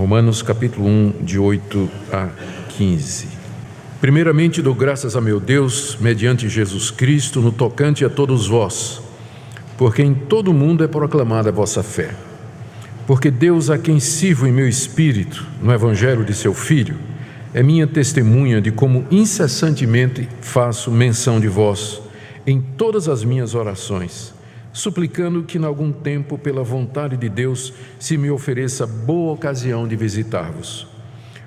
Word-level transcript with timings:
Romanos 0.00 0.40
capítulo 0.40 0.88
1, 0.88 1.12
de 1.20 1.38
8 1.38 1.90
a 2.10 2.30
15. 2.70 3.28
Primeiramente 4.00 4.62
dou 4.62 4.74
graças 4.74 5.14
a 5.14 5.20
meu 5.20 5.38
Deus, 5.38 5.98
mediante 6.00 6.48
Jesus 6.48 6.90
Cristo, 6.90 7.42
no 7.42 7.52
tocante 7.52 8.02
a 8.02 8.08
todos 8.08 8.46
vós, 8.46 9.02
porque 9.76 10.02
em 10.02 10.14
todo 10.14 10.52
o 10.52 10.54
mundo 10.54 10.82
é 10.82 10.88
proclamada 10.88 11.50
a 11.50 11.52
vossa 11.52 11.82
fé. 11.82 12.14
Porque 13.06 13.30
Deus, 13.30 13.68
a 13.68 13.76
quem 13.76 14.00
sirvo 14.00 14.46
em 14.46 14.52
meu 14.52 14.66
espírito, 14.66 15.46
no 15.60 15.70
Evangelho 15.70 16.24
de 16.24 16.32
seu 16.32 16.54
Filho, 16.54 16.96
é 17.52 17.62
minha 17.62 17.86
testemunha 17.86 18.58
de 18.58 18.70
como 18.72 19.04
incessantemente 19.10 20.26
faço 20.40 20.90
menção 20.90 21.38
de 21.38 21.46
vós 21.46 22.00
em 22.46 22.58
todas 22.58 23.06
as 23.06 23.22
minhas 23.22 23.54
orações 23.54 24.32
suplicando 24.72 25.42
que, 25.42 25.58
em 25.58 25.64
algum 25.64 25.92
tempo, 25.92 26.38
pela 26.38 26.62
vontade 26.62 27.16
de 27.16 27.28
Deus, 27.28 27.72
se 27.98 28.16
me 28.16 28.30
ofereça 28.30 28.86
boa 28.86 29.32
ocasião 29.32 29.86
de 29.86 29.96
visitar-vos. 29.96 30.86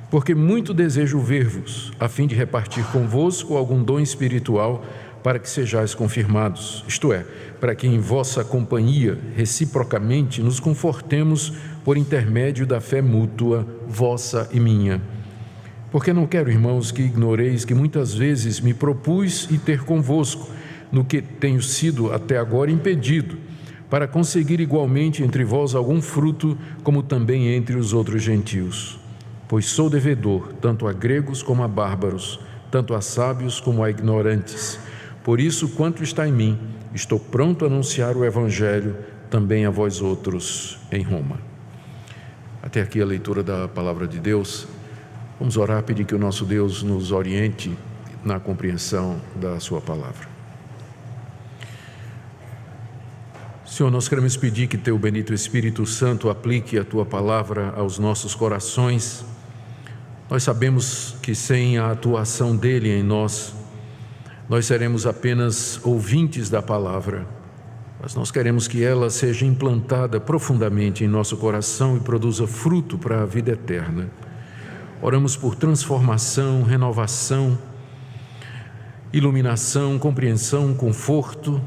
Porque 0.09 0.35
muito 0.35 0.73
desejo 0.73 1.19
ver-vos, 1.19 1.91
a 1.99 2.07
fim 2.07 2.27
de 2.27 2.35
repartir 2.35 2.83
convosco 2.91 3.57
algum 3.57 3.83
dom 3.83 3.99
espiritual, 3.99 4.85
para 5.23 5.39
que 5.39 5.49
sejais 5.49 5.95
confirmados, 5.95 6.83
isto 6.85 7.13
é, 7.13 7.25
para 7.59 7.73
que 7.73 7.87
em 7.87 7.97
vossa 7.97 8.43
companhia, 8.43 9.17
reciprocamente, 9.35 10.43
nos 10.43 10.59
confortemos 10.59 11.53
por 11.83 11.97
intermédio 11.97 12.67
da 12.67 12.81
fé 12.81 13.01
mútua, 13.01 13.65
vossa 13.87 14.49
e 14.51 14.59
minha. 14.59 15.01
Porque 15.89 16.11
não 16.11 16.27
quero, 16.27 16.51
irmãos, 16.51 16.91
que 16.91 17.03
ignoreis 17.03 17.63
que 17.63 17.73
muitas 17.73 18.13
vezes 18.13 18.59
me 18.59 18.73
propus 18.73 19.47
e 19.49 19.57
ter 19.57 19.83
convosco, 19.83 20.49
no 20.93 21.03
que 21.03 21.23
tenho 21.23 21.59
sido 21.59 22.13
até 22.13 22.37
agora 22.37 22.69
impedido, 22.69 23.35
para 23.89 24.07
conseguir 24.07 24.59
igualmente 24.59 25.23
entre 25.23 25.43
vós 25.43 25.73
algum 25.73 25.99
fruto, 25.99 26.55
como 26.83 27.01
também 27.01 27.47
entre 27.47 27.75
os 27.75 27.93
outros 27.93 28.21
gentios. 28.21 28.99
Pois 29.47 29.65
sou 29.65 29.89
devedor, 29.89 30.53
tanto 30.61 30.87
a 30.87 30.93
gregos 30.93 31.41
como 31.41 31.63
a 31.63 31.67
bárbaros, 31.67 32.39
tanto 32.69 32.93
a 32.93 33.01
sábios 33.01 33.59
como 33.59 33.83
a 33.83 33.89
ignorantes. 33.89 34.79
Por 35.23 35.39
isso, 35.39 35.69
quanto 35.69 36.03
está 36.03 36.27
em 36.27 36.31
mim, 36.31 36.59
estou 36.93 37.19
pronto 37.19 37.65
a 37.65 37.67
anunciar 37.67 38.15
o 38.15 38.23
Evangelho 38.23 38.95
também 39.31 39.65
a 39.65 39.71
vós 39.71 39.99
outros 39.99 40.77
em 40.91 41.01
Roma. 41.01 41.39
Até 42.61 42.81
aqui 42.81 43.01
a 43.01 43.05
leitura 43.05 43.41
da 43.41 43.67
palavra 43.67 44.07
de 44.07 44.19
Deus. 44.19 44.67
Vamos 45.39 45.57
orar, 45.57 45.81
pedir 45.83 46.05
que 46.05 46.15
o 46.15 46.19
nosso 46.19 46.45
Deus 46.45 46.83
nos 46.83 47.11
oriente 47.11 47.75
na 48.23 48.39
compreensão 48.39 49.19
da 49.35 49.59
Sua 49.59 49.81
palavra. 49.81 50.32
Senhor, 53.73 53.89
nós 53.89 54.07
queremos 54.07 54.37
pedir 54.37 54.67
que 54.67 54.77
Teu 54.77 54.99
bendito 54.99 55.33
Espírito 55.33 55.83
Santo 55.83 56.29
aplique 56.29 56.77
a 56.77 56.83
Tua 56.83 57.03
palavra 57.03 57.73
aos 57.75 57.97
nossos 57.97 58.35
corações. 58.35 59.25
Nós 60.29 60.43
sabemos 60.43 61.15
que 61.23 61.33
sem 61.33 61.79
a 61.79 61.89
atuação 61.89 62.55
dele 62.55 62.91
em 62.91 63.01
nós, 63.01 63.51
nós 64.47 64.67
seremos 64.67 65.07
apenas 65.07 65.83
ouvintes 65.83 66.51
da 66.51 66.61
palavra, 66.61 67.25
mas 67.99 68.13
nós 68.13 68.29
queremos 68.29 68.67
que 68.67 68.83
ela 68.83 69.09
seja 69.09 69.43
implantada 69.43 70.19
profundamente 70.19 71.03
em 71.03 71.07
nosso 71.07 71.35
coração 71.37 71.97
e 71.97 71.99
produza 71.99 72.45
fruto 72.45 72.95
para 72.99 73.23
a 73.23 73.25
vida 73.25 73.53
eterna. 73.53 74.07
Oramos 75.01 75.35
por 75.35 75.55
transformação, 75.55 76.61
renovação, 76.61 77.57
iluminação, 79.11 79.97
compreensão, 79.97 80.75
conforto 80.75 81.59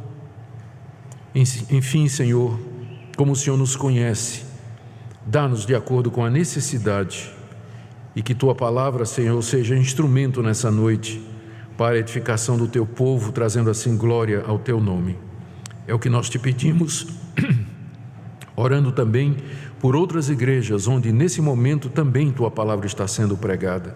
enfim, 1.70 2.08
Senhor, 2.08 2.58
como 3.16 3.32
o 3.32 3.36
Senhor 3.36 3.58
nos 3.58 3.76
conhece, 3.76 4.44
dá-nos 5.26 5.66
de 5.66 5.74
acordo 5.74 6.10
com 6.10 6.24
a 6.24 6.30
necessidade 6.30 7.30
e 8.14 8.22
que 8.22 8.34
tua 8.34 8.54
palavra, 8.54 9.04
Senhor, 9.04 9.42
seja 9.42 9.76
instrumento 9.76 10.42
nessa 10.42 10.70
noite 10.70 11.22
para 11.76 11.96
a 11.96 11.98
edificação 11.98 12.56
do 12.56 12.66
teu 12.66 12.86
povo, 12.86 13.30
trazendo 13.32 13.68
assim 13.68 13.96
glória 13.98 14.42
ao 14.46 14.58
teu 14.58 14.80
nome. 14.80 15.18
É 15.86 15.92
o 15.92 15.98
que 15.98 16.08
nós 16.08 16.30
te 16.30 16.38
pedimos, 16.38 17.06
orando 18.56 18.90
também 18.90 19.36
por 19.78 19.94
outras 19.94 20.30
igrejas 20.30 20.88
onde 20.88 21.12
nesse 21.12 21.42
momento 21.42 21.90
também 21.90 22.32
tua 22.32 22.50
palavra 22.50 22.86
está 22.86 23.06
sendo 23.06 23.36
pregada, 23.36 23.94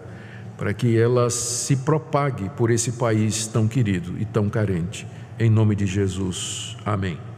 para 0.55 0.73
que 0.75 0.95
ela 0.95 1.31
se 1.31 1.77
propague 1.77 2.49
por 2.49 2.69
esse 2.69 2.91
país 2.91 3.47
tão 3.47 3.67
querido 3.67 4.13
e 4.19 4.25
tão 4.25 4.47
carente. 4.47 5.07
Em 5.39 5.49
nome 5.49 5.75
de 5.75 5.87
Jesus. 5.87 6.77
Amém. 6.85 7.30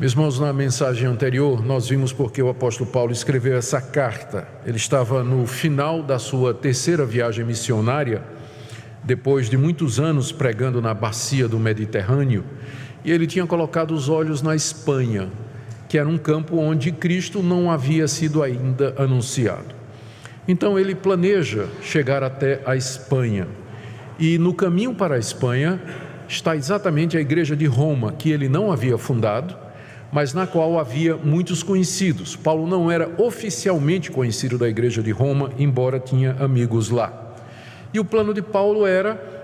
Meus 0.00 0.12
irmãos, 0.12 0.38
na 0.38 0.52
mensagem 0.52 1.08
anterior, 1.08 1.60
nós 1.66 1.88
vimos 1.88 2.12
porque 2.12 2.40
o 2.40 2.48
apóstolo 2.48 2.88
Paulo 2.88 3.10
escreveu 3.10 3.56
essa 3.56 3.80
carta. 3.80 4.46
Ele 4.64 4.76
estava 4.76 5.24
no 5.24 5.44
final 5.44 6.04
da 6.04 6.20
sua 6.20 6.54
terceira 6.54 7.04
viagem 7.04 7.44
missionária, 7.44 8.22
depois 9.02 9.50
de 9.50 9.56
muitos 9.56 9.98
anos 9.98 10.30
pregando 10.30 10.80
na 10.80 10.94
bacia 10.94 11.48
do 11.48 11.58
Mediterrâneo, 11.58 12.44
e 13.04 13.10
ele 13.10 13.26
tinha 13.26 13.44
colocado 13.44 13.90
os 13.90 14.08
olhos 14.08 14.40
na 14.40 14.54
Espanha, 14.54 15.30
que 15.88 15.98
era 15.98 16.08
um 16.08 16.16
campo 16.16 16.58
onde 16.58 16.92
Cristo 16.92 17.42
não 17.42 17.68
havia 17.68 18.06
sido 18.06 18.40
ainda 18.40 18.94
anunciado. 18.96 19.74
Então 20.46 20.78
ele 20.78 20.94
planeja 20.94 21.66
chegar 21.82 22.22
até 22.22 22.62
a 22.64 22.76
Espanha. 22.76 23.48
E 24.16 24.38
no 24.38 24.54
caminho 24.54 24.94
para 24.94 25.16
a 25.16 25.18
Espanha 25.18 25.82
está 26.28 26.54
exatamente 26.54 27.16
a 27.16 27.20
igreja 27.20 27.56
de 27.56 27.66
Roma, 27.66 28.12
que 28.12 28.30
ele 28.30 28.48
não 28.48 28.70
havia 28.70 28.96
fundado 28.96 29.66
mas 30.10 30.32
na 30.32 30.46
qual 30.46 30.78
havia 30.78 31.16
muitos 31.16 31.62
conhecidos. 31.62 32.34
Paulo 32.36 32.66
não 32.66 32.90
era 32.90 33.10
oficialmente 33.18 34.10
conhecido 34.10 34.58
da 34.58 34.68
igreja 34.68 35.02
de 35.02 35.10
Roma, 35.10 35.50
embora 35.58 36.00
tinha 36.00 36.36
amigos 36.40 36.90
lá. 36.90 37.34
E 37.92 38.00
o 38.00 38.04
plano 38.04 38.34
de 38.34 38.42
Paulo 38.42 38.86
era 38.86 39.37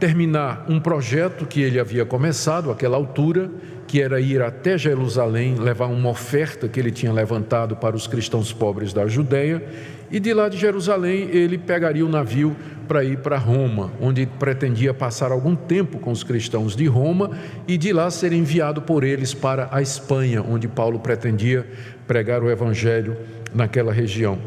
terminar 0.00 0.64
um 0.66 0.80
projeto 0.80 1.44
que 1.46 1.60
ele 1.60 1.78
havia 1.78 2.06
começado 2.06 2.70
àquela 2.70 2.96
altura, 2.96 3.50
que 3.86 4.00
era 4.00 4.18
ir 4.18 4.40
até 4.40 4.78
Jerusalém, 4.78 5.56
levar 5.56 5.86
uma 5.86 6.08
oferta 6.08 6.66
que 6.66 6.80
ele 6.80 6.90
tinha 6.90 7.12
levantado 7.12 7.76
para 7.76 7.94
os 7.94 8.06
cristãos 8.06 8.50
pobres 8.52 8.94
da 8.94 9.06
Judéia, 9.06 9.62
e 10.10 10.18
de 10.18 10.32
lá 10.32 10.48
de 10.48 10.56
Jerusalém 10.56 11.28
ele 11.30 11.58
pegaria 11.58 12.04
o 12.04 12.08
navio 12.08 12.56
para 12.88 13.04
ir 13.04 13.18
para 13.18 13.36
Roma, 13.36 13.92
onde 14.00 14.26
pretendia 14.26 14.92
passar 14.94 15.30
algum 15.30 15.54
tempo 15.54 15.98
com 15.98 16.10
os 16.10 16.24
cristãos 16.24 16.74
de 16.74 16.86
Roma 16.86 17.30
e 17.68 17.76
de 17.76 17.92
lá 17.92 18.10
ser 18.10 18.32
enviado 18.32 18.82
por 18.82 19.04
eles 19.04 19.34
para 19.34 19.68
a 19.70 19.82
Espanha, 19.82 20.42
onde 20.42 20.66
Paulo 20.66 20.98
pretendia 20.98 21.64
pregar 22.06 22.42
o 22.42 22.50
evangelho 22.50 23.16
naquela 23.54 23.92
região. 23.92 24.38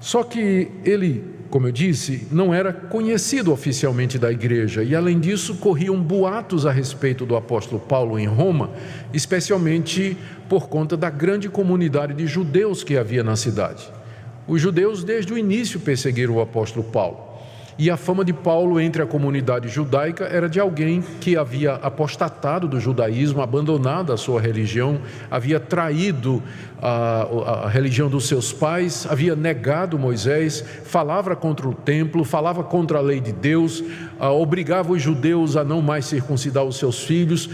Só 0.00 0.22
que 0.22 0.70
ele, 0.84 1.24
como 1.54 1.68
eu 1.68 1.72
disse, 1.72 2.26
não 2.32 2.52
era 2.52 2.72
conhecido 2.72 3.52
oficialmente 3.52 4.18
da 4.18 4.32
igreja 4.32 4.82
e, 4.82 4.92
além 4.92 5.20
disso, 5.20 5.54
corriam 5.54 6.02
boatos 6.02 6.66
a 6.66 6.72
respeito 6.72 7.24
do 7.24 7.36
apóstolo 7.36 7.80
Paulo 7.80 8.18
em 8.18 8.26
Roma, 8.26 8.70
especialmente 9.12 10.16
por 10.48 10.68
conta 10.68 10.96
da 10.96 11.08
grande 11.08 11.48
comunidade 11.48 12.12
de 12.12 12.26
judeus 12.26 12.82
que 12.82 12.96
havia 12.96 13.22
na 13.22 13.36
cidade. 13.36 13.88
Os 14.48 14.60
judeus, 14.60 15.04
desde 15.04 15.32
o 15.32 15.38
início, 15.38 15.78
perseguiram 15.78 16.34
o 16.34 16.40
apóstolo 16.40 16.82
Paulo. 16.86 17.23
E 17.76 17.90
a 17.90 17.96
fama 17.96 18.24
de 18.24 18.32
Paulo 18.32 18.78
entre 18.78 19.02
a 19.02 19.06
comunidade 19.06 19.68
judaica 19.68 20.24
era 20.26 20.48
de 20.48 20.60
alguém 20.60 21.02
que 21.20 21.36
havia 21.36 21.74
apostatado 21.74 22.68
do 22.68 22.78
judaísmo, 22.78 23.42
abandonado 23.42 24.12
a 24.12 24.16
sua 24.16 24.40
religião, 24.40 25.00
havia 25.28 25.58
traído 25.58 26.40
a, 26.80 27.64
a, 27.64 27.68
religião 27.68 28.08
dos 28.08 28.28
seus 28.28 28.52
pais, 28.52 29.06
havia 29.10 29.34
negado 29.34 29.98
Moisés, 29.98 30.64
falava 30.84 31.34
contra 31.34 31.68
o 31.68 31.74
templo, 31.74 32.22
falava 32.24 32.62
contra 32.62 32.98
a 32.98 33.00
lei 33.00 33.20
de 33.20 33.32
Deus, 33.32 33.82
obrigava 34.20 34.92
os 34.92 35.02
judeus 35.02 35.56
a 35.56 35.64
não 35.64 35.82
mais 35.82 36.06
circuncidar 36.06 36.64
os 36.64 36.76
seus 36.76 37.04
filhos, 37.04 37.48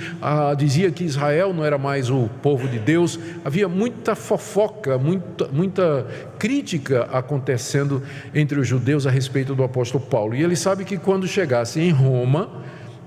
dizia 0.56 0.90
que 0.90 1.04
Israel 1.04 1.52
não 1.52 1.64
era 1.64 1.78
mais 1.78 2.10
o 2.10 2.28
povo 2.42 2.68
de 2.68 2.78
Deus. 2.78 3.18
Havia 3.44 3.68
muita 3.68 4.14
fofoca, 4.14 4.96
muita, 4.98 5.48
muita 5.48 6.06
crítica 6.38 7.08
acontecendo 7.12 8.02
entre 8.34 8.58
os 8.58 8.66
judeus 8.66 9.06
a 9.06 9.10
respeito 9.10 9.54
do 9.54 9.62
apóstolo 9.62 10.04
Paulo. 10.04 10.34
E 10.34 10.42
ele 10.42 10.56
sabe 10.56 10.84
que 10.84 10.96
quando 10.96 11.26
chegasse 11.26 11.80
em 11.80 11.90
Roma, 11.90 12.48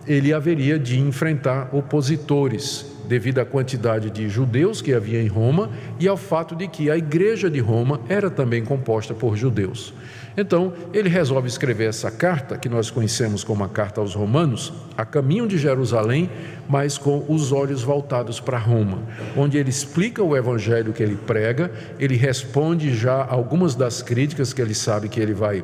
ele 0.07 0.33
haveria 0.33 0.77
de 0.77 0.99
enfrentar 0.99 1.69
opositores, 1.73 2.92
devido 3.13 3.37
à 3.37 3.45
quantidade 3.45 4.09
de 4.09 4.27
judeus 4.27 4.81
que 4.81 4.91
havia 4.91 5.21
em 5.21 5.27
Roma 5.27 5.69
e 5.99 6.07
ao 6.07 6.17
fato 6.17 6.55
de 6.55 6.67
que 6.67 6.89
a 6.89 6.97
igreja 6.97 7.47
de 7.47 7.59
Roma 7.59 8.01
era 8.09 8.27
também 8.27 8.65
composta 8.65 9.13
por 9.13 9.37
judeus. 9.37 9.93
Então, 10.35 10.73
ele 10.91 11.09
resolve 11.09 11.47
escrever 11.47 11.89
essa 11.89 12.09
carta, 12.09 12.57
que 12.57 12.67
nós 12.67 12.89
conhecemos 12.89 13.43
como 13.43 13.63
a 13.63 13.69
Carta 13.69 14.01
aos 14.01 14.15
Romanos, 14.15 14.73
a 14.97 15.05
caminho 15.05 15.47
de 15.47 15.59
Jerusalém, 15.59 16.27
mas 16.67 16.97
com 16.97 17.23
os 17.29 17.51
olhos 17.51 17.83
voltados 17.83 18.39
para 18.39 18.57
Roma, 18.57 19.03
onde 19.37 19.59
ele 19.59 19.69
explica 19.69 20.23
o 20.23 20.35
evangelho 20.35 20.91
que 20.91 21.03
ele 21.03 21.15
prega, 21.15 21.71
ele 21.99 22.15
responde 22.15 22.95
já 22.95 23.23
algumas 23.23 23.75
das 23.75 24.01
críticas 24.01 24.53
que 24.53 24.59
ele 24.59 24.73
sabe 24.73 25.07
que 25.07 25.19
ele 25.19 25.35
vai 25.35 25.63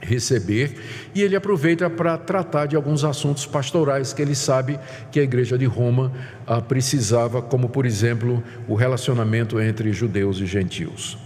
receber, 0.00 0.76
e 1.14 1.22
ele 1.22 1.36
aproveita 1.36 1.88
para 1.90 2.16
tratar 2.16 2.66
de 2.66 2.76
alguns 2.76 3.04
assuntos 3.04 3.46
pastorais 3.46 4.12
que 4.12 4.22
ele 4.22 4.34
sabe 4.34 4.78
que 5.10 5.20
a 5.20 5.22
igreja 5.22 5.58
de 5.58 5.66
Roma 5.66 6.12
ah, 6.46 6.60
precisava, 6.60 7.42
como 7.42 7.68
por 7.68 7.86
exemplo 7.86 8.42
o 8.66 8.74
relacionamento 8.74 9.60
entre 9.60 9.92
judeus 9.92 10.38
e 10.38 10.46
gentios. 10.46 11.18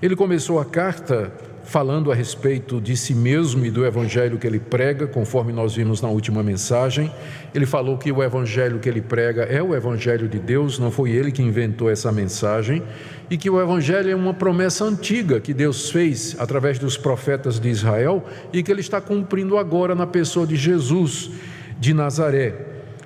Ele 0.00 0.14
começou 0.14 0.60
a 0.60 0.64
carta 0.64 1.32
falando 1.68 2.10
a 2.10 2.14
respeito 2.14 2.80
de 2.80 2.96
si 2.96 3.14
mesmo 3.14 3.62
e 3.62 3.70
do 3.70 3.84
evangelho 3.84 4.38
que 4.38 4.46
ele 4.46 4.58
prega, 4.58 5.06
conforme 5.06 5.52
nós 5.52 5.74
vimos 5.74 6.00
na 6.00 6.08
última 6.08 6.42
mensagem. 6.42 7.12
Ele 7.54 7.66
falou 7.66 7.98
que 7.98 8.10
o 8.10 8.22
evangelho 8.22 8.78
que 8.78 8.88
ele 8.88 9.02
prega 9.02 9.42
é 9.42 9.62
o 9.62 9.74
evangelho 9.74 10.26
de 10.26 10.38
Deus, 10.38 10.78
não 10.78 10.90
foi 10.90 11.10
ele 11.10 11.30
que 11.30 11.42
inventou 11.42 11.90
essa 11.90 12.10
mensagem, 12.10 12.82
e 13.28 13.36
que 13.36 13.50
o 13.50 13.60
evangelho 13.60 14.10
é 14.10 14.14
uma 14.14 14.32
promessa 14.32 14.82
antiga 14.82 15.40
que 15.40 15.52
Deus 15.52 15.90
fez 15.90 16.34
através 16.38 16.78
dos 16.78 16.96
profetas 16.96 17.60
de 17.60 17.68
Israel 17.68 18.24
e 18.50 18.62
que 18.62 18.72
ele 18.72 18.80
está 18.80 18.98
cumprindo 18.98 19.58
agora 19.58 19.94
na 19.94 20.06
pessoa 20.06 20.46
de 20.46 20.56
Jesus 20.56 21.30
de 21.78 21.92
Nazaré. 21.92 22.54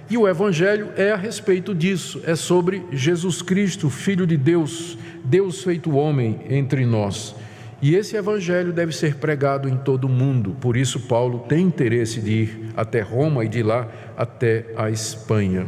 E 0.08 0.16
o 0.16 0.28
evangelho 0.28 0.90
é 0.96 1.10
a 1.10 1.16
respeito 1.16 1.74
disso, 1.74 2.22
é 2.24 2.36
sobre 2.36 2.84
Jesus 2.92 3.42
Cristo, 3.42 3.90
filho 3.90 4.24
de 4.24 4.36
Deus, 4.36 4.96
Deus 5.24 5.64
feito 5.64 5.96
homem 5.96 6.42
entre 6.48 6.86
nós. 6.86 7.34
E 7.82 7.96
esse 7.96 8.16
evangelho 8.16 8.72
deve 8.72 8.92
ser 8.92 9.16
pregado 9.16 9.68
em 9.68 9.76
todo 9.76 10.04
o 10.04 10.08
mundo. 10.08 10.56
Por 10.60 10.76
isso, 10.76 11.00
Paulo 11.00 11.40
tem 11.48 11.66
interesse 11.66 12.20
de 12.20 12.30
ir 12.30 12.72
até 12.76 13.00
Roma 13.00 13.44
e 13.44 13.48
de 13.48 13.60
lá 13.60 13.88
até 14.16 14.66
a 14.76 14.88
Espanha. 14.88 15.66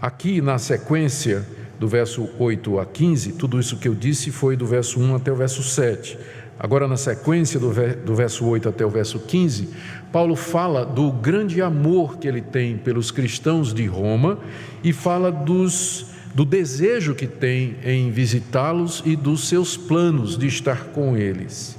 Aqui 0.00 0.40
na 0.40 0.56
sequência 0.56 1.46
do 1.78 1.86
verso 1.86 2.26
8 2.38 2.78
a 2.78 2.86
15, 2.86 3.32
tudo 3.32 3.60
isso 3.60 3.76
que 3.76 3.86
eu 3.86 3.94
disse 3.94 4.30
foi 4.30 4.56
do 4.56 4.64
verso 4.64 4.98
1 4.98 5.16
até 5.16 5.30
o 5.30 5.36
verso 5.36 5.62
7. 5.62 6.18
Agora, 6.58 6.88
na 6.88 6.96
sequência 6.96 7.60
do 7.60 8.14
verso 8.14 8.46
8 8.46 8.68
até 8.70 8.86
o 8.86 8.90
verso 8.90 9.20
15, 9.20 9.68
Paulo 10.10 10.34
fala 10.34 10.84
do 10.84 11.12
grande 11.12 11.60
amor 11.60 12.16
que 12.18 12.26
ele 12.26 12.40
tem 12.40 12.78
pelos 12.78 13.10
cristãos 13.10 13.74
de 13.74 13.86
Roma 13.86 14.38
e 14.82 14.94
fala 14.94 15.30
dos 15.30 16.06
do 16.38 16.44
desejo 16.44 17.16
que 17.16 17.26
tem 17.26 17.74
em 17.84 18.12
visitá-los 18.12 19.02
e 19.04 19.16
dos 19.16 19.48
seus 19.48 19.76
planos 19.76 20.38
de 20.38 20.46
estar 20.46 20.84
com 20.94 21.16
eles. 21.16 21.76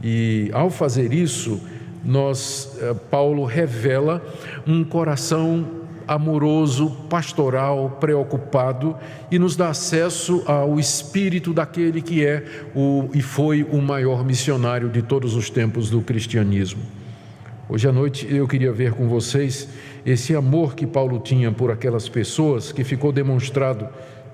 E 0.00 0.48
ao 0.52 0.70
fazer 0.70 1.12
isso, 1.12 1.60
nós 2.04 2.78
eh, 2.80 2.94
Paulo 3.10 3.44
revela 3.44 4.24
um 4.64 4.84
coração 4.84 5.66
amoroso, 6.06 6.88
pastoral, 7.10 7.98
preocupado 7.98 8.94
e 9.28 9.40
nos 9.40 9.56
dá 9.56 9.70
acesso 9.70 10.40
ao 10.46 10.78
espírito 10.78 11.52
daquele 11.52 12.00
que 12.00 12.24
é 12.24 12.44
o 12.76 13.08
e 13.12 13.20
foi 13.20 13.64
o 13.64 13.82
maior 13.82 14.24
missionário 14.24 14.88
de 14.88 15.02
todos 15.02 15.34
os 15.34 15.50
tempos 15.50 15.90
do 15.90 16.00
cristianismo. 16.00 16.80
Hoje 17.68 17.88
à 17.88 17.92
noite 17.92 18.32
eu 18.32 18.46
queria 18.46 18.72
ver 18.72 18.92
com 18.92 19.08
vocês 19.08 19.68
esse 20.06 20.36
amor 20.36 20.76
que 20.76 20.86
Paulo 20.86 21.18
tinha 21.18 21.50
por 21.50 21.72
aquelas 21.72 22.08
pessoas, 22.08 22.70
que 22.70 22.84
ficou 22.84 23.10
demonstrado 23.10 23.88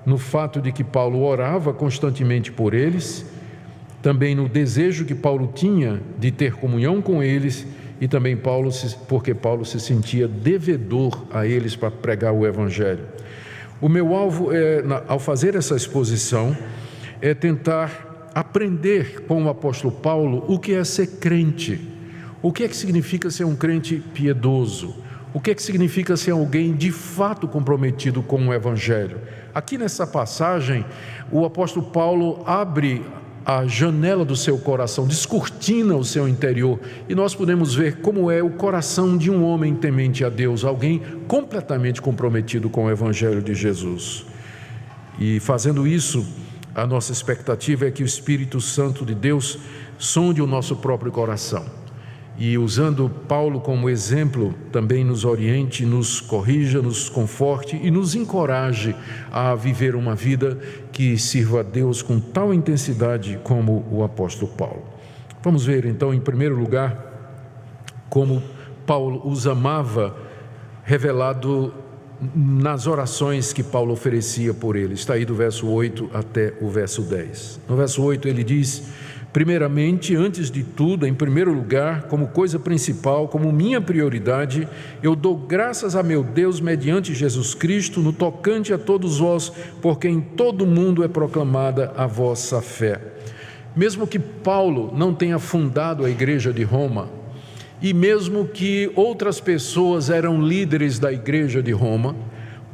no 0.05 0.19
fato 0.19 0.61
de 0.61 0.71
que 0.71 0.83
Paulo 0.83 1.23
orava 1.23 1.73
constantemente 1.73 2.51
por 2.51 2.75
eles, 2.75 3.25
também 3.99 4.35
no 4.35 4.47
desejo 4.47 5.03
que 5.03 5.15
Paulo 5.15 5.51
tinha 5.55 5.99
de 6.19 6.29
ter 6.29 6.53
comunhão 6.53 7.01
com 7.01 7.23
eles 7.23 7.65
e 7.99 8.07
também 8.07 8.37
Paulo 8.37 8.69
porque 9.07 9.33
Paulo 9.33 9.65
se 9.65 9.79
sentia 9.79 10.27
devedor 10.27 11.25
a 11.31 11.47
eles 11.47 11.75
para 11.75 11.89
pregar 11.89 12.33
o 12.33 12.45
evangelho. 12.45 13.05
O 13.81 13.89
meu 13.89 14.13
alvo 14.13 14.53
é, 14.53 14.83
ao 15.07 15.17
fazer 15.17 15.55
essa 15.55 15.75
exposição 15.75 16.55
é 17.19 17.33
tentar 17.33 18.29
aprender 18.35 19.21
com 19.21 19.43
o 19.43 19.49
apóstolo 19.49 19.91
Paulo 19.91 20.43
o 20.47 20.59
que 20.59 20.73
é 20.73 20.83
ser 20.83 21.07
crente. 21.19 21.81
O 22.41 22.51
que 22.51 22.63
é 22.63 22.67
que 22.67 22.75
significa 22.75 23.31
ser 23.31 23.45
um 23.45 23.55
crente 23.55 24.03
piedoso? 24.13 25.02
O 25.33 25.41
que 25.41 25.49
é 25.49 25.55
que 25.55 25.63
significa 25.63 26.15
ser 26.15 26.29
alguém 26.29 26.73
de 26.73 26.91
fato 26.91 27.47
comprometido 27.47 28.21
com 28.21 28.47
o 28.47 28.53
Evangelho? 28.53 29.19
Aqui 29.53 29.79
nessa 29.79 30.05
passagem, 30.05 30.85
o 31.31 31.43
apóstolo 31.43 31.87
Paulo 31.87 32.43
abre 32.45 33.03
a 33.43 33.65
janela 33.65 34.23
do 34.23 34.35
seu 34.35 34.59
coração, 34.59 35.07
descortina 35.07 35.95
o 35.95 36.05
seu 36.05 36.29
interior 36.29 36.79
e 37.09 37.15
nós 37.15 37.33
podemos 37.33 37.73
ver 37.73 37.97
como 37.97 38.29
é 38.29 38.43
o 38.43 38.51
coração 38.51 39.17
de 39.17 39.31
um 39.31 39.43
homem 39.43 39.73
temente 39.73 40.23
a 40.23 40.29
Deus, 40.29 40.63
alguém 40.63 41.01
completamente 41.27 41.99
comprometido 41.99 42.69
com 42.69 42.85
o 42.85 42.91
Evangelho 42.91 43.41
de 43.41 43.55
Jesus. 43.55 44.27
E 45.19 45.39
fazendo 45.39 45.87
isso, 45.87 46.25
a 46.75 46.85
nossa 46.85 47.11
expectativa 47.11 47.87
é 47.87 47.91
que 47.91 48.03
o 48.03 48.05
Espírito 48.05 48.61
Santo 48.61 49.03
de 49.03 49.15
Deus 49.15 49.57
sonde 49.97 50.43
o 50.43 50.47
nosso 50.47 50.75
próprio 50.75 51.11
coração 51.11 51.82
e 52.37 52.57
usando 52.57 53.09
Paulo 53.27 53.59
como 53.61 53.89
exemplo, 53.89 54.55
também 54.71 55.03
nos 55.03 55.23
oriente, 55.23 55.85
nos 55.85 56.19
corrija, 56.19 56.81
nos 56.81 57.07
conforte 57.07 57.79
e 57.81 57.91
nos 57.91 58.15
encoraje 58.15 58.95
a 59.31 59.53
viver 59.53 59.95
uma 59.95 60.15
vida 60.15 60.57
que 60.91 61.17
sirva 61.17 61.59
a 61.59 61.63
Deus 61.63 62.01
com 62.01 62.19
tal 62.19 62.53
intensidade 62.53 63.39
como 63.43 63.85
o 63.91 64.03
apóstolo 64.03 64.51
Paulo. 64.51 64.83
Vamos 65.43 65.65
ver 65.65 65.85
então, 65.85 66.13
em 66.13 66.19
primeiro 66.19 66.55
lugar, 66.55 67.13
como 68.09 68.41
Paulo 68.85 69.21
os 69.25 69.45
amava, 69.45 70.15
revelado 70.83 71.73
nas 72.35 72.87
orações 72.87 73.51
que 73.51 73.63
Paulo 73.63 73.93
oferecia 73.93 74.53
por 74.53 74.75
ele. 74.75 74.93
Está 74.93 75.13
aí 75.13 75.25
do 75.25 75.35
verso 75.35 75.67
8 75.67 76.09
até 76.13 76.53
o 76.61 76.69
verso 76.69 77.01
10. 77.01 77.61
No 77.67 77.75
verso 77.75 78.01
8 78.01 78.27
ele 78.27 78.43
diz 78.43 78.83
Primeiramente, 79.33 80.15
antes 80.15 80.51
de 80.51 80.63
tudo, 80.63 81.07
em 81.07 81.13
primeiro 81.13 81.51
lugar, 81.51 82.03
como 82.03 82.27
coisa 82.27 82.59
principal, 82.59 83.27
como 83.27 83.51
minha 83.51 83.81
prioridade, 83.81 84.67
eu 85.01 85.15
dou 85.15 85.35
graças 85.35 85.95
a 85.95 86.03
meu 86.03 86.23
Deus 86.23 86.61
mediante 86.61 87.15
Jesus 87.15 87.55
Cristo 87.55 87.99
no 87.99 88.13
tocante 88.13 88.71
a 88.71 88.77
todos 88.77 89.17
vós, 89.17 89.51
porque 89.81 90.07
em 90.07 90.21
todo 90.21 90.61
o 90.61 90.67
mundo 90.67 91.03
é 91.03 91.07
proclamada 91.07 91.91
a 91.97 92.05
vossa 92.05 92.61
fé. 92.61 93.01
Mesmo 93.75 94.05
que 94.05 94.19
Paulo 94.19 94.93
não 94.95 95.15
tenha 95.15 95.39
fundado 95.39 96.05
a 96.05 96.11
igreja 96.11 96.53
de 96.53 96.61
Roma, 96.61 97.09
e 97.81 97.91
mesmo 97.91 98.45
que 98.45 98.91
outras 98.95 99.39
pessoas 99.39 100.11
eram 100.11 100.39
líderes 100.39 100.99
da 100.99 101.11
igreja 101.11 101.61
de 101.63 101.71
Roma, 101.71 102.15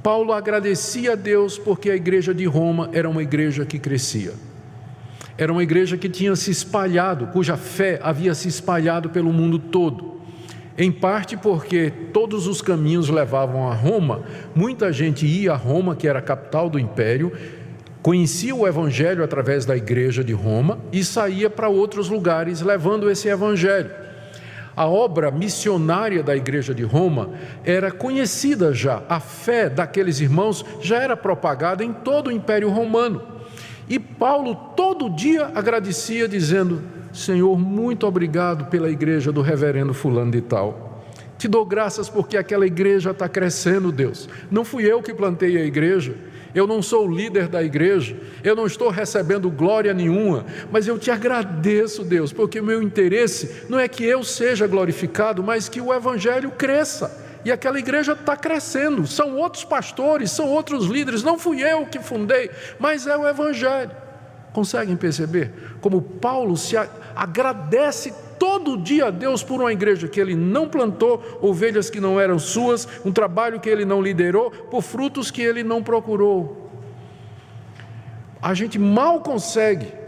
Paulo 0.04 0.34
agradecia 0.34 1.14
a 1.14 1.16
Deus 1.16 1.58
porque 1.58 1.90
a 1.90 1.96
igreja 1.96 2.34
de 2.34 2.44
Roma 2.44 2.90
era 2.92 3.10
uma 3.10 3.24
igreja 3.24 3.66
que 3.66 3.80
crescia. 3.80 4.49
Era 5.40 5.54
uma 5.54 5.64
igreja 5.64 5.96
que 5.96 6.10
tinha 6.10 6.36
se 6.36 6.52
espalhado, 6.52 7.28
cuja 7.28 7.56
fé 7.56 7.98
havia 8.04 8.36
se 8.36 8.50
espalhado 8.50 9.10
pelo 9.10 9.32
mundo 9.32 9.58
todo. 9.58 10.20
Em 10.78 10.92
parte 10.92 11.38
porque 11.38 11.90
todos 12.12 12.46
os 12.46 12.62
caminhos 12.62 13.08
levavam 13.08 13.72
a 13.72 13.74
Roma, 13.74 14.24
muita 14.54 14.92
gente 14.92 15.26
ia 15.26 15.54
a 15.54 15.56
Roma, 15.56 15.96
que 15.96 16.10
era 16.10 16.20
a 16.20 16.22
capital 16.22 16.70
do 16.70 16.78
império, 16.78 17.32
conhecia 18.02 18.54
o 18.54 18.68
evangelho 18.68 19.24
através 19.24 19.66
da 19.66 19.78
igreja 19.78 20.26
de 20.26 20.34
Roma 20.34 20.80
e 20.92 21.06
saía 21.06 21.50
para 21.50 21.70
outros 21.70 22.10
lugares 22.10 22.60
levando 22.60 23.10
esse 23.10 23.30
evangelho. 23.30 23.92
A 24.76 24.88
obra 24.88 25.32
missionária 25.32 26.22
da 26.22 26.36
igreja 26.36 26.76
de 26.76 26.84
Roma 26.84 27.30
era 27.64 27.92
conhecida 27.92 28.74
já, 28.74 29.04
a 29.08 29.22
fé 29.22 29.70
daqueles 29.70 30.20
irmãos 30.20 30.66
já 30.82 30.98
era 30.98 31.16
propagada 31.16 31.82
em 31.82 31.94
todo 31.94 32.28
o 32.28 32.32
império 32.32 32.70
romano. 32.70 33.39
E 33.90 33.98
Paulo 33.98 34.56
todo 34.76 35.10
dia 35.10 35.52
agradecia, 35.56 36.28
dizendo: 36.28 36.82
Senhor, 37.12 37.58
muito 37.58 38.06
obrigado 38.06 38.66
pela 38.66 38.90
igreja 38.90 39.32
do 39.32 39.42
reverendo 39.42 39.94
Fulano 39.94 40.32
de 40.32 40.42
Tal. 40.42 41.04
Te 41.40 41.48
dou 41.48 41.66
graças 41.66 42.08
porque 42.08 42.38
aquela 42.38 42.68
igreja 42.68 43.12
está 43.12 43.28
crescendo, 43.28 43.92
Deus. 43.92 44.30
Não 44.52 44.64
fui 44.64 44.84
eu 44.84 45.02
que 45.02 45.14
plantei 45.14 45.58
a 45.58 45.66
igreja, 45.66 46.14
eu 46.54 46.68
não 46.68 46.82
sou 46.82 47.08
o 47.08 47.12
líder 47.12 47.48
da 47.48 47.64
igreja, 47.64 48.16
eu 48.44 48.56
não 48.56 48.66
estou 48.68 48.90
recebendo 48.90 49.50
glória 49.50 49.94
nenhuma, 49.94 50.46
mas 50.72 50.86
eu 50.86 51.00
te 51.00 51.10
agradeço, 51.10 52.04
Deus, 52.04 52.34
porque 52.34 52.60
o 52.60 52.64
meu 52.64 52.84
interesse 52.84 53.64
não 53.70 53.80
é 53.80 53.88
que 53.88 54.04
eu 54.04 54.24
seja 54.24 54.68
glorificado, 54.68 55.42
mas 55.42 55.70
que 55.70 55.80
o 55.80 55.94
evangelho 55.94 56.52
cresça 56.52 57.29
e 57.44 57.52
aquela 57.52 57.80
igreja 57.80 58.14
está 58.14 58.36
crescendo. 58.36 59.08
São 59.08 59.36
outros 59.36 59.64
pastores, 59.64 60.32
são 60.32 60.48
outros 60.48 60.86
líderes. 60.86 61.24
Não 61.24 61.38
fui 61.38 61.62
eu 61.62 61.86
que 61.86 62.00
fundei, 62.00 62.50
mas 62.80 63.08
é 63.08 63.16
o 63.18 63.28
Evangelho. 63.28 63.92
Conseguem 64.54 64.96
perceber 64.96 65.52
como 65.80 66.02
Paulo 66.02 66.58
se 66.58 66.76
agradece 67.16 68.14
todo 68.40 68.78
dia 68.78 69.08
a 69.08 69.12
Deus 69.12 69.44
por 69.44 69.60
uma 69.60 69.72
igreja 69.72 70.08
que 70.08 70.20
ele 70.20 70.36
não 70.36 70.68
plantou, 70.68 71.40
ovelhas 71.42 71.90
que 71.90 72.00
não 72.00 72.20
eram 72.20 72.40
suas, 72.40 72.88
um 73.06 73.12
trabalho 73.12 73.60
que 73.60 73.70
ele 73.70 73.86
não 73.86 74.02
liderou, 74.02 74.50
por 74.50 74.82
frutos 74.82 75.30
que 75.30 75.42
ele 75.42 75.64
não 75.64 75.84
procurou. 75.84 76.70
A 78.42 78.54
gente 78.54 78.80
mal 78.80 79.20
consegue? 79.20 79.99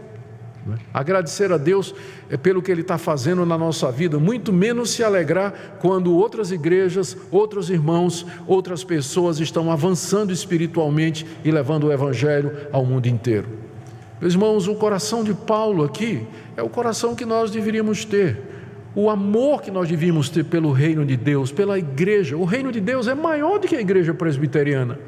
Agradecer 0.94 1.50
a 1.52 1.56
Deus 1.56 1.94
é 2.30 2.36
pelo 2.36 2.62
que 2.62 2.70
Ele 2.70 2.82
está 2.82 2.96
fazendo 2.96 3.44
na 3.44 3.58
nossa 3.58 3.90
vida, 3.90 4.18
muito 4.18 4.52
menos 4.52 4.90
se 4.90 5.02
alegrar 5.02 5.76
quando 5.80 6.14
outras 6.14 6.52
igrejas, 6.52 7.16
outros 7.30 7.68
irmãos, 7.68 8.24
outras 8.46 8.84
pessoas 8.84 9.40
estão 9.40 9.72
avançando 9.72 10.32
espiritualmente 10.32 11.26
e 11.44 11.50
levando 11.50 11.88
o 11.88 11.92
Evangelho 11.92 12.68
ao 12.70 12.86
mundo 12.86 13.06
inteiro. 13.06 13.48
Meus 14.20 14.34
irmãos, 14.34 14.68
o 14.68 14.74
coração 14.76 15.24
de 15.24 15.34
Paulo 15.34 15.82
aqui 15.82 16.24
é 16.56 16.62
o 16.62 16.68
coração 16.68 17.16
que 17.16 17.24
nós 17.24 17.50
deveríamos 17.50 18.04
ter. 18.04 18.52
o 18.94 19.08
amor 19.08 19.62
que 19.62 19.70
nós 19.70 19.88
devíamos 19.88 20.28
ter 20.28 20.44
pelo 20.44 20.70
reino 20.70 21.04
de 21.04 21.16
Deus, 21.16 21.50
pela 21.50 21.78
igreja. 21.78 22.36
O 22.36 22.44
reino 22.44 22.70
de 22.70 22.80
Deus 22.80 23.08
é 23.08 23.14
maior 23.14 23.58
do 23.58 23.66
que 23.66 23.76
a 23.76 23.80
igreja 23.80 24.12
presbiteriana, 24.12 24.98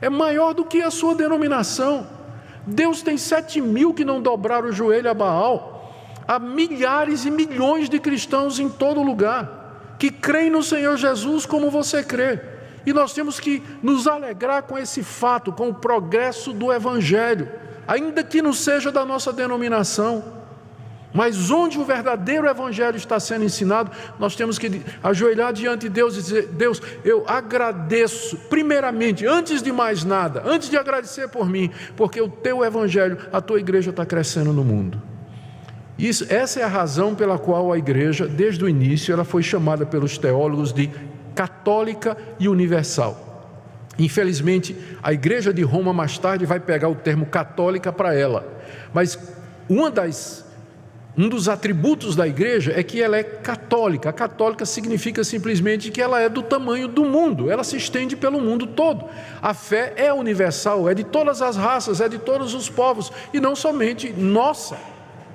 é 0.00 0.08
maior 0.08 0.54
do 0.54 0.64
que 0.64 0.80
a 0.80 0.90
sua 0.90 1.14
denominação. 1.14 2.06
Deus 2.66 3.02
tem 3.02 3.16
sete 3.16 3.60
mil 3.60 3.94
que 3.94 4.04
não 4.04 4.20
dobraram 4.20 4.68
o 4.68 4.72
joelho 4.72 5.10
a 5.10 5.14
Baal. 5.14 5.92
Há 6.26 6.38
milhares 6.38 7.24
e 7.24 7.30
milhões 7.30 7.88
de 7.88 7.98
cristãos 7.98 8.58
em 8.58 8.68
todo 8.68 9.02
lugar 9.02 9.60
que 9.98 10.10
creem 10.10 10.50
no 10.50 10.62
Senhor 10.62 10.96
Jesus 10.96 11.44
como 11.44 11.70
você 11.70 12.02
crê. 12.02 12.40
E 12.86 12.92
nós 12.92 13.12
temos 13.12 13.38
que 13.38 13.62
nos 13.82 14.06
alegrar 14.06 14.62
com 14.62 14.78
esse 14.78 15.02
fato, 15.02 15.52
com 15.52 15.68
o 15.68 15.74
progresso 15.74 16.54
do 16.54 16.72
Evangelho, 16.72 17.48
ainda 17.86 18.24
que 18.24 18.40
não 18.40 18.54
seja 18.54 18.90
da 18.90 19.04
nossa 19.04 19.30
denominação. 19.32 20.39
Mas 21.12 21.50
onde 21.50 21.78
o 21.78 21.84
verdadeiro 21.84 22.46
evangelho 22.46 22.96
está 22.96 23.18
sendo 23.18 23.44
ensinado, 23.44 23.90
nós 24.18 24.36
temos 24.36 24.58
que 24.58 24.82
ajoelhar 25.02 25.52
diante 25.52 25.82
de 25.82 25.88
Deus 25.88 26.14
e 26.14 26.22
dizer: 26.22 26.46
Deus, 26.48 26.80
eu 27.04 27.24
agradeço, 27.26 28.36
primeiramente, 28.48 29.26
antes 29.26 29.62
de 29.62 29.72
mais 29.72 30.04
nada, 30.04 30.42
antes 30.46 30.70
de 30.70 30.76
agradecer 30.76 31.28
por 31.28 31.48
mim, 31.48 31.70
porque 31.96 32.20
o 32.20 32.28
teu 32.28 32.64
evangelho, 32.64 33.18
a 33.32 33.40
tua 33.40 33.58
igreja 33.58 33.90
está 33.90 34.06
crescendo 34.06 34.52
no 34.52 34.64
mundo. 34.64 35.02
Isso, 35.98 36.24
essa 36.30 36.60
é 36.60 36.62
a 36.62 36.68
razão 36.68 37.14
pela 37.14 37.38
qual 37.38 37.72
a 37.72 37.76
igreja, 37.76 38.26
desde 38.26 38.64
o 38.64 38.68
início, 38.68 39.12
ela 39.12 39.24
foi 39.24 39.42
chamada 39.42 39.84
pelos 39.84 40.16
teólogos 40.16 40.72
de 40.72 40.90
católica 41.34 42.16
e 42.38 42.48
universal. 42.48 43.26
Infelizmente, 43.98 44.74
a 45.02 45.12
igreja 45.12 45.52
de 45.52 45.62
Roma 45.62 45.92
mais 45.92 46.16
tarde 46.16 46.46
vai 46.46 46.58
pegar 46.58 46.88
o 46.88 46.94
termo 46.94 47.26
católica 47.26 47.92
para 47.92 48.14
ela, 48.14 48.46
mas 48.94 49.18
uma 49.68 49.90
das 49.90 50.49
um 51.18 51.28
dos 51.28 51.48
atributos 51.48 52.14
da 52.14 52.26
igreja 52.26 52.72
é 52.74 52.82
que 52.82 53.02
ela 53.02 53.16
é 53.16 53.22
católica. 53.22 54.08
A 54.08 54.12
católica 54.12 54.64
significa 54.64 55.24
simplesmente 55.24 55.90
que 55.90 56.00
ela 56.00 56.20
é 56.20 56.28
do 56.28 56.42
tamanho 56.42 56.86
do 56.86 57.04
mundo, 57.04 57.50
ela 57.50 57.64
se 57.64 57.76
estende 57.76 58.16
pelo 58.16 58.40
mundo 58.40 58.66
todo. 58.66 59.04
A 59.42 59.52
fé 59.52 59.92
é 59.96 60.12
universal, 60.12 60.88
é 60.88 60.94
de 60.94 61.04
todas 61.04 61.42
as 61.42 61.56
raças, 61.56 62.00
é 62.00 62.08
de 62.08 62.18
todos 62.18 62.54
os 62.54 62.68
povos, 62.68 63.12
e 63.34 63.40
não 63.40 63.56
somente 63.56 64.12
nossa. 64.12 64.78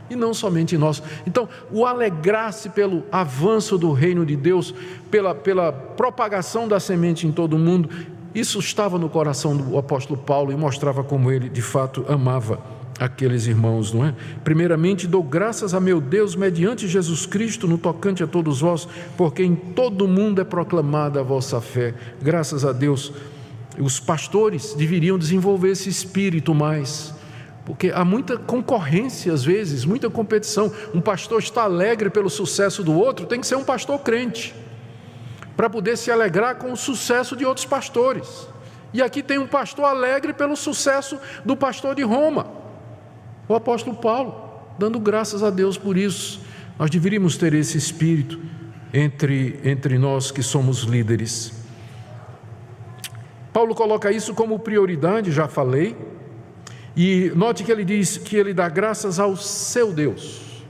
E 0.10 0.15
não 0.15 0.34
somente 0.34 0.77
nossa. 0.77 1.03
Então, 1.25 1.50
o 1.72 1.84
alegrar-se 1.84 2.70
pelo 2.70 3.03
avanço 3.12 3.77
do 3.77 3.91
reino 3.91 4.24
de 4.24 4.36
Deus, 4.36 4.74
pela, 5.10 5.34
pela 5.34 5.72
propagação 5.72 6.67
da 6.67 6.79
semente 6.79 7.25
em 7.25 7.32
todo 7.32 7.55
o 7.55 7.60
mundo, 7.60 7.89
isso 8.34 8.60
estava 8.60 9.00
no 9.00 9.10
coração 9.10 9.58
do 9.58 9.77
apóstolo 9.77 10.20
Paulo 10.20 10.51
e 10.51 10.55
mostrava 10.55 11.03
como 11.03 11.32
ele 11.32 11.50
de 11.50 11.62
fato 11.62 12.05
amava 12.08 12.75
aqueles 13.00 13.46
irmãos, 13.46 13.92
não 13.92 14.06
é? 14.06 14.16
Primeiramente, 14.44 15.08
dou 15.08 15.22
graças 15.22 15.74
a 15.74 15.80
meu 15.80 16.00
Deus 16.00 16.36
mediante 16.36 16.88
Jesus 16.88 17.25
Cristo 17.25 17.68
no 17.68 17.78
tocante 17.78 18.24
a 18.24 18.28
todos 18.28 18.62
vós, 18.62 18.88
porque 19.18 19.44
em 19.44 19.56
todo 19.56 20.06
o 20.06 20.08
mundo 20.08 20.40
é 20.40 20.44
proclamada 20.44 21.20
a 21.20 21.24
vossa 21.24 21.60
fé. 21.60 21.94
Graças 22.22 22.64
a 22.64 22.72
Deus, 22.72 23.12
os 23.78 24.00
pastores 24.00 24.74
deveriam 24.74 25.18
desenvolver 25.18 25.72
esse 25.72 25.90
espírito 25.90 26.56
mais, 26.56 27.14
porque 27.66 27.92
há 27.94 28.06
muita 28.06 28.38
concorrência 28.38 29.34
às 29.34 29.44
vezes, 29.44 29.84
muita 29.84 30.10
competição. 30.10 30.72
Um 30.94 31.02
pastor 31.02 31.40
está 31.40 31.64
alegre 31.64 32.10
pelo 32.10 32.30
sucesso 32.30 32.82
do 32.82 32.94
outro, 32.94 33.25
tem 33.25 33.42
que 33.42 33.48
ser 33.48 33.56
um 33.56 33.64
pastor 33.64 34.00
crente, 34.00 34.56
para 35.58 35.70
poder 35.70 35.98
se 35.98 36.12
alegrar 36.12 36.56
com 36.56 36.72
o 36.72 36.78
sucesso 36.78 37.36
de 37.36 37.46
outros 37.46 37.66
pastores. 37.66 38.48
E 38.94 39.02
aqui 39.02 39.22
tem 39.22 39.38
um 39.38 39.48
pastor 39.48 39.84
alegre 39.84 40.32
pelo 40.32 40.56
sucesso 40.56 41.18
do 41.44 41.58
pastor 41.58 41.96
de 41.96 42.02
Roma 42.02 42.64
o 43.48 43.54
apóstolo 43.54 43.96
Paulo, 43.96 44.34
dando 44.78 45.00
graças 45.00 45.44
a 45.44 45.50
Deus 45.50 45.78
por 45.78 45.98
isso. 45.98 46.42
Nós 46.78 46.90
deveríamos 46.90 47.38
ter 47.38 47.54
esse 47.54 47.78
espírito 47.78 48.40
entre, 48.94 49.60
entre 49.64 49.98
nós 49.98 50.32
que 50.32 50.42
somos 50.42 50.82
líderes. 50.84 51.54
Paulo 53.54 53.74
coloca 53.74 54.12
isso 54.12 54.34
como 54.34 54.60
prioridade, 54.60 55.32
já 55.32 55.48
falei, 55.48 55.96
e 56.96 57.32
note 57.36 57.64
que 57.64 57.72
ele 57.72 57.86
diz 57.86 58.18
que 58.18 58.36
ele 58.36 58.54
dá 58.54 58.68
graças 58.68 59.20
ao 59.20 59.38
seu 59.38 59.94
Deus, 59.94 60.64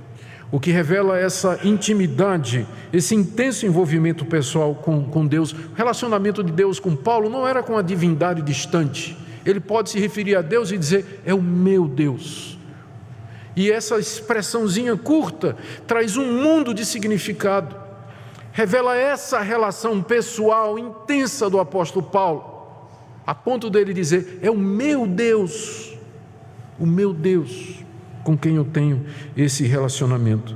o 0.52 0.60
que 0.60 0.70
revela 0.70 1.18
essa 1.18 1.60
intimidade, 1.64 2.68
esse 2.94 3.16
intenso 3.16 3.66
envolvimento 3.66 4.26
pessoal 4.26 4.76
com, 4.76 5.04
com 5.06 5.26
Deus. 5.26 5.52
O 5.52 5.74
relacionamento 5.76 6.44
de 6.44 6.52
Deus 6.52 6.80
com 6.80 6.96
Paulo 6.96 7.30
não 7.30 7.48
era 7.48 7.64
com 7.64 7.76
a 7.78 7.82
divindade 7.82 8.42
distante, 8.44 9.18
ele 9.44 9.60
pode 9.60 9.90
se 9.90 10.00
referir 10.00 10.36
a 10.36 10.42
Deus 10.42 10.72
e 10.72 10.78
dizer: 10.78 11.22
É 11.26 11.34
o 11.34 11.42
meu 11.42 11.88
Deus 11.88 12.55
e 13.56 13.72
essa 13.72 13.98
expressãozinha 13.98 14.98
curta 14.98 15.56
traz 15.88 16.18
um 16.18 16.32
mundo 16.42 16.74
de 16.74 16.86
significado. 16.86 17.76
Revela 18.52 18.96
essa 18.96 19.40
relação 19.40 20.02
pessoal 20.02 20.78
intensa 20.78 21.50
do 21.50 21.60
apóstolo 21.60 22.06
Paulo, 22.06 22.68
a 23.26 23.34
ponto 23.34 23.70
dele 23.70 23.94
dizer: 23.94 24.40
É 24.42 24.52
o 24.52 24.58
meu 24.58 25.08
Deus, 25.08 25.94
o 26.80 26.86
meu 26.86 27.14
Deus, 27.14 27.76
com 28.24 28.38
quem 28.38 28.56
eu 28.56 28.66
tenho 28.66 29.06
esse 29.36 29.64
relacionamento. 29.64 30.56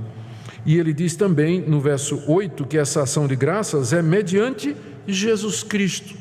E 0.66 0.78
ele 0.78 0.94
diz 0.94 1.16
também 1.16 1.62
no 1.62 1.80
verso 1.80 2.22
8 2.28 2.66
que 2.66 2.78
essa 2.78 3.04
ação 3.04 3.28
de 3.28 3.36
graças 3.36 3.94
é 3.94 4.02
mediante 4.02 4.76
Jesus 5.08 5.64
Cristo, 5.64 6.16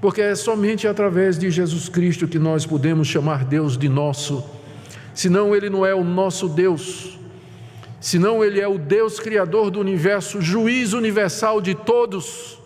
porque 0.00 0.20
é 0.20 0.34
somente 0.34 0.86
através 0.86 1.38
de 1.38 1.50
Jesus 1.50 1.88
Cristo 1.88 2.28
que 2.28 2.38
nós 2.38 2.66
podemos 2.66 3.08
chamar 3.08 3.44
Deus 3.44 3.76
de 3.76 3.88
nosso 3.88 4.57
senão 5.18 5.52
Ele 5.52 5.68
não 5.68 5.84
é 5.84 5.92
o 5.92 6.04
nosso 6.04 6.48
Deus, 6.48 7.18
senão 8.00 8.44
Ele 8.44 8.60
é 8.60 8.68
o 8.68 8.78
Deus 8.78 9.18
Criador 9.18 9.68
do 9.68 9.80
universo, 9.80 10.40
juiz 10.40 10.92
universal 10.92 11.60
de 11.60 11.74
todos, 11.74 12.56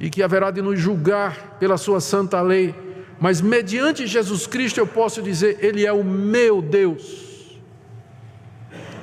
e 0.00 0.08
que 0.08 0.22
haverá 0.22 0.50
de 0.50 0.62
nos 0.62 0.80
julgar 0.80 1.58
pela 1.60 1.76
Sua 1.76 2.00
santa 2.00 2.40
lei, 2.40 2.74
mas 3.20 3.42
mediante 3.42 4.06
Jesus 4.06 4.46
Cristo 4.46 4.80
eu 4.80 4.86
posso 4.86 5.20
dizer: 5.20 5.58
Ele 5.60 5.84
é 5.84 5.92
o 5.92 6.02
meu 6.02 6.62
Deus, 6.62 7.60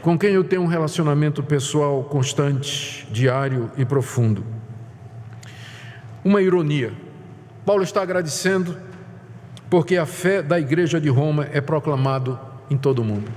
com 0.02 0.18
quem 0.18 0.32
eu 0.34 0.44
tenho 0.44 0.64
um 0.64 0.68
relacionamento 0.68 1.44
pessoal 1.44 2.04
constante, 2.06 3.08
diário 3.12 3.72
e 3.78 3.86
profundo. 3.86 4.44
Uma 6.24 6.42
ironia. 6.42 6.94
Paulo 7.64 7.84
está 7.84 8.02
agradecendo 8.02 8.76
porque 9.70 9.98
a 9.98 10.06
fé 10.08 10.42
da 10.42 10.60
igreja 10.60 11.00
de 11.00 11.10
Roma 11.10 11.48
é 11.54 11.62
proclamado 11.62 12.40
em 12.70 12.78
todo 12.78 13.00
o 13.00 13.06
mundo. 13.06 13.32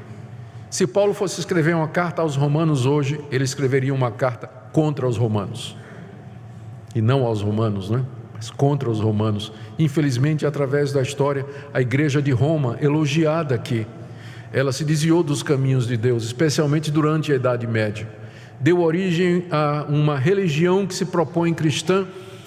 Se 0.71 0.87
Paulo 0.87 1.15
fosse 1.15 1.41
escrever 1.41 1.75
uma 1.75 1.89
carta 1.89 2.21
aos 2.21 2.37
romanos 2.37 2.85
hoje, 2.85 3.19
ele 3.31 3.45
escreveria 3.45 3.95
uma 3.95 4.11
carta 4.11 4.47
contra 4.71 5.09
os 5.09 5.17
romanos. 5.17 5.75
E 6.95 7.01
não 7.01 7.25
aos 7.25 7.41
romanos, 7.41 7.89
né? 7.89 8.05
Mas 8.35 8.51
contra 8.51 8.91
os 8.91 9.01
romanos. 9.01 9.51
Infelizmente, 9.79 10.45
através 10.45 10.93
da 10.93 11.01
história, 11.01 11.47
a 11.73 11.81
igreja 11.81 12.21
de 12.21 12.33
Roma, 12.33 12.77
elogiada 12.83 13.55
aqui, 13.55 13.87
ela 14.53 14.71
se 14.71 14.85
desviou 14.85 15.23
dos 15.23 15.43
caminhos 15.43 15.87
de 15.87 15.97
Deus, 15.97 16.25
especialmente 16.25 16.91
durante 16.91 17.33
a 17.33 17.37
Idade 17.37 17.67
Média. 17.67 18.07
Deu 18.61 18.81
origem 18.81 19.47
a 19.51 19.87
uma 19.89 20.19
religião 20.19 20.87
que 20.87 20.95
se 20.95 21.07
propõe 21.07 21.55
cristã, 21.55 22.07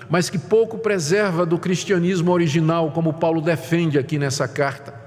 mas 0.10 0.30
que 0.30 0.38
pouco 0.38 0.78
preserva 0.78 1.44
do 1.44 1.58
cristianismo 1.58 2.32
original, 2.32 2.92
como 2.92 3.14
Paulo 3.14 3.42
defende 3.42 3.98
aqui 3.98 4.20
nessa 4.20 4.48
carta 4.48 5.01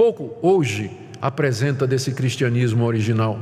pouco 0.00 0.34
hoje 0.40 0.90
apresenta 1.20 1.86
desse 1.86 2.12
cristianismo 2.12 2.86
original, 2.86 3.38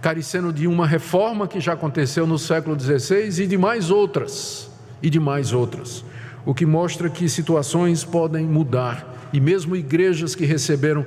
carecendo 0.00 0.50
de 0.50 0.66
uma 0.66 0.86
reforma 0.86 1.46
que 1.46 1.60
já 1.60 1.74
aconteceu 1.74 2.26
no 2.26 2.38
século 2.38 2.74
XVI 2.80 3.42
e 3.42 3.46
de 3.46 3.58
mais 3.58 3.90
outras, 3.90 4.70
e 5.02 5.10
de 5.10 5.20
mais 5.20 5.52
outras, 5.52 6.02
o 6.46 6.54
que 6.54 6.64
mostra 6.64 7.10
que 7.10 7.28
situações 7.28 8.02
podem 8.02 8.46
mudar 8.46 9.28
e 9.30 9.38
mesmo 9.38 9.76
igrejas 9.76 10.34
que 10.34 10.46
receberam 10.46 11.04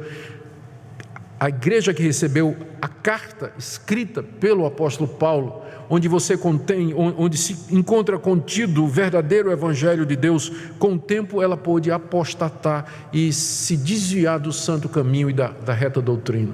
a 1.39 1.49
igreja 1.49 1.91
que 1.91 2.03
recebeu 2.03 2.55
a 2.79 2.87
carta 2.87 3.51
escrita 3.57 4.21
pelo 4.21 4.63
apóstolo 4.63 5.09
Paulo 5.09 5.63
onde 5.89 6.07
você 6.07 6.37
contém, 6.37 6.93
onde 6.93 7.37
se 7.37 7.57
encontra 7.73 8.17
contido 8.19 8.83
o 8.83 8.87
verdadeiro 8.87 9.51
evangelho 9.51 10.05
de 10.05 10.15
Deus, 10.15 10.51
com 10.77 10.93
o 10.93 10.99
tempo 10.99 11.41
ela 11.41 11.55
pôde 11.55 11.91
apostatar 11.91 13.09
e 13.13 13.31
se 13.31 13.77
desviar 13.77 14.39
do 14.39 14.51
santo 14.51 14.89
caminho 14.89 15.29
e 15.29 15.33
da, 15.33 15.47
da 15.47 15.73
reta 15.73 16.01
doutrina. 16.01 16.53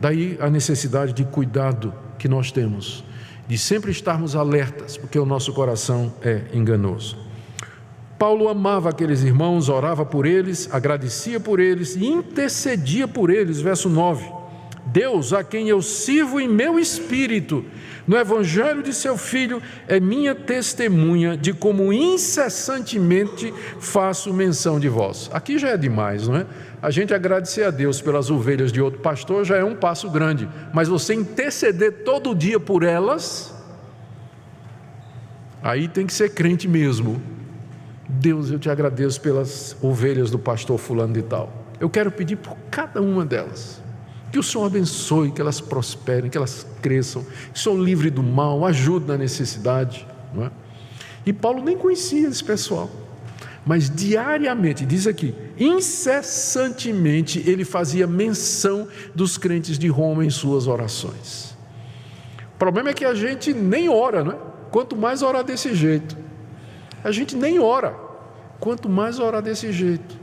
Daí 0.00 0.36
a 0.40 0.48
necessidade 0.48 1.12
de 1.12 1.24
cuidado 1.24 1.92
que 2.18 2.28
nós 2.28 2.50
temos, 2.50 3.04
de 3.46 3.56
sempre 3.56 3.90
estarmos 3.90 4.36
alertas, 4.36 4.96
porque 4.96 5.18
o 5.18 5.26
nosso 5.26 5.52
coração 5.52 6.12
é 6.22 6.42
enganoso. 6.52 7.16
Paulo 8.18 8.48
amava 8.48 8.90
aqueles 8.90 9.22
irmãos, 9.22 9.68
orava 9.68 10.04
por 10.04 10.26
eles, 10.26 10.68
agradecia 10.72 11.38
por 11.38 11.60
eles 11.60 11.94
e 11.94 12.04
intercedia 12.04 13.06
por 13.06 13.30
eles. 13.30 13.60
Verso 13.60 13.88
9. 13.88 14.37
Deus, 14.92 15.32
a 15.32 15.44
quem 15.44 15.68
eu 15.68 15.82
sirvo 15.82 16.40
em 16.40 16.48
meu 16.48 16.78
espírito, 16.78 17.64
no 18.06 18.16
Evangelho 18.16 18.82
de 18.82 18.94
seu 18.94 19.18
Filho, 19.18 19.62
é 19.86 20.00
minha 20.00 20.34
testemunha 20.34 21.36
de 21.36 21.52
como 21.52 21.92
incessantemente 21.92 23.52
faço 23.78 24.32
menção 24.32 24.80
de 24.80 24.88
vós. 24.88 25.28
Aqui 25.32 25.58
já 25.58 25.68
é 25.68 25.76
demais, 25.76 26.26
não 26.26 26.36
é? 26.36 26.46
A 26.80 26.90
gente 26.90 27.12
agradecer 27.12 27.64
a 27.64 27.70
Deus 27.70 28.00
pelas 28.00 28.30
ovelhas 28.30 28.72
de 28.72 28.80
outro 28.80 29.00
pastor 29.00 29.44
já 29.44 29.56
é 29.56 29.64
um 29.64 29.74
passo 29.74 30.08
grande, 30.10 30.48
mas 30.72 30.88
você 30.88 31.12
interceder 31.12 32.04
todo 32.04 32.34
dia 32.34 32.58
por 32.58 32.82
elas, 32.82 33.54
aí 35.62 35.86
tem 35.86 36.06
que 36.06 36.14
ser 36.14 36.30
crente 36.30 36.66
mesmo. 36.66 37.20
Deus, 38.08 38.50
eu 38.50 38.58
te 38.58 38.70
agradeço 38.70 39.20
pelas 39.20 39.76
ovelhas 39.82 40.30
do 40.30 40.38
pastor 40.38 40.78
Fulano 40.78 41.12
de 41.12 41.22
Tal. 41.22 41.52
Eu 41.78 41.90
quero 41.90 42.10
pedir 42.10 42.36
por 42.36 42.56
cada 42.70 43.02
uma 43.02 43.26
delas. 43.26 43.82
Que 44.30 44.38
o 44.38 44.42
Senhor 44.42 44.66
abençoe, 44.66 45.30
que 45.30 45.40
elas 45.40 45.60
prosperem, 45.60 46.30
que 46.30 46.36
elas 46.36 46.66
cresçam, 46.82 47.24
que 47.52 47.58
são 47.58 47.82
livres 47.82 48.12
do 48.12 48.22
mal, 48.22 48.64
ajude 48.66 49.06
na 49.06 49.16
necessidade. 49.16 50.06
Não 50.34 50.44
é? 50.44 50.50
E 51.24 51.32
Paulo 51.32 51.62
nem 51.62 51.76
conhecia 51.76 52.28
esse 52.28 52.42
pessoal, 52.42 52.90
mas 53.64 53.90
diariamente, 53.90 54.84
diz 54.86 55.06
aqui, 55.06 55.34
incessantemente 55.58 57.42
ele 57.46 57.64
fazia 57.64 58.06
menção 58.06 58.88
dos 59.14 59.36
crentes 59.36 59.78
de 59.78 59.88
Roma 59.88 60.24
em 60.24 60.30
suas 60.30 60.66
orações. 60.66 61.56
O 62.54 62.58
problema 62.58 62.90
é 62.90 62.94
que 62.94 63.04
a 63.04 63.14
gente 63.14 63.52
nem 63.52 63.88
ora, 63.88 64.24
não 64.24 64.32
é? 64.32 64.38
Quanto 64.70 64.96
mais 64.96 65.22
orar 65.22 65.44
desse 65.44 65.74
jeito, 65.74 66.16
a 67.02 67.10
gente 67.10 67.36
nem 67.36 67.58
ora, 67.58 67.94
quanto 68.60 68.88
mais 68.88 69.18
orar 69.18 69.40
desse 69.40 69.72
jeito 69.72 70.17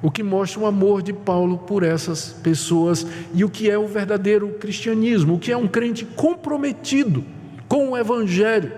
o 0.00 0.10
que 0.10 0.22
mostra 0.22 0.60
o 0.60 0.66
amor 0.66 1.02
de 1.02 1.12
Paulo 1.12 1.58
por 1.58 1.82
essas 1.82 2.30
pessoas 2.32 3.06
e 3.34 3.44
o 3.44 3.50
que 3.50 3.68
é 3.68 3.76
o 3.76 3.86
verdadeiro 3.86 4.48
cristianismo, 4.60 5.34
o 5.34 5.38
que 5.38 5.50
é 5.50 5.56
um 5.56 5.66
crente 5.66 6.04
comprometido 6.04 7.24
com 7.66 7.90
o 7.90 7.96
Evangelho. 7.96 8.72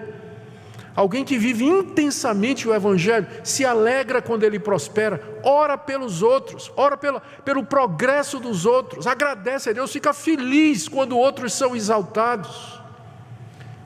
Alguém 0.97 1.25
que 1.25 1.39
vive 1.39 1.65
intensamente 1.65 2.67
o 2.67 2.75
Evangelho, 2.75 3.27
se 3.45 3.65
alegra 3.65 4.21
quando 4.21 4.45
ele 4.45 4.59
prospera, 4.59 5.23
ora 5.45 5.79
pelos 5.79 6.23
outros, 6.23 6.73
ora 6.77 6.97
pelo, 6.97 7.65
progresso 7.65 8.41
dos 8.41 8.67
outros, 8.67 9.07
agradece 9.07 9.71
a 9.71 9.73
Deus, 9.73 9.93
fica 9.93 10.13
feliz 10.13 10.89
quando 10.89 11.17
outros 11.17 11.53
são 11.53 11.77
exaltados. 11.77 12.81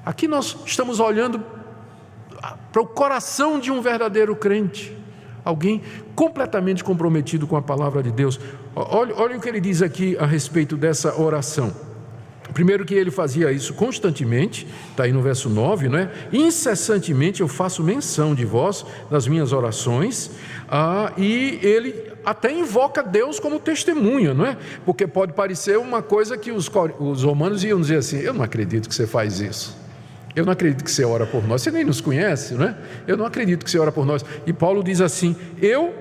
Aqui 0.05 0.27
nós 0.27 0.57
estamos 0.65 0.99
olhando 0.99 1.45
para 2.73 2.83
o 2.83 2.87
coração 2.87 3.59
de 3.59 3.71
um 3.71 3.81
verdadeiro 3.81 4.35
crente 4.35 5.04
alguém 5.45 5.83
completamente 6.15 6.83
comprometido 6.83 7.47
com 7.47 7.57
a 7.57 7.63
palavra 7.63 8.03
de 8.03 8.11
Deus. 8.11 8.41
Olha, 8.75 9.15
olha 9.17 9.37
o 9.37 9.41
que 9.41 9.49
ele 9.49 9.61
diz 9.61 9.83
aqui 9.83 10.17
a 10.19 10.27
respeito 10.27 10.77
dessa 10.77 11.21
oração. 11.21 11.73
Primeiro 12.53 12.85
que 12.85 12.95
ele 12.95 13.11
fazia 13.11 13.51
isso 13.51 13.75
constantemente, 13.75 14.67
está 14.91 15.05
aí 15.05 15.13
no 15.13 15.23
verso 15.23 15.49
9, 15.49 15.89
não 15.89 15.99
é? 15.99 16.11
Incessantemente 16.33 17.41
eu 17.41 17.49
faço 17.49 17.83
menção 17.83 18.35
de 18.35 18.45
vós 18.45 18.85
nas 19.11 19.27
minhas 19.27 19.53
orações, 19.53 20.31
ah, 20.69 21.13
e 21.17 21.59
ele 21.63 22.13
até 22.25 22.53
invoca 22.53 23.03
Deus 23.03 23.41
como 23.41 23.59
testemunha, 23.59 24.33
não 24.33 24.47
é? 24.47 24.57
Porque 24.85 25.07
pode 25.07 25.33
parecer 25.33 25.79
uma 25.79 26.03
coisa 26.03 26.37
que 26.37 26.53
os, 26.53 26.71
os 26.99 27.23
romanos 27.23 27.65
iam 27.65 27.81
dizer 27.81 27.97
assim: 27.97 28.19
eu 28.19 28.33
não 28.33 28.45
acredito 28.45 28.89
que 28.89 28.95
você 28.95 29.07
faz 29.07 29.41
isso. 29.41 29.84
Eu 30.35 30.45
não 30.45 30.53
acredito 30.53 30.83
que 30.83 30.91
você 30.91 31.05
ora 31.05 31.27
por 31.27 31.47
nós. 31.47 31.63
Você 31.63 31.71
nem 31.71 31.85
nos 31.85 32.01
conhece, 32.01 32.55
não 32.55 32.67
é? 32.67 32.77
Eu 33.07 33.17
não 33.17 33.25
acredito 33.25 33.65
que 33.65 33.71
você 33.71 33.79
ora 33.79 33.93
por 33.93 34.05
nós. 34.05 34.25
E 34.47 34.53
Paulo 34.53 34.83
diz 34.83 35.01
assim: 35.01 35.37
Eu, 35.63 35.95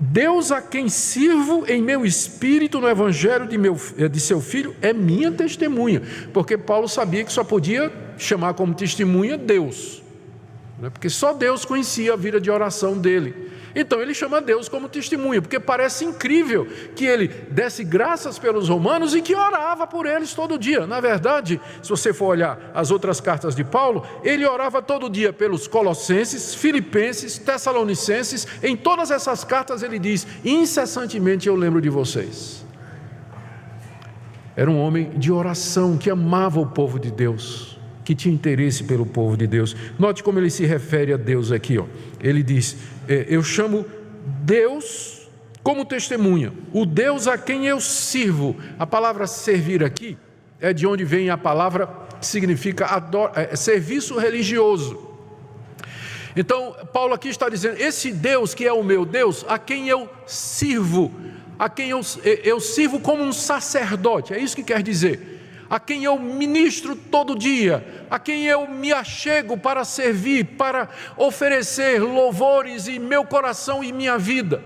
Deus 0.00 0.50
a 0.50 0.60
quem 0.60 0.88
sirvo 0.88 1.64
em 1.68 1.82
meu 1.82 2.04
espírito 2.04 2.80
no 2.80 2.88
evangelho 2.88 3.46
de, 3.46 3.58
meu, 3.58 3.76
de 4.10 4.20
seu 4.20 4.40
filho, 4.40 4.74
é 4.80 4.92
minha 4.92 5.30
testemunha. 5.30 6.02
Porque 6.32 6.56
Paulo 6.56 6.88
sabia 6.88 7.24
que 7.24 7.32
só 7.32 7.44
podia 7.44 7.92
chamar 8.16 8.54
como 8.54 8.74
testemunha 8.74 9.36
Deus. 9.36 10.02
É? 10.82 10.90
Porque 10.90 11.08
só 11.08 11.32
Deus 11.32 11.64
conhecia 11.64 12.14
a 12.14 12.16
vida 12.16 12.40
de 12.40 12.50
oração 12.50 12.98
dele. 12.98 13.51
Então 13.74 14.00
ele 14.00 14.14
chama 14.14 14.40
Deus 14.40 14.68
como 14.68 14.88
testemunha, 14.88 15.40
porque 15.40 15.58
parece 15.58 16.04
incrível 16.04 16.66
que 16.94 17.04
ele 17.04 17.28
desse 17.28 17.84
graças 17.84 18.38
pelos 18.38 18.68
romanos 18.68 19.14
e 19.14 19.22
que 19.22 19.34
orava 19.34 19.86
por 19.86 20.06
eles 20.06 20.34
todo 20.34 20.58
dia. 20.58 20.86
Na 20.86 21.00
verdade, 21.00 21.60
se 21.82 21.88
você 21.88 22.12
for 22.12 22.26
olhar 22.26 22.70
as 22.74 22.90
outras 22.90 23.20
cartas 23.20 23.54
de 23.54 23.64
Paulo, 23.64 24.06
ele 24.22 24.46
orava 24.46 24.82
todo 24.82 25.08
dia 25.08 25.32
pelos 25.32 25.66
colossenses, 25.66 26.54
filipenses, 26.54 27.38
tessalonicenses. 27.38 28.46
Em 28.62 28.76
todas 28.76 29.10
essas 29.10 29.44
cartas 29.44 29.82
ele 29.82 29.98
diz: 29.98 30.26
incessantemente 30.44 31.48
eu 31.48 31.56
lembro 31.56 31.80
de 31.80 31.88
vocês. 31.88 32.64
Era 34.54 34.70
um 34.70 34.78
homem 34.78 35.10
de 35.16 35.32
oração 35.32 35.96
que 35.96 36.10
amava 36.10 36.60
o 36.60 36.66
povo 36.66 36.98
de 36.98 37.10
Deus, 37.10 37.78
que 38.04 38.14
tinha 38.14 38.34
interesse 38.34 38.84
pelo 38.84 39.06
povo 39.06 39.36
de 39.36 39.46
Deus. 39.46 39.74
Note 39.98 40.22
como 40.22 40.38
ele 40.38 40.50
se 40.50 40.66
refere 40.66 41.12
a 41.12 41.16
Deus 41.16 41.50
aqui, 41.50 41.78
ó. 41.78 41.86
Ele 42.20 42.42
diz: 42.42 42.76
eu 43.08 43.42
chamo 43.42 43.84
Deus 44.42 45.28
como 45.62 45.84
testemunha, 45.84 46.52
o 46.72 46.84
Deus 46.84 47.28
a 47.28 47.38
quem 47.38 47.66
eu 47.66 47.80
sirvo. 47.80 48.56
A 48.78 48.86
palavra 48.86 49.26
servir 49.26 49.84
aqui 49.84 50.18
é 50.60 50.72
de 50.72 50.86
onde 50.86 51.04
vem 51.04 51.30
a 51.30 51.38
palavra 51.38 51.88
que 52.20 52.26
significa 52.26 52.86
ador, 52.86 53.30
é, 53.34 53.54
serviço 53.54 54.18
religioso. 54.18 55.10
Então, 56.34 56.74
Paulo 56.92 57.14
aqui 57.14 57.28
está 57.28 57.48
dizendo: 57.48 57.80
esse 57.80 58.12
Deus 58.12 58.54
que 58.54 58.66
é 58.66 58.72
o 58.72 58.82
meu 58.82 59.04
Deus, 59.04 59.44
a 59.48 59.58
quem 59.58 59.88
eu 59.88 60.08
sirvo, 60.26 61.12
a 61.58 61.68
quem 61.68 61.90
eu, 61.90 62.00
eu 62.24 62.58
sirvo 62.58 62.98
como 63.00 63.22
um 63.22 63.32
sacerdote, 63.32 64.34
é 64.34 64.38
isso 64.38 64.56
que 64.56 64.64
quer 64.64 64.82
dizer 64.82 65.31
a 65.72 65.80
quem 65.80 66.04
eu 66.04 66.18
ministro 66.18 66.94
todo 66.94 67.34
dia, 67.34 68.04
a 68.10 68.18
quem 68.18 68.44
eu 68.44 68.68
me 68.68 68.92
achego 68.92 69.56
para 69.56 69.86
servir, 69.86 70.44
para 70.58 70.86
oferecer 71.16 71.98
louvores 71.98 72.88
em 72.88 72.98
meu 72.98 73.24
coração 73.24 73.82
e 73.82 73.90
minha 73.90 74.18
vida. 74.18 74.62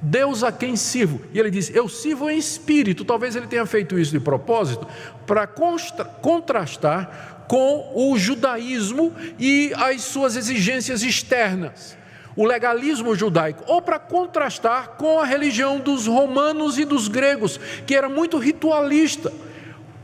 Deus 0.00 0.42
a 0.42 0.50
quem 0.50 0.74
sirvo. 0.74 1.20
E 1.34 1.38
ele 1.38 1.50
diz: 1.50 1.70
Eu 1.74 1.86
sirvo 1.86 2.30
em 2.30 2.38
espírito. 2.38 3.04
Talvez 3.04 3.36
ele 3.36 3.46
tenha 3.46 3.66
feito 3.66 3.98
isso 3.98 4.10
de 4.10 4.20
propósito, 4.20 4.88
para 5.26 5.46
contrastar 5.46 7.44
com 7.46 7.92
o 7.94 8.16
judaísmo 8.16 9.14
e 9.38 9.70
as 9.76 10.00
suas 10.00 10.34
exigências 10.34 11.02
externas 11.02 12.00
o 12.34 12.46
legalismo 12.46 13.14
judaico, 13.14 13.62
ou 13.66 13.82
para 13.82 13.98
contrastar 13.98 14.92
com 14.96 15.20
a 15.20 15.24
religião 15.26 15.78
dos 15.78 16.06
romanos 16.06 16.78
e 16.78 16.86
dos 16.86 17.06
gregos, 17.06 17.60
que 17.86 17.94
era 17.94 18.08
muito 18.08 18.38
ritualista. 18.38 19.30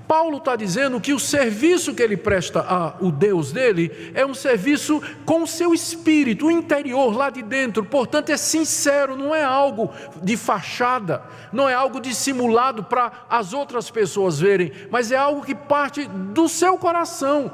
Paulo 0.09 0.39
está 0.39 0.57
dizendo 0.57 0.99
que 0.99 1.13
o 1.13 1.21
serviço 1.21 1.95
que 1.95 2.03
ele 2.03 2.17
presta 2.17 2.63
ao 2.63 3.13
Deus 3.13 3.53
dele 3.53 4.11
é 4.15 4.25
um 4.25 4.33
serviço 4.33 5.03
com 5.27 5.43
o 5.43 5.47
seu 5.47 5.75
espírito, 5.75 6.47
o 6.47 6.51
interior, 6.51 7.15
lá 7.15 7.29
de 7.29 7.43
dentro, 7.43 7.85
portanto 7.85 8.31
é 8.31 8.37
sincero, 8.39 9.19
não 9.19 9.35
é 9.35 9.45
algo 9.45 9.93
de 10.23 10.35
fachada, 10.35 11.23
não 11.53 11.69
é 11.69 11.75
algo 11.75 12.01
dissimulado 12.01 12.85
para 12.85 13.27
as 13.29 13.53
outras 13.53 13.91
pessoas 13.91 14.41
verem, 14.41 14.73
mas 14.91 15.13
é 15.13 15.17
algo 15.17 15.45
que 15.45 15.55
parte 15.55 16.07
do 16.07 16.49
seu 16.49 16.79
coração. 16.79 17.53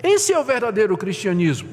Esse 0.00 0.32
é 0.32 0.38
o 0.38 0.44
verdadeiro 0.44 0.96
cristianismo, 0.96 1.68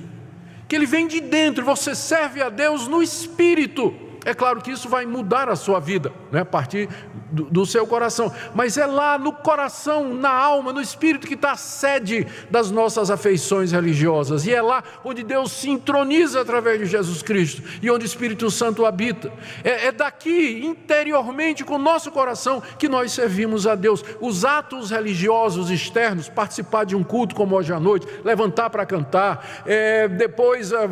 que 0.67 0.75
ele 0.75 0.87
vem 0.87 1.07
de 1.07 1.21
dentro, 1.21 1.63
você 1.63 1.93
serve 1.93 2.41
a 2.41 2.49
Deus 2.49 2.87
no 2.87 3.03
espírito. 3.03 4.02
É 4.25 4.33
claro 4.33 4.61
que 4.61 4.71
isso 4.71 4.87
vai 4.87 5.05
mudar 5.05 5.49
a 5.49 5.55
sua 5.55 5.79
vida, 5.79 6.11
né, 6.31 6.41
a 6.41 6.45
partir 6.45 6.89
do, 7.31 7.45
do 7.45 7.65
seu 7.65 7.85
coração, 7.85 8.31
mas 8.53 8.77
é 8.77 8.85
lá 8.85 9.17
no 9.17 9.33
coração, 9.33 10.13
na 10.13 10.31
alma, 10.31 10.71
no 10.71 10.81
espírito 10.81 11.27
que 11.27 11.33
está 11.33 11.51
a 11.51 11.57
sede 11.57 12.27
das 12.49 12.71
nossas 12.71 13.09
afeições 13.09 13.71
religiosas, 13.71 14.45
e 14.45 14.53
é 14.53 14.61
lá 14.61 14.83
onde 15.03 15.23
Deus 15.23 15.51
se 15.51 15.69
introniza 15.69 16.41
através 16.41 16.79
de 16.79 16.85
Jesus 16.85 17.21
Cristo 17.21 17.63
e 17.81 17.89
onde 17.89 18.05
o 18.05 18.07
Espírito 18.07 18.49
Santo 18.49 18.85
habita. 18.85 19.31
É, 19.63 19.87
é 19.87 19.91
daqui, 19.91 20.61
interiormente, 20.63 21.63
com 21.63 21.75
o 21.75 21.79
nosso 21.79 22.11
coração, 22.11 22.61
que 22.77 22.87
nós 22.87 23.11
servimos 23.11 23.65
a 23.67 23.75
Deus. 23.75 24.03
Os 24.21 24.45
atos 24.45 24.91
religiosos 24.91 25.69
externos, 25.69 26.29
participar 26.29 26.85
de 26.85 26.95
um 26.95 27.03
culto 27.03 27.35
como 27.35 27.55
hoje 27.55 27.73
à 27.73 27.79
noite, 27.79 28.07
levantar 28.23 28.69
para 28.69 28.85
cantar, 28.85 29.63
é, 29.65 30.07
depois 30.07 30.71
é, 30.71 30.87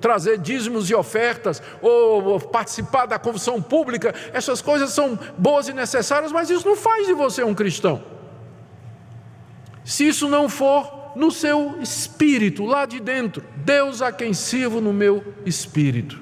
trazer 0.00 0.38
dízimos 0.38 0.88
e 0.90 0.94
ofertas, 0.94 1.62
ou, 1.82 2.24
ou 2.24 2.40
participar 2.40 2.63
da 3.08 3.18
confissão 3.18 3.60
pública, 3.60 4.14
essas 4.32 4.60
coisas 4.60 4.90
são 4.90 5.18
boas 5.36 5.68
e 5.68 5.72
necessárias, 5.72 6.32
mas 6.32 6.50
isso 6.50 6.66
não 6.66 6.76
faz 6.76 7.06
de 7.06 7.12
você 7.12 7.42
um 7.42 7.54
cristão. 7.54 8.02
Se 9.84 10.08
isso 10.08 10.28
não 10.28 10.48
for 10.48 11.12
no 11.14 11.30
seu 11.30 11.76
espírito, 11.80 12.64
lá 12.64 12.86
de 12.86 13.00
dentro, 13.00 13.44
Deus 13.56 14.02
a 14.02 14.10
quem 14.10 14.32
sirvo 14.32 14.80
no 14.80 14.92
meu 14.92 15.34
espírito. 15.44 16.20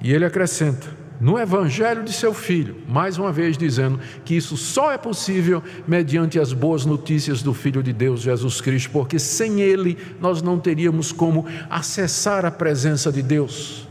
E 0.00 0.12
ele 0.12 0.24
acrescenta, 0.24 0.86
no 1.18 1.38
evangelho 1.38 2.04
de 2.04 2.12
seu 2.12 2.34
filho, 2.34 2.76
mais 2.86 3.16
uma 3.18 3.32
vez 3.32 3.56
dizendo 3.56 3.98
que 4.24 4.36
isso 4.36 4.56
só 4.56 4.92
é 4.92 4.98
possível 4.98 5.62
mediante 5.88 6.38
as 6.38 6.52
boas 6.52 6.84
notícias 6.84 7.42
do 7.42 7.54
Filho 7.54 7.82
de 7.82 7.92
Deus, 7.92 8.20
Jesus 8.20 8.60
Cristo, 8.60 8.90
porque 8.90 9.18
sem 9.18 9.60
ele 9.60 9.96
nós 10.20 10.42
não 10.42 10.58
teríamos 10.58 11.10
como 11.10 11.46
acessar 11.70 12.44
a 12.44 12.50
presença 12.50 13.10
de 13.10 13.22
Deus 13.22 13.85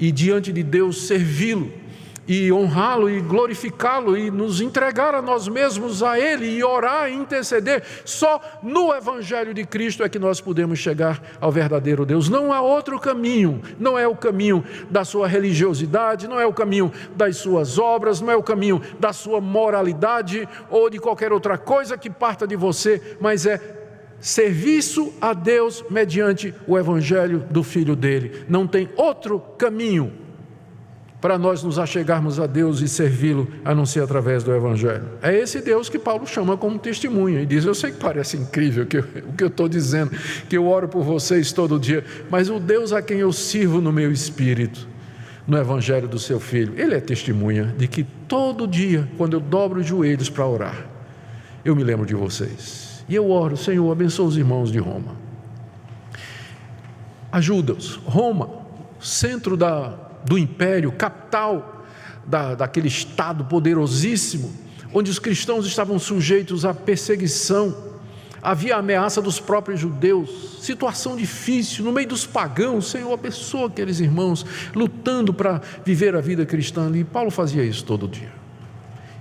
e 0.00 0.12
diante 0.12 0.52
de 0.52 0.62
Deus 0.62 1.06
servi-lo. 1.06 1.72
e 2.28 2.52
honrá-lo 2.52 3.08
e 3.08 3.20
glorificá-lo 3.22 4.14
e 4.14 4.30
nos 4.30 4.60
entregar 4.60 5.14
a 5.14 5.22
nós 5.22 5.48
mesmos 5.48 6.02
a 6.02 6.20
Ele 6.20 6.46
e 6.46 6.62
orar 6.62 7.10
e 7.10 7.14
interceder. 7.14 7.82
Só 8.04 8.38
no 8.62 8.94
Evangelho 8.94 9.54
de 9.54 9.64
Cristo 9.64 10.04
é 10.04 10.08
que 10.08 10.18
nós 10.18 10.38
podemos 10.38 10.78
chegar 10.78 11.22
ao 11.40 11.50
verdadeiro 11.50 12.04
Deus. 12.04 12.28
Não 12.28 12.52
há 12.52 12.60
outro 12.60 13.00
caminho, 13.00 13.62
não 13.80 13.98
é 13.98 14.06
o 14.06 14.14
caminho 14.14 14.62
da 14.90 15.06
sua 15.06 15.26
religiosidade, 15.26 16.28
não 16.28 16.38
é 16.38 16.44
o 16.44 16.52
caminho 16.52 16.92
das 17.16 17.38
suas 17.38 17.78
obras, 17.78 18.20
não 18.20 18.30
é 18.30 18.36
o 18.36 18.42
caminho 18.42 18.82
da 19.00 19.12
sua 19.14 19.40
moralidade 19.40 20.46
ou 20.68 20.90
de 20.90 20.98
qualquer 20.98 21.32
outra 21.32 21.56
coisa 21.56 21.96
que 21.96 22.10
parta 22.10 22.46
de 22.46 22.56
você, 22.56 23.16
mas 23.18 23.46
é 23.46 23.77
serviço 24.20 25.12
a 25.20 25.32
Deus 25.32 25.84
mediante 25.90 26.54
o 26.66 26.78
Evangelho 26.78 27.44
do 27.50 27.62
Filho 27.62 27.94
dele. 27.94 28.44
Não 28.48 28.66
tem 28.66 28.88
outro 28.96 29.40
caminho 29.56 30.12
para 31.20 31.36
nós 31.36 31.62
nos 31.62 31.78
achegarmos 31.78 32.38
a 32.38 32.46
Deus 32.46 32.80
e 32.80 32.88
servi-lo, 32.88 33.48
a 33.64 33.74
não 33.74 33.84
ser 33.84 34.02
através 34.02 34.44
do 34.44 34.54
Evangelho. 34.54 35.04
É 35.20 35.34
esse 35.36 35.60
Deus 35.60 35.88
que 35.88 35.98
Paulo 35.98 36.26
chama 36.26 36.56
como 36.56 36.78
testemunha 36.78 37.40
e 37.42 37.46
diz: 37.46 37.64
Eu 37.64 37.74
sei 37.74 37.90
que 37.90 37.98
parece 37.98 38.36
incrível 38.36 38.86
que 38.86 38.98
eu, 38.98 39.04
o 39.28 39.32
que 39.32 39.42
eu 39.42 39.48
estou 39.48 39.68
dizendo, 39.68 40.12
que 40.48 40.56
eu 40.56 40.66
oro 40.66 40.88
por 40.88 41.02
vocês 41.02 41.52
todo 41.52 41.78
dia, 41.78 42.04
mas 42.30 42.48
o 42.48 42.60
Deus 42.60 42.92
a 42.92 43.02
quem 43.02 43.18
eu 43.18 43.32
sirvo 43.32 43.80
no 43.80 43.92
meu 43.92 44.12
espírito, 44.12 44.86
no 45.46 45.58
Evangelho 45.58 46.06
do 46.06 46.18
seu 46.18 46.38
Filho, 46.38 46.74
ele 46.76 46.94
é 46.94 47.00
testemunha 47.00 47.74
de 47.76 47.88
que 47.88 48.04
todo 48.28 48.66
dia, 48.66 49.08
quando 49.16 49.32
eu 49.34 49.40
dobro 49.40 49.80
os 49.80 49.86
joelhos 49.86 50.30
para 50.30 50.46
orar, 50.46 50.86
eu 51.64 51.74
me 51.74 51.82
lembro 51.82 52.06
de 52.06 52.14
vocês. 52.14 52.87
E 53.08 53.14
eu 53.14 53.30
oro, 53.30 53.56
Senhor, 53.56 53.90
abençoa 53.90 54.26
os 54.26 54.36
irmãos 54.36 54.70
de 54.70 54.78
Roma. 54.78 55.16
Ajuda-os. 57.32 57.94
Roma, 58.04 58.50
centro 59.00 59.56
da 59.56 60.08
do 60.24 60.38
império, 60.38 60.92
capital 60.92 61.84
da, 62.26 62.54
daquele 62.54 62.88
Estado 62.88 63.44
poderosíssimo, 63.44 64.52
onde 64.92 65.10
os 65.10 65.18
cristãos 65.18 65.66
estavam 65.66 65.98
sujeitos 65.98 66.64
à 66.64 66.74
perseguição, 66.74 67.74
havia 68.42 68.76
a 68.76 68.78
ameaça 68.78 69.20
dos 69.22 69.40
próprios 69.40 69.80
judeus, 69.80 70.58
situação 70.60 71.16
difícil, 71.16 71.84
no 71.84 71.92
meio 71.92 72.08
dos 72.08 72.26
pagãos, 72.26 72.90
Senhor, 72.90 73.12
abençoa 73.12 73.68
aqueles 73.68 74.00
irmãos 74.00 74.44
lutando 74.74 75.32
para 75.32 75.60
viver 75.84 76.14
a 76.14 76.20
vida 76.20 76.44
cristã 76.44 76.86
ali. 76.86 77.04
Paulo 77.04 77.30
fazia 77.30 77.64
isso 77.64 77.84
todo 77.84 78.06
dia. 78.06 78.32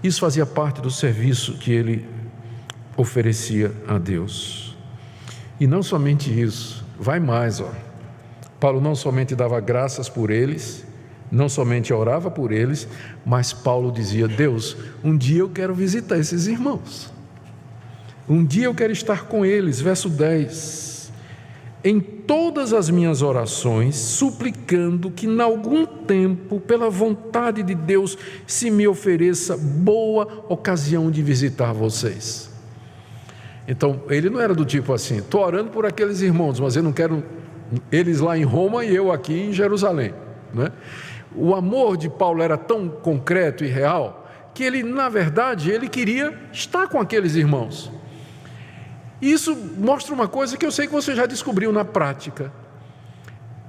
Isso 0.04 0.20
fazia 0.20 0.46
parte 0.46 0.82
do 0.82 0.92
serviço 0.92 1.54
que 1.54 1.72
ele 1.72 2.06
oferecia 2.98 3.72
a 3.88 3.98
Deus. 3.98 4.76
E 5.60 5.68
não 5.68 5.82
somente 5.82 6.30
isso, 6.30 6.84
vai 7.00 7.20
mais, 7.20 7.62
ó. 7.62 7.72
Paulo 8.60 8.82
não 8.82 8.96
somente 8.96 9.36
dava 9.36 9.60
graças 9.60 10.10
por 10.10 10.32
eles, 10.32 10.84
não 11.32 11.48
somente 11.48 11.94
orava 11.94 12.32
por 12.32 12.52
eles, 12.52 12.88
mas 13.26 13.54
Paulo 13.54 13.92
dizia: 13.92 14.28
Deus, 14.28 14.76
um 15.04 15.16
dia 15.16 15.40
eu 15.40 15.50
quero 15.50 15.74
visitar 15.74 16.18
esses 16.18 16.48
irmãos. 16.48 17.12
Um 18.28 18.44
dia 18.44 18.66
eu 18.66 18.76
quero 18.76 18.92
estar 18.92 19.26
com 19.26 19.46
eles. 19.46 19.80
Verso 19.80 20.10
10. 20.10 21.12
Em 21.84 22.00
todas 22.00 22.74
as 22.74 22.90
minhas 22.90 23.22
orações, 23.22 23.96
suplicando 23.96 25.10
que, 25.10 25.28
em 25.28 25.40
algum 25.40 25.86
tempo, 25.86 26.60
pela 26.60 26.90
vontade 26.90 27.64
de 27.64 27.74
Deus, 27.74 28.18
se 28.46 28.70
me 28.70 28.88
ofereça 28.88 29.56
boa 29.56 30.46
ocasião 30.50 31.10
de 31.10 31.22
visitar 31.22 31.72
vocês. 31.72 32.57
Então, 33.68 34.02
ele 34.10 34.30
não 34.30 34.40
era 34.40 34.54
do 34.54 34.66
tipo 34.66 34.94
assim: 34.94 35.18
estou 35.18 35.46
orando 35.46 35.70
por 35.70 35.86
aqueles 35.86 36.22
irmãos, 36.22 36.60
mas 36.60 36.76
eu 36.76 36.84
não 36.84 36.94
quero 36.94 37.24
eles 37.92 38.20
lá 38.20 38.38
em 38.38 38.44
Roma 38.44 38.86
e 38.86 38.96
eu 38.96 39.12
aqui 39.12 39.34
em 39.34 39.54
Jerusalém. 39.54 40.14
Não 40.54 40.64
é? 40.64 40.72
o 41.36 41.54
amor 41.54 41.98
de 41.98 42.10
Paulo 42.10 42.42
era 42.42 42.58
tão 42.58 42.90
concreto 42.90 43.64
e 43.64 43.68
real 43.68 44.28
que 44.54 44.64
ele, 44.64 44.82
na 44.82 45.08
verdade, 45.08 45.70
ele 45.70 45.88
queria 45.88 46.36
estar 46.52 46.88
com 46.88 47.00
aqueles 47.00 47.36
irmãos. 47.36 47.92
Isso 49.22 49.56
mostra 49.78 50.14
uma 50.16 50.28
coisa 50.28 50.58
que 50.58 50.66
eu 50.66 50.72
sei 50.72 50.88
que 50.88 50.94
você 50.94 51.14
já 51.14 51.28
descobriu 51.28 51.72
na 51.72 51.86
prática. 51.86 52.52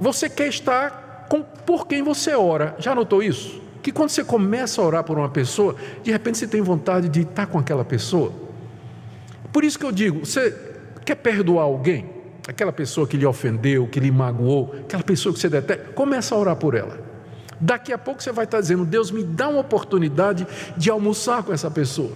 Você 0.01 0.31
quer 0.31 0.49
estar 0.49 1.27
com 1.29 1.43
por 1.43 1.87
quem 1.87 2.03
você 2.03 2.35
ora. 2.35 2.75
Já 2.79 2.95
notou 2.95 3.23
isso? 3.23 3.61
Que 3.83 3.93
quando 3.93 4.09
você 4.09 4.25
começa 4.25 4.81
a 4.81 4.85
orar 4.85 5.05
por 5.05 5.19
uma 5.19 5.29
pessoa, 5.29 5.77
de 6.03 6.11
repente 6.11 6.39
você 6.39 6.47
tem 6.47 6.63
vontade 6.63 7.09
de 7.09 7.21
estar 7.21 7.47
com 7.47 7.59
aquela 7.59 7.85
pessoa. 7.85 8.33
Por 9.53 9.65
isso 9.65 9.79
que 9.79 9.85
eu 9.85 9.93
digo, 9.93 10.25
você 10.25 10.55
quer 11.05 11.17
perdoar 11.17 11.65
alguém? 11.65 12.11
Aquela 12.47 12.73
pessoa 12.73 13.07
que 13.07 13.17
lhe 13.17 13.27
ofendeu, 13.27 13.87
que 13.87 14.01
lhe 14.01 14.11
magoou, 14.11 14.75
aquela 14.81 15.03
pessoa 15.03 15.33
que 15.33 15.41
você 15.41 15.49
detesta, 15.49 15.93
começa 15.93 16.35
a 16.35 16.39
orar 16.39 16.57
por 16.57 16.75
ela. 16.75 16.99
Daqui 17.61 17.93
a 17.93 17.99
pouco 17.99 18.23
você 18.23 18.33
vai 18.33 18.45
estar 18.45 18.61
dizendo: 18.61 18.85
Deus, 18.85 19.11
me 19.11 19.23
dá 19.23 19.49
uma 19.49 19.61
oportunidade 19.61 20.47
de 20.77 20.91
almoçar 20.91 21.43
com 21.43 21.53
essa 21.53 21.71
pessoa. 21.71 22.13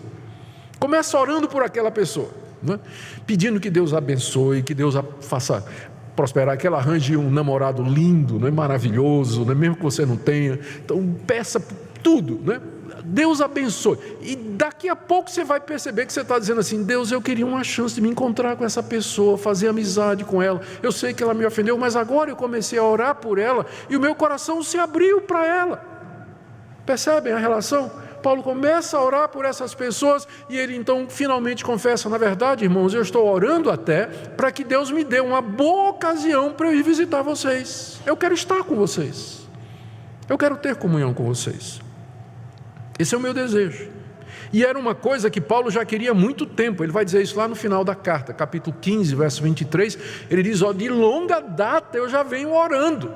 Começa 0.79 1.19
orando 1.19 1.49
por 1.49 1.63
aquela 1.63 1.91
pessoa, 1.91 2.31
né? 2.63 2.79
pedindo 3.27 3.61
que 3.61 3.71
Deus 3.71 3.93
abençoe, 3.93 4.63
que 4.63 4.75
Deus 4.75 4.95
faça 5.21 5.65
prosperar, 6.17 6.57
que 6.59 6.67
ela 6.67 6.79
arranje 6.79 7.17
um 7.17 7.31
namorado 7.31 7.83
lindo, 7.83 8.39
né? 8.39 8.51
maravilhoso, 8.51 9.45
né? 9.45 9.55
mesmo 9.55 9.77
que 9.77 9.83
você 9.83 10.05
não 10.05 10.17
tenha. 10.17 10.59
Então, 10.85 11.15
peça 11.27 11.63
tudo, 12.03 12.41
né? 12.45 12.61
Deus 13.05 13.41
abençoe. 13.41 13.99
E 14.21 14.37
daqui 14.37 14.89
a 14.89 14.97
pouco 14.97 15.31
você 15.31 15.45
vai 15.45 15.61
perceber 15.61 16.07
que 16.07 16.13
você 16.13 16.21
está 16.21 16.39
dizendo 16.39 16.61
assim: 16.61 16.83
Deus, 16.83 17.11
eu 17.11 17.21
queria 17.21 17.47
uma 17.47 17.65
chance 17.65 17.95
de 17.95 18.01
me 18.01 18.09
encontrar 18.09 18.57
com 18.57 18.65
essa 18.65 18.83
pessoa, 18.83 19.37
fazer 19.37 19.69
amizade 19.69 20.25
com 20.25 20.41
ela. 20.41 20.61
Eu 20.83 20.93
sei 20.93 21.13
que 21.13 21.23
ela 21.23 21.35
me 21.35 21.45
ofendeu, 21.45 21.77
mas 21.77 21.97
agora 21.97 22.31
eu 22.31 22.37
comecei 22.37 22.79
a 22.79 22.85
orar 22.85 23.17
por 23.17 23.39
ela 23.39 23.67
e 23.89 23.97
o 23.97 24.01
meu 24.01 24.15
coração 24.15 24.63
se 24.63 24.79
abriu 24.79 25.21
para 25.23 25.47
ela. 25.47 25.85
Percebem 26.87 27.33
a 27.33 27.39
relação? 27.39 27.91
Paulo 28.23 28.43
começa 28.43 28.97
a 28.97 29.05
orar 29.05 29.29
por 29.29 29.45
essas 29.45 29.75
pessoas 29.75 30.27
e 30.49 30.57
ele 30.57 30.77
então 30.77 31.07
finalmente 31.09 31.65
confessa: 31.65 32.09
na 32.09 32.17
verdade, 32.17 32.65
irmãos, 32.65 32.95
eu 32.95 33.03
estou 33.03 33.29
orando 33.29 33.71
até 33.71 34.07
para 34.07 34.53
que 34.53 34.63
Deus 34.63 34.91
me 34.91 35.03
dê 35.03 35.21
uma 35.21 35.43
boa 35.43 35.91
ocasião 35.91 36.53
para 36.53 36.69
eu 36.69 36.75
ir 36.75 36.83
visitar 36.83 37.23
vocês. 37.23 38.01
Eu 38.07 38.17
quero 38.17 38.35
estar 38.35 38.63
com 38.63 38.77
vocês. 38.77 39.43
Eu 40.29 40.39
quero 40.39 40.57
ter 40.57 40.77
comunhão 40.77 41.13
com 41.13 41.25
vocês. 41.25 41.82
Esse 43.03 43.15
é 43.15 43.19
o 43.19 43.21
meu 43.21 43.35
desejo. 43.35 43.89
E 44.53 44.65
era 44.65 44.79
uma 44.79 44.95
coisa 44.95 45.29
que 45.29 45.41
Paulo 45.41 45.71
já 45.71 45.85
queria 45.85 46.13
há 46.13 46.15
muito 46.15 46.47
tempo. 46.47 46.85
Ele 46.85 46.93
vai 46.93 47.05
dizer 47.05 47.23
isso 47.23 47.37
lá 47.37 47.49
no 47.49 47.55
final 47.57 47.83
da 47.85 47.95
carta, 47.95 48.33
capítulo 48.33 48.77
15, 48.81 49.15
verso 49.15 49.43
23. 49.43 49.99
Ele 50.31 50.43
diz: 50.43 50.63
Ó, 50.63 50.73
de 50.73 50.89
longa 50.89 51.41
data 51.41 51.99
eu 51.99 52.09
já 52.09 52.23
venho 52.23 52.53
orando 52.53 53.13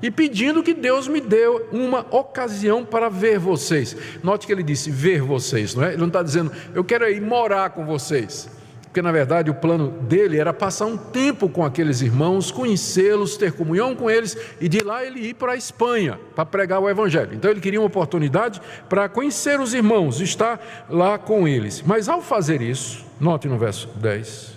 e 0.00 0.10
pedindo 0.10 0.62
que 0.62 0.74
Deus 0.74 1.08
me 1.08 1.20
dê 1.20 1.46
uma 1.72 2.06
ocasião 2.10 2.84
para 2.84 3.08
ver 3.08 3.38
vocês. 3.38 3.96
Note 4.22 4.46
que 4.46 4.52
ele 4.52 4.62
disse 4.62 4.90
ver 4.90 5.22
vocês, 5.22 5.74
não 5.74 5.82
é? 5.82 5.88
Ele 5.88 5.96
não 5.96 6.08
está 6.08 6.22
dizendo 6.22 6.52
eu 6.74 6.84
quero 6.84 7.08
ir 7.10 7.20
morar 7.20 7.70
com 7.70 7.84
vocês 7.84 8.48
porque 8.94 9.02
na 9.02 9.10
verdade 9.10 9.50
o 9.50 9.54
plano 9.54 9.90
dele 10.02 10.38
era 10.38 10.52
passar 10.52 10.86
um 10.86 10.96
tempo 10.96 11.48
com 11.48 11.64
aqueles 11.64 12.00
irmãos, 12.00 12.52
conhecê-los, 12.52 13.36
ter 13.36 13.50
comunhão 13.50 13.92
com 13.96 14.08
eles 14.08 14.38
e 14.60 14.68
de 14.68 14.84
lá 14.84 15.04
ele 15.04 15.18
ir 15.18 15.34
para 15.34 15.50
a 15.50 15.56
Espanha 15.56 16.16
para 16.32 16.46
pregar 16.46 16.78
o 16.78 16.88
Evangelho. 16.88 17.34
Então 17.34 17.50
ele 17.50 17.60
queria 17.60 17.80
uma 17.80 17.88
oportunidade 17.88 18.62
para 18.88 19.08
conhecer 19.08 19.58
os 19.58 19.74
irmãos, 19.74 20.20
estar 20.20 20.86
lá 20.88 21.18
com 21.18 21.48
eles. 21.48 21.82
Mas 21.84 22.08
ao 22.08 22.22
fazer 22.22 22.62
isso, 22.62 23.04
note 23.20 23.48
no 23.48 23.58
verso 23.58 23.88
10, 23.96 24.52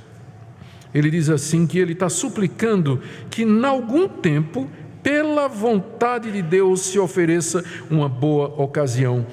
ele 0.93 1.09
diz 1.09 1.31
assim 1.31 1.65
que 1.65 1.79
ele 1.79 1.93
está 1.93 2.07
suplicando 2.07 3.01
que 3.31 3.41
em 3.41 3.65
algum 3.65 4.07
tempo, 4.07 4.69
pela 5.01 5.47
vontade 5.47 6.31
de 6.31 6.43
Deus, 6.43 6.81
se 6.81 6.99
ofereça 6.99 7.65
uma 7.89 8.07
boa 8.07 8.53
ocasião 8.61 9.25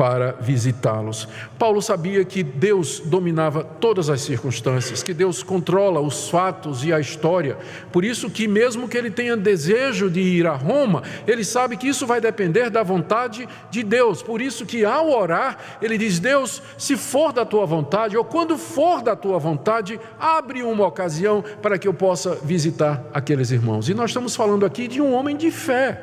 para 0.00 0.32
visitá-los. 0.40 1.28
Paulo 1.58 1.82
sabia 1.82 2.24
que 2.24 2.42
Deus 2.42 3.00
dominava 3.04 3.62
todas 3.62 4.08
as 4.08 4.22
circunstâncias, 4.22 5.02
que 5.02 5.12
Deus 5.12 5.42
controla 5.42 6.00
os 6.00 6.30
fatos 6.30 6.82
e 6.82 6.90
a 6.90 6.98
história. 6.98 7.58
Por 7.92 8.02
isso 8.02 8.30
que 8.30 8.48
mesmo 8.48 8.88
que 8.88 8.96
ele 8.96 9.10
tenha 9.10 9.36
desejo 9.36 10.08
de 10.08 10.20
ir 10.22 10.46
a 10.46 10.54
Roma, 10.54 11.02
ele 11.26 11.44
sabe 11.44 11.76
que 11.76 11.86
isso 11.86 12.06
vai 12.06 12.18
depender 12.18 12.70
da 12.70 12.82
vontade 12.82 13.46
de 13.70 13.82
Deus. 13.82 14.22
Por 14.22 14.40
isso 14.40 14.64
que 14.64 14.86
ao 14.86 15.10
orar, 15.10 15.58
ele 15.82 15.98
diz: 15.98 16.18
"Deus, 16.18 16.62
se 16.78 16.96
for 16.96 17.30
da 17.30 17.44
tua 17.44 17.66
vontade 17.66 18.16
ou 18.16 18.24
quando 18.24 18.56
for 18.56 19.02
da 19.02 19.14
tua 19.14 19.38
vontade, 19.38 20.00
abre 20.18 20.62
uma 20.62 20.86
ocasião 20.86 21.44
para 21.60 21.78
que 21.78 21.86
eu 21.86 21.92
possa 21.92 22.36
visitar 22.36 23.04
aqueles 23.12 23.50
irmãos". 23.50 23.90
E 23.90 23.92
nós 23.92 24.08
estamos 24.08 24.34
falando 24.34 24.64
aqui 24.64 24.88
de 24.88 24.98
um 24.98 25.12
homem 25.12 25.36
de 25.36 25.50
fé, 25.50 26.00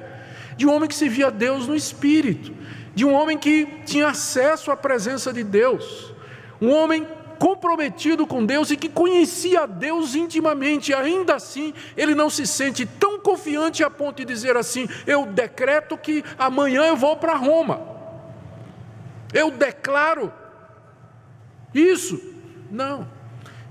de 0.55 0.67
um 0.67 0.71
homem 0.71 0.87
que 0.87 0.93
se 0.93 1.09
via 1.09 1.31
Deus 1.31 1.67
no 1.67 1.75
espírito 1.75 2.67
de 2.97 3.05
um 3.05 3.13
homem 3.13 3.37
que 3.37 3.67
tinha 3.85 4.07
acesso 4.07 4.71
à 4.71 4.75
presença 4.75 5.31
de 5.31 5.43
Deus, 5.43 6.11
um 6.59 6.71
homem 6.71 7.05
comprometido 7.37 8.25
com 8.25 8.43
Deus 8.43 8.71
e 8.71 8.75
que 8.75 8.89
conhecia 8.89 9.67
Deus 9.67 10.15
intimamente, 10.15 10.95
ainda 10.95 11.35
assim 11.35 11.75
ele 11.95 12.15
não 12.15 12.27
se 12.27 12.47
sente 12.47 12.87
tão 12.87 13.19
confiante 13.19 13.83
a 13.83 13.89
ponto 13.91 14.17
de 14.17 14.25
dizer 14.25 14.57
assim: 14.57 14.89
Eu 15.05 15.27
decreto 15.27 15.95
que 15.95 16.23
amanhã 16.39 16.85
eu 16.85 16.97
vou 16.97 17.15
para 17.15 17.35
Roma, 17.35 17.79
eu 19.31 19.51
declaro 19.51 20.33
isso. 21.71 22.19
Não. 22.71 23.07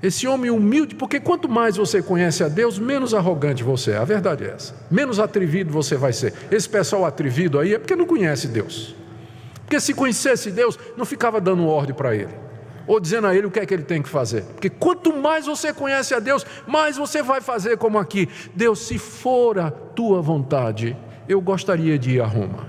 Esse 0.01 0.29
homem 0.29 0.53
humilde, 0.53 0.95
porque 0.95 1.19
quanto 1.19 1.49
mais 1.49 1.77
você 1.77 2.01
conhece 2.01 2.45
a 2.45 2.49
Deus, 2.49 2.79
menos 2.79 3.13
arrogante 3.13 3.65
você 3.65 3.91
é. 3.91 3.97
A 3.97 4.05
verdade 4.05 4.45
é 4.45 4.51
essa. 4.51 4.73
Menos 4.89 5.19
atrevido 5.19 5.73
você 5.73 5.97
vai 5.97 6.13
ser. 6.13 6.33
Esse 6.49 6.69
pessoal 6.69 7.05
atrevido 7.05 7.59
aí 7.59 7.75
é 7.75 7.79
porque 7.81 7.97
não 7.97 8.07
conhece 8.07 8.47
Deus. 8.47 8.95
Porque 9.67 9.81
se 9.81 9.93
conhecesse 9.93 10.53
Deus, 10.53 10.79
não 10.97 11.05
ficava 11.05 11.41
dando 11.41 11.67
ordem 11.67 11.93
para 11.93 12.15
ele, 12.15 12.33
ou 12.87 13.01
dizendo 13.01 13.27
a 13.27 13.35
ele 13.35 13.49
o 13.49 13.51
que 13.51 13.59
é 13.59 13.67
que 13.67 13.75
ele 13.75 13.83
tem 13.83 14.01
que 14.01 14.09
fazer. 14.09 14.45
Porque 14.45 14.71
quanto 14.71 15.13
mais 15.13 15.45
você 15.45 15.73
conhece 15.73 16.15
a 16.15 16.21
Deus, 16.21 16.47
mais 16.69 16.97
você 16.97 17.21
vai 17.21 17.41
fazer 17.41 17.77
como 17.77 17.99
aqui. 17.99 18.29
Deus, 18.55 18.79
se 18.79 18.97
for 18.97 19.59
a 19.59 19.73
tua 19.73 20.23
vontade, 20.23 20.97
eu 21.29 21.41
gostaria 21.41 21.99
de 21.99 22.13
ir 22.13 22.21
a 22.21 22.27
Roma. 22.27 22.69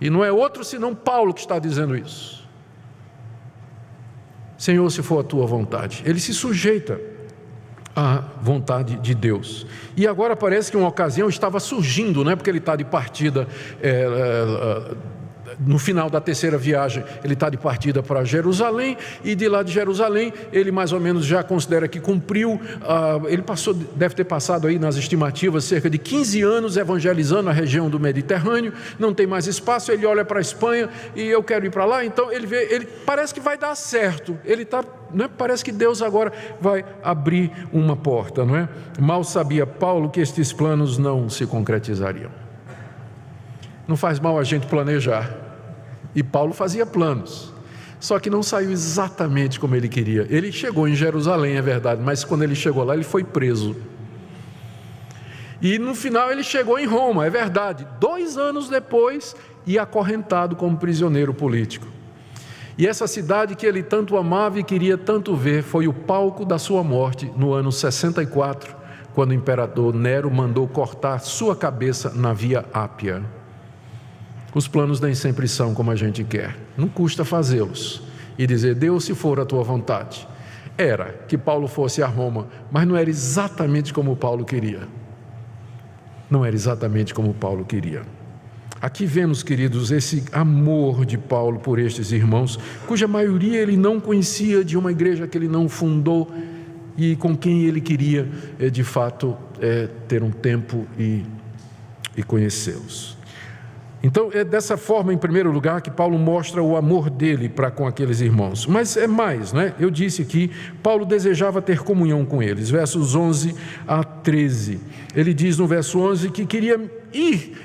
E 0.00 0.08
não 0.08 0.24
é 0.24 0.30
outro 0.30 0.62
senão 0.62 0.94
Paulo 0.94 1.34
que 1.34 1.40
está 1.40 1.58
dizendo 1.58 1.96
isso. 1.96 2.46
Senhor, 4.56 4.88
se 4.88 5.02
for 5.02 5.20
a 5.20 5.24
tua 5.24 5.46
vontade. 5.46 6.04
Ele 6.06 6.20
se 6.20 6.32
sujeita 6.32 7.00
à 7.94 8.22
vontade 8.40 8.96
de 8.96 9.16
Deus. 9.16 9.66
E 9.96 10.06
agora 10.06 10.36
parece 10.36 10.70
que 10.70 10.76
uma 10.76 10.88
ocasião 10.88 11.28
estava 11.28 11.58
surgindo, 11.58 12.22
né? 12.22 12.36
porque 12.36 12.50
ele 12.50 12.58
está 12.58 12.76
de 12.76 12.84
partida. 12.84 13.48
É, 13.82 13.90
é, 13.90 15.15
no 15.58 15.78
final 15.78 16.10
da 16.10 16.20
terceira 16.20 16.58
viagem, 16.58 17.04
ele 17.24 17.34
está 17.34 17.48
de 17.48 17.56
partida 17.56 18.02
para 18.02 18.24
Jerusalém, 18.24 18.96
e 19.24 19.34
de 19.34 19.48
lá 19.48 19.62
de 19.62 19.72
Jerusalém, 19.72 20.32
ele 20.52 20.70
mais 20.70 20.92
ou 20.92 21.00
menos 21.00 21.24
já 21.24 21.42
considera 21.42 21.88
que 21.88 22.00
cumpriu, 22.00 22.54
uh, 22.54 23.28
ele 23.28 23.42
passou, 23.42 23.74
deve 23.74 24.14
ter 24.14 24.24
passado 24.24 24.66
aí 24.66 24.78
nas 24.78 24.96
estimativas 24.96 25.64
cerca 25.64 25.88
de 25.88 25.98
15 25.98 26.42
anos 26.42 26.76
evangelizando 26.76 27.48
a 27.48 27.52
região 27.52 27.88
do 27.88 27.98
Mediterrâneo, 27.98 28.72
não 28.98 29.14
tem 29.14 29.26
mais 29.26 29.46
espaço, 29.46 29.92
ele 29.92 30.06
olha 30.06 30.24
para 30.24 30.38
a 30.38 30.42
Espanha 30.42 30.88
e 31.14 31.22
eu 31.22 31.42
quero 31.42 31.66
ir 31.66 31.70
para 31.70 31.84
lá, 31.84 32.04
então 32.04 32.32
ele 32.32 32.46
vê, 32.46 32.68
ele 32.70 32.86
parece 33.04 33.32
que 33.32 33.40
vai 33.40 33.56
dar 33.56 33.74
certo, 33.74 34.38
ele 34.44 34.62
está 34.62 34.84
é? 35.22 35.28
Parece 35.28 35.64
que 35.64 35.72
Deus 35.72 36.02
agora 36.02 36.32
vai 36.60 36.84
abrir 37.02 37.52
uma 37.72 37.96
porta, 37.96 38.44
não 38.44 38.56
é? 38.56 38.68
Mal 38.98 39.22
sabia 39.22 39.66
Paulo 39.66 40.10
que 40.10 40.20
estes 40.20 40.52
planos 40.52 40.98
não 40.98 41.28
se 41.28 41.46
concretizariam. 41.46 42.30
Não 43.86 43.96
faz 43.96 44.18
mal 44.18 44.38
a 44.38 44.44
gente 44.44 44.66
planejar. 44.66 45.45
E 46.16 46.22
Paulo 46.22 46.54
fazia 46.54 46.86
planos. 46.86 47.52
Só 48.00 48.18
que 48.18 48.30
não 48.30 48.42
saiu 48.42 48.70
exatamente 48.70 49.60
como 49.60 49.76
ele 49.76 49.88
queria. 49.88 50.26
Ele 50.30 50.50
chegou 50.50 50.88
em 50.88 50.94
Jerusalém, 50.94 51.56
é 51.56 51.62
verdade, 51.62 52.02
mas 52.02 52.24
quando 52.24 52.42
ele 52.42 52.54
chegou 52.54 52.82
lá, 52.82 52.94
ele 52.94 53.04
foi 53.04 53.22
preso. 53.22 53.76
E 55.60 55.78
no 55.78 55.94
final 55.94 56.30
ele 56.32 56.42
chegou 56.42 56.78
em 56.78 56.86
Roma, 56.86 57.26
é 57.26 57.30
verdade, 57.30 57.86
dois 58.00 58.36
anos 58.36 58.68
depois, 58.68 59.36
e 59.66 59.78
acorrentado 59.78 60.56
como 60.56 60.76
prisioneiro 60.76 61.34
político. 61.34 61.86
E 62.78 62.86
essa 62.86 63.06
cidade 63.06 63.54
que 63.54 63.66
ele 63.66 63.82
tanto 63.82 64.16
amava 64.16 64.58
e 64.58 64.64
queria 64.64 64.98
tanto 64.98 65.34
ver 65.34 65.62
foi 65.62 65.88
o 65.88 65.92
palco 65.92 66.44
da 66.44 66.58
sua 66.58 66.84
morte 66.84 67.30
no 67.36 67.52
ano 67.52 67.72
64, 67.72 68.74
quando 69.14 69.30
o 69.30 69.34
imperador 69.34 69.94
Nero 69.94 70.30
mandou 70.30 70.68
cortar 70.68 71.20
sua 71.20 71.56
cabeça 71.56 72.12
na 72.14 72.34
Via 72.34 72.64
Ápia. 72.72 73.24
Os 74.56 74.66
planos 74.66 75.02
nem 75.02 75.14
sempre 75.14 75.46
são 75.46 75.74
como 75.74 75.90
a 75.90 75.94
gente 75.94 76.24
quer. 76.24 76.56
Não 76.78 76.88
custa 76.88 77.26
fazê-los 77.26 78.00
e 78.38 78.46
dizer, 78.46 78.74
Deus, 78.74 79.04
se 79.04 79.14
for 79.14 79.38
a 79.38 79.44
tua 79.44 79.62
vontade. 79.62 80.26
Era 80.78 81.12
que 81.28 81.36
Paulo 81.36 81.68
fosse 81.68 82.02
a 82.02 82.06
Roma, 82.06 82.48
mas 82.72 82.88
não 82.88 82.96
era 82.96 83.10
exatamente 83.10 83.92
como 83.92 84.16
Paulo 84.16 84.46
queria. 84.46 84.88
Não 86.30 86.42
era 86.42 86.56
exatamente 86.56 87.12
como 87.12 87.34
Paulo 87.34 87.66
queria. 87.66 88.00
Aqui 88.80 89.04
vemos, 89.04 89.42
queridos, 89.42 89.90
esse 89.90 90.24
amor 90.32 91.04
de 91.04 91.18
Paulo 91.18 91.58
por 91.58 91.78
estes 91.78 92.10
irmãos, 92.10 92.58
cuja 92.86 93.06
maioria 93.06 93.60
ele 93.60 93.76
não 93.76 94.00
conhecia 94.00 94.64
de 94.64 94.78
uma 94.78 94.90
igreja 94.90 95.26
que 95.26 95.36
ele 95.36 95.48
não 95.48 95.68
fundou 95.68 96.32
e 96.96 97.14
com 97.16 97.36
quem 97.36 97.64
ele 97.64 97.82
queria, 97.82 98.26
eh, 98.58 98.70
de 98.70 98.82
fato, 98.82 99.36
é, 99.60 99.86
ter 100.08 100.22
um 100.22 100.30
tempo 100.30 100.86
e 100.98 101.26
conhecê-los. 102.26 103.15
Então, 104.02 104.30
é 104.32 104.44
dessa 104.44 104.76
forma, 104.76 105.12
em 105.12 105.18
primeiro 105.18 105.50
lugar, 105.50 105.80
que 105.80 105.90
Paulo 105.90 106.18
mostra 106.18 106.62
o 106.62 106.76
amor 106.76 107.10
dele 107.10 107.48
para 107.48 107.70
com 107.70 107.86
aqueles 107.86 108.20
irmãos. 108.20 108.66
Mas 108.66 108.96
é 108.96 109.06
mais, 109.06 109.52
né? 109.52 109.74
Eu 109.80 109.90
disse 109.90 110.24
que 110.24 110.50
Paulo 110.82 111.04
desejava 111.04 111.62
ter 111.62 111.80
comunhão 111.82 112.24
com 112.24 112.42
eles. 112.42 112.70
Versos 112.70 113.14
11 113.14 113.54
a 113.86 114.04
13. 114.04 114.80
Ele 115.14 115.32
diz 115.32 115.58
no 115.58 115.66
verso 115.66 115.98
11 115.98 116.30
que 116.30 116.44
queria 116.46 116.78
ir, 117.12 117.56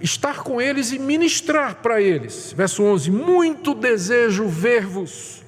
estar 0.00 0.42
com 0.42 0.60
eles 0.60 0.92
e 0.92 0.98
ministrar 0.98 1.76
para 1.76 2.00
eles. 2.00 2.52
Verso 2.52 2.82
11: 2.82 3.10
Muito 3.10 3.74
desejo 3.74 4.48
ver-vos, 4.48 5.44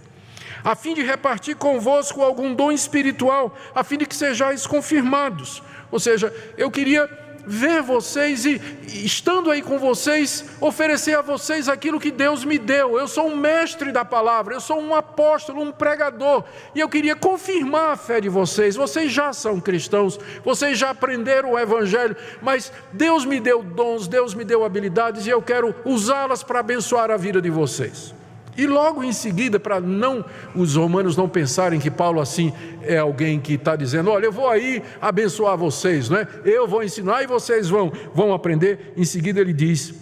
a 0.65 0.75
fim 0.75 0.95
de 0.95 1.03
repartir 1.03 1.57
convosco 1.57 2.23
algum 2.23 2.55
dom 2.55 2.71
espiritual, 2.71 3.57
a 3.75 3.83
fim 3.83 3.99
de 3.99 4.07
que 4.07 4.15
sejais 4.15 4.67
confirmados. 4.67 5.63
Ou 5.91 5.99
seja, 5.99 6.33
eu 6.57 6.71
queria 6.71 7.09
ver 7.49 7.81
vocês 7.81 8.45
e, 8.45 8.61
estando 8.87 9.51
aí 9.51 9.63
com 9.63 9.79
vocês, 9.79 10.45
oferecer 10.61 11.17
a 11.17 11.23
vocês 11.23 11.69
aquilo 11.69 11.99
que 11.99 12.11
Deus 12.11 12.45
me 12.45 12.59
deu. 12.59 12.99
Eu 12.99 13.09
sou 13.09 13.27
um 13.27 13.37
mestre 13.37 13.91
da 13.91 14.05
palavra, 14.05 14.55
eu 14.55 14.61
sou 14.61 14.79
um 14.79 14.95
apóstolo, 14.95 15.63
um 15.63 15.73
pregador, 15.73 16.45
e 16.75 16.81
eu 16.81 16.89
queria 16.89 17.17
confirmar 17.17 17.93
a 17.93 17.97
fé 17.97 18.21
de 18.21 18.29
vocês. 18.29 18.77
Vocês 18.77 19.11
já 19.11 19.33
são 19.33 19.59
cristãos, 19.59 20.21
vocês 20.45 20.79
já 20.79 20.91
aprenderam 20.91 21.53
o 21.53 21.59
Evangelho, 21.59 22.15
mas 22.43 22.71
Deus 22.93 23.25
me 23.25 23.41
deu 23.41 23.63
dons, 23.63 24.07
Deus 24.07 24.35
me 24.35 24.45
deu 24.45 24.65
habilidades 24.65 25.27
e 25.27 25.31
eu 25.31 25.41
quero 25.41 25.75
usá-las 25.85 26.43
para 26.43 26.61
abençoar 26.61 27.11
a 27.11 27.17
vida 27.17 27.41
de 27.41 27.51
vocês. 27.51 28.18
E 28.59 28.67
logo 28.67 29.05
em 29.05 29.13
seguida, 29.13 29.61
para 29.61 29.81
não 29.81 30.25
os 30.53 30.75
romanos 30.75 31.17
não 31.17 31.29
pensarem 31.29 31.79
que 31.79 31.93
Paulo 31.93 32.21
assim 32.21 32.53
é 32.83 32.99
alguém 32.99 33.39
que 33.39 33.55
está 33.55 33.77
dizendo, 33.77 34.11
olha, 34.11 34.27
eu 34.27 34.33
vou 34.33 34.51
aí 34.51 34.83
abençoar 35.01 35.57
vocês, 35.57 36.11
né? 36.11 36.27
Eu 36.45 36.67
vou 36.67 36.83
ensinar 36.83 37.23
e 37.23 37.29
vocês 37.29 37.69
vão 37.69 37.93
vão 38.13 38.35
aprender. 38.35 38.95
Em 38.97 39.05
seguida 39.05 39.41
ele 39.41 39.53
diz 39.53 39.95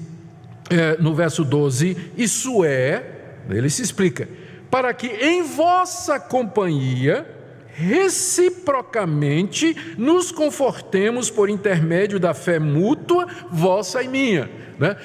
é, 0.71 0.97
no 0.99 1.15
verso 1.15 1.45
12, 1.45 2.13
isso 2.17 2.65
é, 2.65 3.05
ele 3.51 3.69
se 3.69 3.83
explica, 3.83 4.27
para 4.71 4.93
que 4.95 5.07
em 5.07 5.43
vossa 5.43 6.19
companhia 6.19 7.36
reciprocamente 7.77 9.77
nos 9.99 10.33
confortemos 10.33 11.31
por 11.31 11.51
intermédio 11.51 12.19
da 12.19 12.33
fé 12.33 12.59
mútua, 12.59 13.27
vossa 13.51 14.03
e 14.03 14.09
minha. 14.09 14.49
Né? 14.79 14.97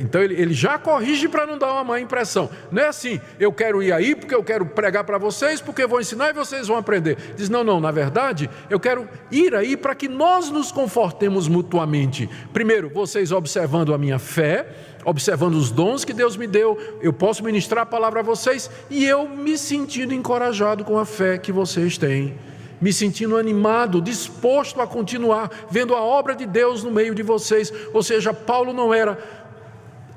Então 0.00 0.22
ele, 0.22 0.34
ele 0.34 0.54
já 0.54 0.78
corrige 0.78 1.28
para 1.28 1.46
não 1.46 1.58
dar 1.58 1.72
uma 1.72 1.84
má 1.84 2.00
impressão. 2.00 2.48
Não 2.70 2.82
é 2.82 2.88
assim, 2.88 3.20
eu 3.38 3.52
quero 3.52 3.82
ir 3.82 3.92
aí 3.92 4.14
porque 4.14 4.34
eu 4.34 4.42
quero 4.42 4.64
pregar 4.66 5.04
para 5.04 5.18
vocês, 5.18 5.60
porque 5.60 5.86
vou 5.86 6.00
ensinar 6.00 6.30
e 6.30 6.32
vocês 6.32 6.66
vão 6.68 6.78
aprender. 6.78 7.18
Diz, 7.36 7.50
não, 7.50 7.62
não, 7.62 7.78
na 7.80 7.90
verdade, 7.90 8.48
eu 8.70 8.80
quero 8.80 9.06
ir 9.30 9.54
aí 9.54 9.76
para 9.76 9.94
que 9.94 10.08
nós 10.08 10.50
nos 10.50 10.72
confortemos 10.72 11.46
mutuamente. 11.46 12.28
Primeiro, 12.52 12.88
vocês 12.88 13.32
observando 13.32 13.94
a 13.94 13.98
minha 13.98 14.18
fé, 14.18 14.66
observando 15.04 15.54
os 15.54 15.70
dons 15.70 16.04
que 16.04 16.12
Deus 16.12 16.36
me 16.36 16.46
deu, 16.46 16.78
eu 17.00 17.12
posso 17.12 17.44
ministrar 17.44 17.82
a 17.82 17.86
palavra 17.86 18.20
a 18.20 18.22
vocês 18.22 18.70
e 18.90 19.04
eu 19.04 19.28
me 19.28 19.56
sentindo 19.58 20.14
encorajado 20.14 20.84
com 20.84 20.98
a 20.98 21.04
fé 21.04 21.38
que 21.38 21.52
vocês 21.52 21.98
têm, 21.98 22.34
me 22.80 22.92
sentindo 22.92 23.36
animado, 23.36 24.00
disposto 24.00 24.80
a 24.80 24.86
continuar 24.86 25.50
vendo 25.70 25.94
a 25.94 26.00
obra 26.00 26.34
de 26.34 26.46
Deus 26.46 26.82
no 26.82 26.90
meio 26.90 27.14
de 27.14 27.22
vocês. 27.22 27.72
Ou 27.92 28.02
seja, 28.02 28.32
Paulo 28.32 28.72
não 28.72 28.92
era 28.92 29.18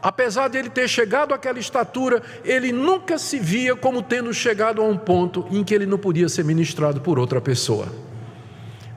apesar 0.02 0.48
de 0.48 0.58
ele 0.58 0.70
ter 0.70 0.88
chegado 0.88 1.34
àquela 1.34 1.60
estatura, 1.60 2.22
ele 2.46 2.72
nunca 2.72 3.18
se 3.18 3.40
via 3.40 3.76
como 3.76 4.02
tendo 4.02 4.34
chegado 4.34 4.82
a 4.82 4.86
um 4.86 4.98
ponto 4.98 5.46
em 5.52 5.64
que 5.64 5.74
ele 5.74 5.86
não 5.86 5.98
podia 5.98 6.30
ser 6.30 6.46
ministrado 6.46 7.02
por 7.02 7.20
outra 7.20 7.42
pessoa. 7.42 7.88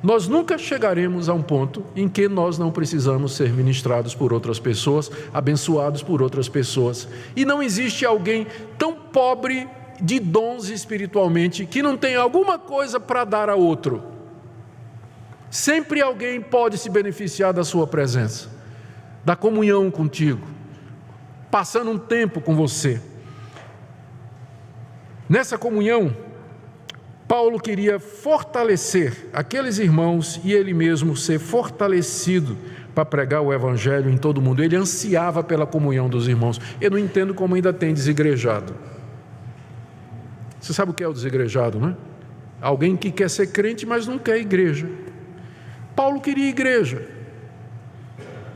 Nós 0.02 0.26
nunca 0.26 0.56
chegaremos 0.56 1.28
a 1.28 1.34
um 1.34 1.42
ponto 1.42 1.84
em 1.94 2.08
que 2.08 2.26
nós 2.26 2.56
não 2.56 2.70
precisamos 2.70 3.36
ser 3.36 3.52
ministrados 3.52 4.14
por 4.14 4.32
outras 4.32 4.58
pessoas, 4.58 5.10
abençoados 5.32 6.02
por 6.02 6.22
outras 6.22 6.48
pessoas. 6.48 7.06
E 7.36 7.44
não 7.44 7.62
existe 7.62 8.06
alguém 8.06 8.46
tão 8.78 8.94
pobre 8.94 9.68
de 10.00 10.18
dons 10.18 10.70
espiritualmente 10.70 11.66
que 11.66 11.82
não 11.82 11.98
tem 11.98 12.16
alguma 12.16 12.58
coisa 12.58 12.98
para 12.98 13.24
dar 13.24 13.50
a 13.50 13.54
outro. 13.54 14.02
Sempre 15.50 16.00
alguém 16.00 16.40
pode 16.40 16.78
se 16.78 16.88
beneficiar 16.88 17.52
da 17.52 17.64
sua 17.64 17.86
presença, 17.86 18.48
da 19.22 19.36
comunhão 19.36 19.90
contigo, 19.90 20.46
passando 21.50 21.90
um 21.90 21.98
tempo 21.98 22.40
com 22.40 22.54
você. 22.54 23.02
Nessa 25.28 25.58
comunhão, 25.58 26.16
Paulo 27.30 27.60
queria 27.60 28.00
fortalecer 28.00 29.28
aqueles 29.32 29.78
irmãos 29.78 30.40
e 30.42 30.52
ele 30.52 30.74
mesmo 30.74 31.16
ser 31.16 31.38
fortalecido 31.38 32.58
para 32.92 33.04
pregar 33.04 33.40
o 33.40 33.52
evangelho 33.52 34.10
em 34.10 34.16
todo 34.16 34.42
mundo. 34.42 34.64
Ele 34.64 34.74
ansiava 34.74 35.40
pela 35.40 35.64
comunhão 35.64 36.08
dos 36.08 36.26
irmãos. 36.26 36.60
Eu 36.80 36.90
não 36.90 36.98
entendo 36.98 37.32
como 37.32 37.54
ainda 37.54 37.72
tem 37.72 37.94
desigrejado. 37.94 38.74
Você 40.60 40.72
sabe 40.72 40.90
o 40.90 40.94
que 40.94 41.04
é 41.04 41.06
o 41.06 41.12
desigrejado, 41.12 41.78
não 41.78 41.90
é? 41.90 41.96
Alguém 42.60 42.96
que 42.96 43.12
quer 43.12 43.30
ser 43.30 43.52
crente, 43.52 43.86
mas 43.86 44.08
não 44.08 44.18
quer 44.18 44.36
igreja. 44.38 44.90
Paulo 45.94 46.20
queria 46.20 46.48
igreja. 46.48 47.06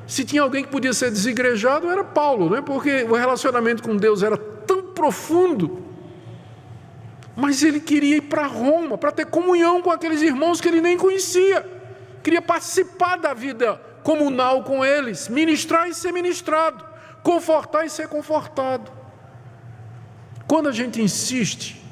Se 0.04 0.24
tinha 0.24 0.42
alguém 0.42 0.64
que 0.64 0.70
podia 0.70 0.92
ser 0.92 1.12
desigrejado, 1.12 1.88
era 1.88 2.02
Paulo, 2.02 2.50
não 2.50 2.56
é? 2.56 2.60
Porque 2.60 3.04
o 3.04 3.14
relacionamento 3.14 3.84
com 3.84 3.96
Deus 3.96 4.24
era 4.24 4.37
tão 4.37 4.82
profundo 4.82 5.84
mas 7.37 7.62
ele 7.62 7.81
queria 7.81 8.16
ir 8.16 8.23
para 8.23 8.47
Roma, 8.47 8.97
para 8.97 9.12
ter 9.12 9.27
comunhão 9.27 9.83
com 9.83 9.90
aqueles 9.90 10.23
irmãos 10.23 10.61
que 10.61 10.68
ele 10.68 10.81
nem 10.81 10.97
conhecia. 10.97 11.66
Queria 12.23 12.40
participar 12.42 13.16
da 13.16 13.35
vida 13.35 13.81
comunal 14.03 14.62
com 14.62 14.85
eles, 14.85 15.29
ministrar 15.29 15.88
e 15.88 15.94
ser 15.94 16.12
ministrado. 16.12 16.85
confortar 17.23 17.87
e 17.87 17.88
ser 17.88 18.07
confortado. 18.07 18.92
Quando 20.47 20.68
a 20.68 20.73
gente 20.73 21.01
insiste 21.01 21.83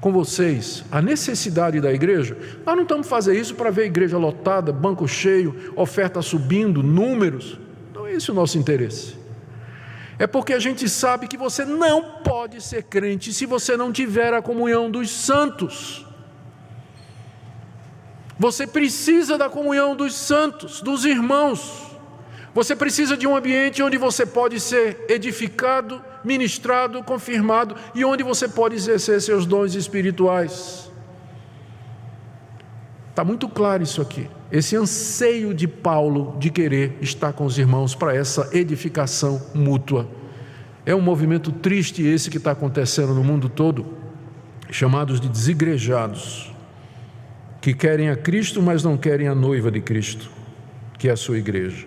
com 0.00 0.10
vocês 0.10 0.82
a 0.90 1.02
necessidade 1.02 1.78
da 1.78 1.92
igreja, 1.92 2.38
nós 2.64 2.74
não 2.74 2.84
estamos 2.84 3.06
fazendo 3.06 3.36
isso 3.36 3.54
para 3.54 3.70
ver 3.70 3.82
a 3.82 3.86
igreja 3.86 4.16
lotada, 4.16 4.72
banco 4.72 5.06
cheio, 5.06 5.74
oferta 5.76 6.22
subindo, 6.22 6.82
números. 6.82 7.58
Não 7.94 8.06
é 8.06 8.14
esse 8.14 8.30
o 8.30 8.34
nosso 8.34 8.56
interesse. 8.56 9.17
É 10.18 10.26
porque 10.26 10.52
a 10.52 10.58
gente 10.58 10.88
sabe 10.88 11.28
que 11.28 11.36
você 11.36 11.64
não 11.64 12.02
pode 12.24 12.60
ser 12.60 12.82
crente 12.82 13.32
se 13.32 13.46
você 13.46 13.76
não 13.76 13.92
tiver 13.92 14.34
a 14.34 14.42
comunhão 14.42 14.90
dos 14.90 15.10
santos. 15.10 16.04
Você 18.36 18.66
precisa 18.66 19.38
da 19.38 19.48
comunhão 19.48 19.94
dos 19.94 20.14
santos, 20.14 20.80
dos 20.80 21.04
irmãos. 21.04 21.86
Você 22.52 22.74
precisa 22.74 23.16
de 23.16 23.26
um 23.26 23.36
ambiente 23.36 23.82
onde 23.82 23.96
você 23.96 24.26
pode 24.26 24.58
ser 24.58 25.04
edificado, 25.08 26.02
ministrado, 26.24 27.02
confirmado 27.04 27.76
e 27.94 28.04
onde 28.04 28.24
você 28.24 28.48
pode 28.48 28.74
exercer 28.74 29.20
seus 29.22 29.46
dons 29.46 29.74
espirituais. 29.74 30.90
Está 33.10 33.22
muito 33.22 33.48
claro 33.48 33.82
isso 33.84 34.02
aqui. 34.02 34.28
Esse 34.50 34.76
anseio 34.76 35.52
de 35.52 35.68
Paulo 35.68 36.34
de 36.38 36.48
querer 36.48 36.96
estar 37.02 37.34
com 37.34 37.44
os 37.44 37.58
irmãos 37.58 37.94
para 37.94 38.16
essa 38.16 38.48
edificação 38.52 39.40
mútua. 39.54 40.08
É 40.86 40.94
um 40.94 41.02
movimento 41.02 41.52
triste 41.52 42.02
esse 42.02 42.30
que 42.30 42.38
está 42.38 42.52
acontecendo 42.52 43.12
no 43.12 43.22
mundo 43.22 43.50
todo, 43.50 43.84
chamados 44.70 45.20
de 45.20 45.28
desigrejados, 45.28 46.50
que 47.60 47.74
querem 47.74 48.08
a 48.08 48.16
Cristo, 48.16 48.62
mas 48.62 48.82
não 48.82 48.96
querem 48.96 49.28
a 49.28 49.34
noiva 49.34 49.70
de 49.70 49.82
Cristo, 49.82 50.30
que 50.98 51.10
é 51.10 51.12
a 51.12 51.16
sua 51.16 51.36
igreja. 51.36 51.86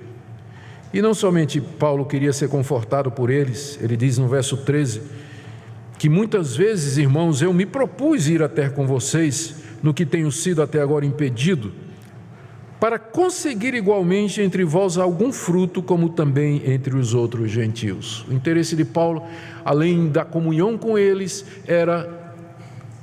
E 0.94 1.02
não 1.02 1.16
somente 1.16 1.60
Paulo 1.60 2.06
queria 2.06 2.32
ser 2.32 2.48
confortado 2.48 3.10
por 3.10 3.32
eles, 3.32 3.80
ele 3.82 3.98
diz 3.98 4.20
no 4.20 4.28
verso 4.28 4.58
13, 4.58 5.02
que 5.98 6.08
muitas 6.08 6.56
vezes, 6.56 6.98
irmãos, 6.98 7.42
eu 7.42 7.52
me 7.54 7.66
propus 7.66 8.28
ir 8.28 8.44
até 8.44 8.70
com 8.70 8.86
vocês 8.86 9.56
no 9.82 9.96
que 9.96 10.06
tenho 10.06 10.32
sido 10.32 10.62
até 10.62 10.80
agora 10.80 11.06
impedido, 11.06 11.72
para 12.82 12.98
conseguir 12.98 13.76
igualmente 13.76 14.42
entre 14.42 14.64
vós 14.64 14.98
algum 14.98 15.32
fruto, 15.32 15.84
como 15.84 16.10
também 16.10 16.64
entre 16.66 16.98
os 16.98 17.14
outros 17.14 17.52
gentios. 17.52 18.26
O 18.28 18.34
interesse 18.34 18.76
de 18.76 18.84
Paulo, 18.84 19.22
além 19.64 20.10
da 20.10 20.26
comunhão 20.26 20.76
com 20.80 20.98
eles, 20.98 21.46
era 21.68 22.10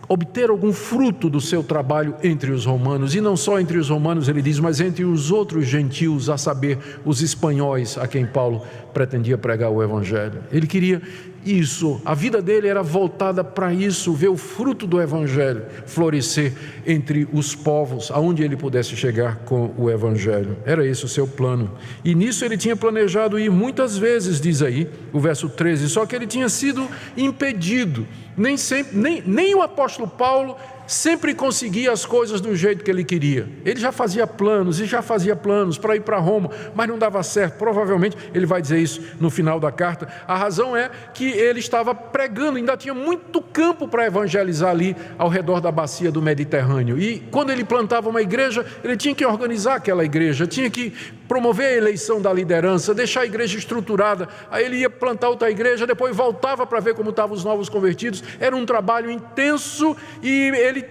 obter 0.09 0.51
algum 0.51 0.73
fruto 0.73 1.31
do 1.31 1.41
seu 1.41 1.63
trabalho 1.63 2.17
entre 2.25 2.51
os 2.51 2.67
romanos, 2.67 3.15
e 3.15 3.21
não 3.21 3.37
só 3.37 3.61
entre 3.61 3.79
os 3.79 3.89
romanos, 3.89 4.27
ele 4.27 4.43
diz, 4.43 4.59
mas 4.59 4.81
entre 4.81 5.05
os 5.05 5.31
outros 5.31 5.67
gentios, 5.67 6.29
a 6.29 6.37
saber, 6.37 7.01
os 7.05 7.23
espanhóis 7.23 7.97
a 7.97 8.09
quem 8.09 8.27
Paulo 8.27 8.63
pretendia 8.93 9.39
pregar 9.39 9.71
o 9.71 9.83
evangelho. 9.83 10.43
Ele 10.51 10.67
queria 10.67 11.01
isso, 11.45 12.01
a 12.05 12.15
vida 12.15 12.43
dele 12.43 12.69
era 12.69 12.83
voltada 12.83 13.43
para 13.43 13.73
isso, 13.73 14.13
ver 14.13 14.29
o 14.29 14.37
fruto 14.37 14.87
do 14.87 15.01
evangelho 15.01 15.63
florescer 15.87 16.53
entre 16.87 17.29
os 17.33 17.55
povos, 17.55 18.11
aonde 18.11 18.43
ele 18.43 18.57
pudesse 18.57 18.97
chegar 18.97 19.37
com 19.45 19.73
o 19.79 19.91
evangelho. 19.91 20.57
Era 20.65 20.87
esse 20.87 21.05
o 21.05 21.09
seu 21.09 21.27
plano. 21.27 21.71
E 22.05 22.15
nisso 22.15 22.45
ele 22.45 22.57
tinha 22.57 22.77
planejado 22.77 23.39
ir 23.39 23.51
muitas 23.51 23.97
vezes, 23.97 24.41
diz 24.41 24.63
aí, 24.63 24.89
o 25.13 25.21
verso 25.21 25.49
13, 25.49 25.89
só 25.89 26.05
que 26.05 26.15
ele 26.15 26.27
tinha 26.27 26.49
sido 26.49 26.87
impedido 27.17 28.07
nem 28.37 28.57
sempre, 28.57 28.97
nem, 28.97 29.23
nem 29.27 29.55
o 29.55 29.63
apóstolo 29.63 30.09
Paulo 30.09 30.57
sempre 30.89 31.35
conseguia 31.35 31.93
as 31.93 32.05
coisas 32.05 32.41
do 32.41 32.57
jeito 32.57 32.83
que 32.83 32.91
ele 32.91 33.05
queria. 33.05 33.47
Ele 33.65 33.79
já 33.79 33.93
fazia 33.93 34.27
planos 34.27 34.81
e 34.81 34.87
já 34.87 35.03
fazia 35.03 35.37
planos 35.37 35.77
para 35.79 35.95
ir 35.95 36.01
para 36.01 36.19
Roma, 36.19 36.51
mas 36.75 36.89
não 36.89 36.99
dava 36.99 37.23
certo. 37.23 37.59
Provavelmente 37.59 38.17
ele 38.35 38.47
vai 38.47 38.61
dizer 38.61 38.79
isso 38.79 39.01
no 39.21 39.31
final 39.31 39.61
da 39.61 39.71
carta. 39.71 40.09
A 40.27 40.35
razão 40.35 40.75
é 40.75 40.91
que 41.13 41.29
ele 41.29 41.61
estava 41.61 41.95
pregando, 41.95 42.57
ainda 42.57 42.77
tinha 42.77 42.95
muito 42.95 43.43
campo 43.43 43.87
para 43.87 44.07
evangelizar 44.07 44.71
ali 44.71 44.97
ao 45.19 45.29
redor 45.29 45.61
da 45.61 45.71
bacia 45.71 46.11
do 46.11 46.23
Mediterrâneo. 46.23 46.99
E 46.99 47.21
quando 47.31 47.51
ele 47.51 47.65
plantava 47.65 48.09
uma 48.09 48.23
igreja, 48.23 48.65
ele 48.83 48.97
tinha 48.97 49.15
que 49.15 49.25
organizar 49.25 49.75
aquela 49.75 50.05
igreja, 50.05 50.47
tinha 50.47 50.71
que 50.71 50.95
promover 51.29 51.67
a 51.67 51.77
eleição 51.77 52.21
da 52.21 52.33
liderança, 52.33 52.95
deixar 52.95 53.21
a 53.21 53.27
igreja 53.27 53.59
estruturada. 53.59 54.29
Aí 54.51 54.65
ele 54.65 54.79
ia 54.79 54.91
plantar 54.91 55.29
outra 55.29 55.51
igreja, 55.51 55.87
depois 55.87 56.17
voltava 56.17 56.67
para 56.67 56.81
ver 56.81 56.95
como 56.95 57.11
estavam 57.11 57.37
os 57.37 57.45
novos 57.45 57.69
convertidos. 57.69 58.25
Era 58.41 58.57
um 58.57 58.65
trabalho 58.65 59.11
intenso 59.11 59.95
e 60.23 60.51
ele 60.57 60.85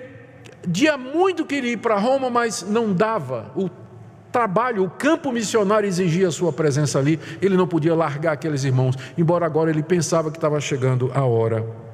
dia 0.68 0.98
muito 0.98 1.46
queria 1.46 1.72
ir 1.74 1.78
para 1.78 1.98
Roma, 1.98 2.30
mas 2.30 2.62
não 2.62 2.94
dava. 2.94 3.52
O 3.56 3.70
trabalho, 4.32 4.84
o 4.84 4.90
campo 4.90 5.32
missionário 5.32 5.88
exigia 5.88 6.28
a 6.28 6.32
sua 6.32 6.54
presença 6.54 7.00
ali. 7.00 7.20
Ele 7.42 7.58
não 7.58 7.68
podia 7.68 7.96
largar 7.96 8.34
aqueles 8.34 8.64
irmãos, 8.64 8.96
embora 9.18 9.46
agora 9.46 9.70
ele 9.70 9.82
pensava 9.82 10.30
que 10.30 10.38
estava 10.38 10.60
chegando 10.60 11.12
a 11.16 11.24
hora. 11.26 11.87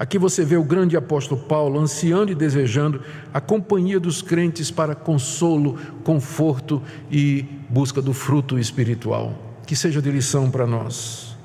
Aqui 0.00 0.16
você 0.16 0.46
vê 0.46 0.56
o 0.56 0.64
grande 0.64 0.96
apóstolo 0.96 1.42
Paulo 1.42 1.78
ansiando 1.78 2.32
e 2.32 2.34
desejando 2.34 3.02
a 3.34 3.38
companhia 3.38 4.00
dos 4.00 4.22
crentes 4.22 4.70
para 4.70 4.94
consolo, 4.94 5.76
conforto 6.02 6.82
e 7.10 7.44
busca 7.68 8.00
do 8.00 8.14
fruto 8.14 8.58
espiritual. 8.58 9.34
Que 9.66 9.76
seja 9.76 10.00
de 10.00 10.10
lição 10.10 10.50
para 10.50 10.66
nós. 10.66 11.36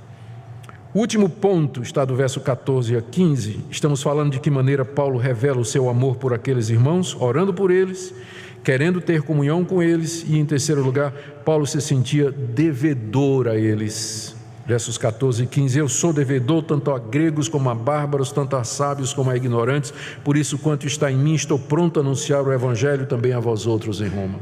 O 0.93 0.99
último 0.99 1.27
ponto 1.27 1.81
está 1.81 2.05
do 2.05 2.15
verso 2.15 2.39
14 2.39 2.95
a 2.95 3.01
15. 3.01 3.59
Estamos 3.69 4.01
falando 4.01 4.31
de 4.31 4.39
que 4.39 4.49
maneira 4.49 4.85
Paulo 4.85 5.19
revela 5.19 5.59
o 5.59 5.65
seu 5.65 5.89
amor 5.89 6.15
por 6.15 6.33
aqueles 6.33 6.69
irmãos, 6.69 7.13
orando 7.19 7.53
por 7.53 7.71
eles, 7.71 8.15
querendo 8.63 9.01
ter 9.01 9.21
comunhão 9.21 9.65
com 9.65 9.83
eles, 9.83 10.23
e 10.25 10.39
em 10.39 10.45
terceiro 10.45 10.81
lugar, 10.81 11.11
Paulo 11.43 11.67
se 11.67 11.81
sentia 11.81 12.31
devedor 12.31 13.49
a 13.49 13.57
eles. 13.57 14.34
Versos 14.65 14.97
14 14.97 15.43
e 15.43 15.47
15: 15.47 15.77
Eu 15.77 15.87
sou 15.87 16.11
devedor 16.11 16.63
tanto 16.63 16.91
a 16.91 16.97
gregos 16.97 17.47
como 17.47 17.69
a 17.69 17.75
bárbaros, 17.75 18.31
tanto 18.31 18.55
a 18.55 18.63
sábios 18.63 19.13
como 19.13 19.29
a 19.29 19.37
ignorantes, 19.37 19.93
por 20.23 20.35
isso, 20.35 20.57
quanto 20.57 20.87
está 20.87 21.11
em 21.11 21.17
mim, 21.17 21.35
estou 21.35 21.59
pronto 21.59 21.99
a 21.99 22.03
anunciar 22.03 22.41
o 22.41 22.51
evangelho 22.51 23.05
também 23.05 23.33
a 23.33 23.39
vós 23.39 23.67
outros 23.67 24.01
em 24.01 24.07
Roma. 24.07 24.39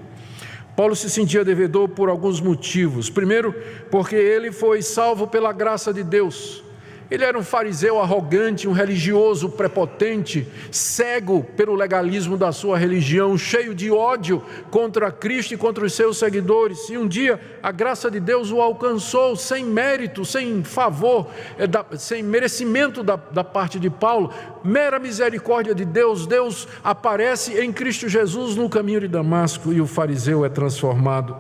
Paulo 0.76 0.96
se 0.96 1.10
sentia 1.10 1.46
devedor 1.46 1.90
por 1.90 2.10
alguns 2.10 2.42
motivos. 2.42 3.10
Primeiro, 3.10 3.54
porque 3.92 4.16
ele 4.16 4.52
foi 4.52 4.82
salvo 4.82 5.28
pela 5.28 5.52
graça 5.52 5.94
de 5.94 6.04
Deus. 6.04 6.64
Ele 7.12 7.24
era 7.24 7.38
um 7.38 7.44
fariseu 7.44 8.00
arrogante, 8.00 8.68
um 8.68 8.72
religioso 8.72 9.50
prepotente, 9.50 10.48
cego 10.72 11.44
pelo 11.56 11.76
legalismo 11.76 12.38
da 12.38 12.52
sua 12.52 12.78
religião, 12.78 13.38
cheio 13.38 13.76
de 13.76 13.92
ódio 13.92 14.42
contra 14.72 15.12
Cristo 15.12 15.54
e 15.54 15.58
contra 15.58 15.86
os 15.86 15.94
seus 15.94 16.18
seguidores. 16.18 16.90
E 16.90 16.98
um 16.98 17.08
dia 17.08 17.40
a 17.62 17.72
graça 17.72 18.10
de 18.10 18.20
Deus 18.20 18.52
o 18.52 18.62
alcançou 18.62 19.36
sem 19.36 19.66
mérito, 19.66 20.26
sem 20.26 20.64
favor, 20.64 21.28
eh, 21.58 21.98
sem 21.98 22.24
merecimento 22.24 23.04
da, 23.04 23.16
da 23.16 23.44
parte 23.44 23.80
de 23.80 23.90
Paulo, 23.90 24.32
mera 24.64 25.00
misericórdia 25.00 25.76
de 25.76 25.86
Deus. 25.86 26.26
Deus 26.26 26.68
aparece 26.84 27.60
em 27.60 27.72
Cristo 27.72 28.10
Jesus 28.10 28.56
no 28.56 28.70
caminho 28.70 29.02
de 29.02 29.08
Damasco 29.08 29.72
e 29.72 29.82
o 29.82 29.88
fariseu 29.88 30.44
é 30.46 30.50
transformado. 30.50 31.38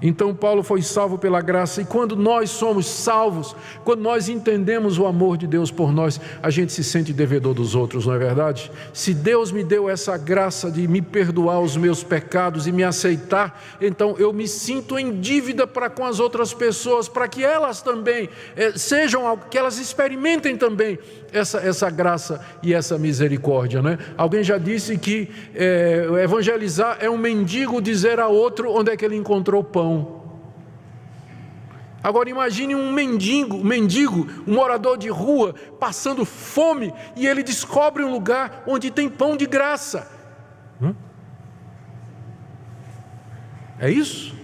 Então 0.00 0.34
Paulo 0.34 0.62
foi 0.62 0.82
salvo 0.82 1.18
pela 1.18 1.40
graça, 1.40 1.80
e 1.80 1.84
quando 1.84 2.16
nós 2.16 2.50
somos 2.50 2.86
salvos, 2.86 3.54
quando 3.84 4.00
nós 4.00 4.28
entendemos 4.28 4.98
o 4.98 5.06
amor 5.06 5.36
de 5.36 5.46
Deus 5.46 5.70
por 5.70 5.92
nós, 5.92 6.20
a 6.42 6.50
gente 6.50 6.72
se 6.72 6.84
sente 6.84 7.12
devedor 7.12 7.54
dos 7.54 7.74
outros, 7.74 8.06
não 8.06 8.14
é 8.14 8.18
verdade? 8.18 8.70
Se 8.92 9.14
Deus 9.14 9.50
me 9.50 9.64
deu 9.64 9.88
essa 9.88 10.16
graça 10.16 10.70
de 10.70 10.86
me 10.86 11.00
perdoar 11.00 11.60
os 11.60 11.76
meus 11.76 12.02
pecados 12.02 12.66
e 12.66 12.72
me 12.72 12.84
aceitar, 12.84 13.62
então 13.80 14.16
eu 14.18 14.32
me 14.32 14.46
sinto 14.46 14.98
em 14.98 15.20
dívida 15.20 15.66
para 15.66 15.88
com 15.88 16.04
as 16.04 16.20
outras 16.20 16.52
pessoas, 16.52 17.08
para 17.08 17.28
que 17.28 17.44
elas 17.44 17.80
também 17.80 18.28
eh, 18.56 18.72
sejam, 18.76 19.38
que 19.50 19.56
elas 19.56 19.78
experimentem 19.78 20.56
também 20.56 20.98
essa, 21.32 21.58
essa 21.58 21.90
graça 21.90 22.40
e 22.62 22.74
essa 22.74 22.98
misericórdia. 22.98 23.82
Né? 23.82 23.98
Alguém 24.16 24.42
já 24.42 24.58
disse 24.58 24.96
que 24.96 25.28
é, 25.54 26.06
evangelizar 26.22 26.98
é 27.00 27.10
um 27.10 27.18
mendigo 27.18 27.80
dizer 27.80 28.18
a 28.20 28.28
outro 28.28 28.70
onde 28.70 28.90
é 28.90 28.96
que 28.96 29.04
ele 29.04 29.16
encontrou 29.16 29.62
pão. 29.62 29.85
Agora 32.06 32.30
imagine 32.30 32.74
um 32.74 32.92
mendigo, 32.92 33.56
um 33.56 33.64
mendigo, 33.64 34.28
um 34.46 34.54
morador 34.54 34.96
de 34.96 35.08
rua, 35.08 35.54
passando 35.80 36.24
fome 36.24 36.94
e 37.16 37.26
ele 37.26 37.42
descobre 37.42 38.04
um 38.04 38.12
lugar 38.12 38.62
onde 38.64 38.92
tem 38.92 39.08
pão 39.08 39.36
de 39.36 39.44
graça. 39.44 40.08
Hum? 40.80 40.94
É 43.80 43.90
isso? 43.90 44.36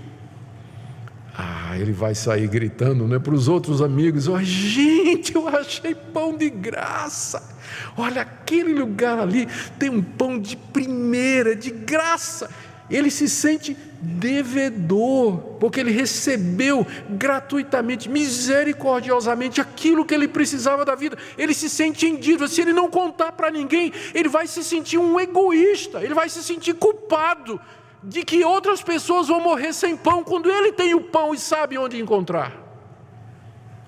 Ah, 1.37 1.79
ele 1.79 1.93
vai 1.93 2.15
sair 2.15 2.47
gritando 2.49 3.07
né, 3.07 3.19
para 3.19 3.33
os 3.33 3.47
outros 3.49 3.81
amigos: 3.81 4.29
oh, 4.29 4.43
gente, 4.43 5.35
eu 5.35 5.47
achei 5.49 5.95
pão 5.95 6.37
de 6.37 6.51
graça. 6.51 7.57
Olha, 7.97 8.23
aquele 8.23 8.75
lugar 8.75 9.19
ali 9.19 9.47
tem 9.79 9.89
um 9.89 10.03
pão 10.03 10.39
de 10.39 10.57
primeira, 10.57 11.55
de 11.57 11.71
graça. 11.71 12.51
Ele 12.93 13.11
se 13.11 13.29
sente 13.29 13.77
devedor, 14.01 15.39
porque 15.59 15.81
ele 15.81 15.91
recebeu 15.91 16.87
gratuitamente, 17.09 18.09
misericordiosamente, 18.09 19.61
aquilo 19.61 20.05
que 20.05 20.15
ele 20.15 20.29
precisava 20.29 20.85
da 20.85 20.95
vida. 20.95 21.17
Ele 21.39 21.55
se 21.55 21.71
sente 21.71 22.07
em 22.07 22.17
dívida. 22.17 22.47
Se 22.47 22.61
ele 22.61 22.73
não 22.73 22.91
contar 22.91 23.33
para 23.33 23.51
ninguém, 23.51 23.93
ele 24.13 24.29
vai 24.29 24.47
se 24.47 24.63
sentir 24.63 24.99
um 24.99 25.19
egoísta, 25.19 26.05
ele 26.05 26.15
vai 26.15 26.29
se 26.29 26.43
sentir 26.43 26.75
culpado 26.75 27.61
de 28.03 28.25
que 28.25 28.45
outras 28.45 28.83
pessoas 28.83 29.29
vão 29.29 29.41
morrer 29.41 29.73
sem 29.73 29.97
pão 29.97 30.23
quando 30.23 30.51
ele 30.51 30.73
tem 30.73 30.95
o 30.95 31.01
pão 31.01 31.33
e 31.33 31.39
sabe 31.39 31.79
onde 31.79 32.01
encontrar. 32.01 32.53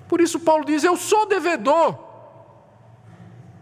Por 0.07 0.21
isso, 0.21 0.39
Paulo 0.39 0.65
diz: 0.65 0.83
Eu 0.83 0.95
sou 0.95 1.27
devedor, 1.27 1.97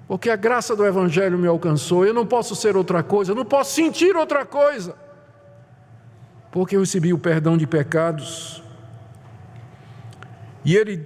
porque 0.07 0.29
a 0.29 0.35
graça 0.35 0.75
do 0.75 0.85
Evangelho 0.85 1.37
me 1.37 1.47
alcançou. 1.47 2.05
Eu 2.05 2.13
não 2.13 2.25
posso 2.25 2.55
ser 2.55 2.77
outra 2.77 3.01
coisa, 3.01 3.31
eu 3.31 3.35
não 3.35 3.45
posso 3.45 3.73
sentir 3.73 4.15
outra 4.15 4.45
coisa, 4.45 4.95
porque 6.53 6.75
eu 6.75 6.81
recebi 6.81 7.11
o 7.11 7.17
perdão 7.17 7.57
de 7.57 7.65
pecados. 7.65 8.61
E 10.63 10.77
ele 10.77 11.03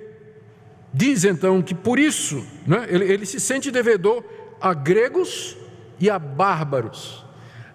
diz 0.93 1.23
então 1.23 1.61
que 1.61 1.73
por 1.73 1.97
isso 1.97 2.45
né, 2.67 2.85
ele, 2.89 3.05
ele 3.05 3.25
se 3.25 3.39
sente 3.39 3.71
devedor 3.71 4.23
a 4.59 4.73
gregos 4.73 5.55
e 6.01 6.09
a 6.09 6.19
bárbaros. 6.19 7.25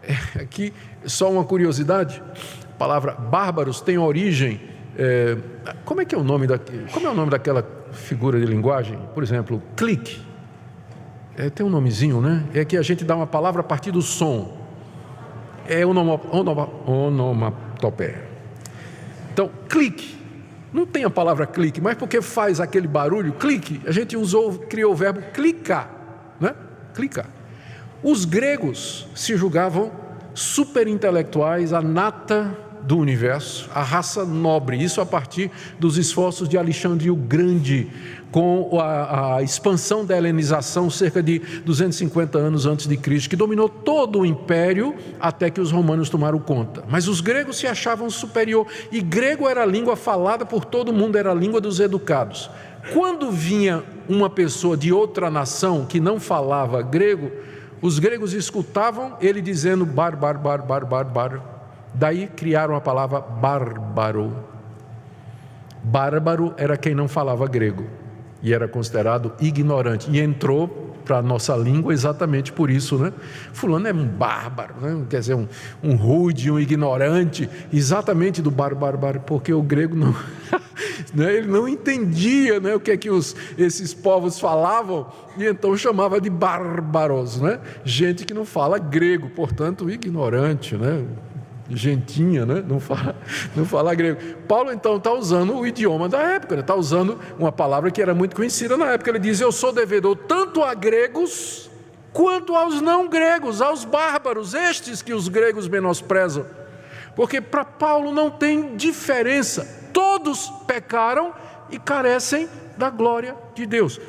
É, 0.03 0.43
aqui, 0.43 0.71
só 1.07 1.33
uma 1.33 1.45
curiosidade: 1.45 2.23
a 2.63 2.77
palavra 2.77 3.15
bárbaros 3.15 3.81
tem 3.81 3.97
origem. 3.97 4.61
É, 4.99 5.39
como 5.87 6.03
é 6.03 6.05
que 6.05 6.15
é 6.15 6.19
o 6.19 6.23
nome 6.23 6.47
da, 6.47 6.59
como 6.93 7.07
é 7.07 7.11
o 7.11 7.15
nome 7.15 7.31
daquela 7.31 7.67
figura 7.93 8.39
de 8.39 8.45
linguagem? 8.45 8.99
Por 9.15 9.23
exemplo, 9.23 9.63
clique. 9.75 10.21
É, 11.39 11.49
tem 11.49 11.65
um 11.65 11.71
nomezinho, 11.71 12.21
né? 12.21 12.45
É 12.53 12.67
que 12.67 12.77
a 12.77 12.83
gente 12.83 13.03
dá 13.03 13.17
uma 13.17 13.27
palavra 13.27 13.63
a 13.63 13.65
partir 13.65 13.91
do 13.91 14.03
som. 14.03 14.62
É 15.69 15.87
onomatopeia. 15.87 18.29
Então, 19.33 19.51
clique. 19.69 20.19
Não 20.73 20.87
tem 20.87 21.05
a 21.05 21.11
palavra 21.11 21.47
clique, 21.47 21.81
mas 21.81 21.97
porque 21.97 22.23
faz 22.23 22.59
aquele 22.59 22.89
barulho, 22.89 23.35
clique, 23.35 23.81
a 23.87 23.93
gente 23.93 24.17
usou, 24.17 24.59
criou 24.59 24.93
o 24.93 24.97
verbo 24.97 25.21
clicar, 25.33 25.91
né? 26.41 26.55
Clicar. 26.95 27.27
Os 28.03 28.25
gregos 28.25 29.07
se 29.15 29.37
julgavam 29.37 29.93
superintelectuais, 30.35 31.75
a 31.75 31.83
nata 31.83 32.57
do 32.83 32.99
universo, 32.99 33.71
a 33.75 33.83
raça 33.83 34.25
nobre, 34.25 34.83
isso 34.83 35.01
a 35.01 35.07
partir 35.07 35.51
dos 35.79 35.97
esforços 35.97 36.49
de 36.49 36.59
Alexandre 36.59 37.11
o 37.11 37.17
Grande, 37.17 37.89
com 38.31 38.81
a, 38.81 39.37
a, 39.37 39.43
expansão 39.43 40.05
da 40.05 40.17
helenização 40.17 40.89
cerca 40.89 41.23
de 41.23 41.39
250 41.65 42.39
anos 42.39 42.67
antes 42.67 42.87
de 42.87 42.97
Cristo, 42.97 43.29
que 43.29 43.37
dominou 43.37 43.69
todo 43.69 44.21
o 44.21 44.27
império 44.27 44.97
até 45.21 45.51
que 45.51 45.61
os 45.61 45.71
romanos 45.71 46.09
tomaram 46.09 46.39
conta. 46.39 46.83
Mas 46.89 47.07
os 47.09 47.21
gregos 47.21 47.59
se 47.59 47.67
achavam 47.67 48.09
superior, 48.09 48.67
e 48.91 49.01
grego 49.01 49.49
era 49.49 49.63
a 49.63 49.67
língua 49.67 49.97
falada 49.97 50.47
por 50.47 50.65
todo 50.65 50.93
mundo, 50.93 51.17
era 51.17 51.31
a 51.31 51.35
língua 51.35 51.61
dos 51.61 51.79
educados. 51.79 52.51
Quando 52.93 53.31
vinha 53.31 53.85
uma 54.09 54.29
pessoa 54.29 54.77
de 54.77 54.93
outra 54.93 55.31
nação 55.31 55.85
que 55.85 56.01
não 56.01 56.19
falava 56.19 56.83
grego, 56.83 57.31
os 57.83 57.99
gregos 57.99 58.33
escutavam 58.33 59.17
ele 59.21 59.41
dizendo 59.41 59.85
bar, 59.85 60.17
bar, 60.17 60.39
bar, 60.39 60.65
bar, 60.65 60.87
bar, 60.87 61.05
bar. 61.05 61.52
Daí 61.95 62.27
criaram 62.27 62.75
a 62.75 62.81
palavra 62.81 63.21
bárbaro. 63.21 64.35
Bárbaro 65.83 66.55
era 66.57 66.77
quem 66.77 66.95
não 66.95 67.09
falava 67.09 67.47
grego 67.47 67.85
e 68.43 68.53
era 68.53 68.67
considerado 68.67 69.33
ignorante. 69.41 70.11
E 70.11 70.21
entrou 70.21 70.93
para 71.05 71.19
a 71.19 71.23
nossa 71.23 71.57
língua 71.57 71.93
exatamente 71.93 72.53
por 72.53 72.71
isso, 72.71 72.97
né? 72.97 73.13
Fulano 73.53 73.89
é 73.89 73.93
um 73.93 74.07
bárbaro, 74.07 74.75
né? 74.81 75.05
quer 75.11 75.21
dizer, 75.21 75.35
um, 75.35 75.47
um 75.83 75.95
rude, 75.97 76.51
um 76.51 76.59
ignorante, 76.59 77.49
exatamente 77.73 78.41
do 78.41 78.51
bárbaro, 78.51 79.21
porque 79.21 79.53
o 79.53 79.63
grego 79.63 79.97
não, 79.97 80.15
né? 81.13 81.35
ele 81.35 81.49
não 81.49 81.67
entendia 81.67 82.61
né? 82.61 82.75
o 82.75 82.81
que 82.81 82.93
é 82.93 82.97
que 82.97 83.11
os, 83.11 83.35
esses 83.59 83.93
povos 83.93 84.39
falavam, 84.39 85.07
e 85.37 85.45
então 85.45 85.77
chamava 85.77 86.21
de 86.21 86.31
bárbaros, 86.31 87.41
né? 87.41 87.59
gente 87.85 88.25
que 88.25 88.33
não 88.33 88.45
fala 88.45 88.79
grego, 88.79 89.29
portanto, 89.31 89.91
ignorante, 89.91 90.77
né? 90.77 91.05
Gentinha, 91.77 92.45
né? 92.45 92.63
não, 92.67 92.79
fala, 92.81 93.17
não 93.57 93.65
fala 93.65 93.95
grego. 93.95 94.21
Paulo 94.47 94.73
então 94.73 94.97
está 94.97 95.13
usando 95.13 95.57
o 95.57 95.67
idioma 95.67 96.09
da 96.09 96.21
época, 96.21 96.55
está 96.57 96.75
né? 96.75 96.79
usando 96.79 97.19
uma 97.39 97.53
palavra 97.53 97.91
que 97.91 98.01
era 98.01 98.15
muito 98.15 98.37
conhecida 98.37 98.77
na 98.77 98.93
época. 98.93 99.11
Ele 99.11 99.19
diz: 99.19 99.41
Eu 99.41 99.53
sou 99.53 99.73
devedor 99.73 100.17
tanto 100.17 100.63
a 100.63 100.75
gregos 100.75 101.71
quanto 102.13 102.55
aos 102.55 102.81
não 102.81 103.09
gregos, 103.09 103.63
aos 103.63 103.85
bárbaros, 103.85 104.55
estes 104.55 105.03
que 105.03 105.15
os 105.15 105.29
gregos 105.29 105.67
menosprezam. 105.67 106.45
Porque 107.17 107.41
para 107.41 107.65
Paulo 107.65 108.13
não 108.13 108.31
tem 108.31 108.77
diferença, 108.77 109.91
todos 109.93 110.51
pecaram 110.67 111.33
e 111.71 111.79
carecem 111.79 112.49
da 112.77 112.91
glória 112.91 113.37
de 113.55 113.67
Deus. 113.67 114.01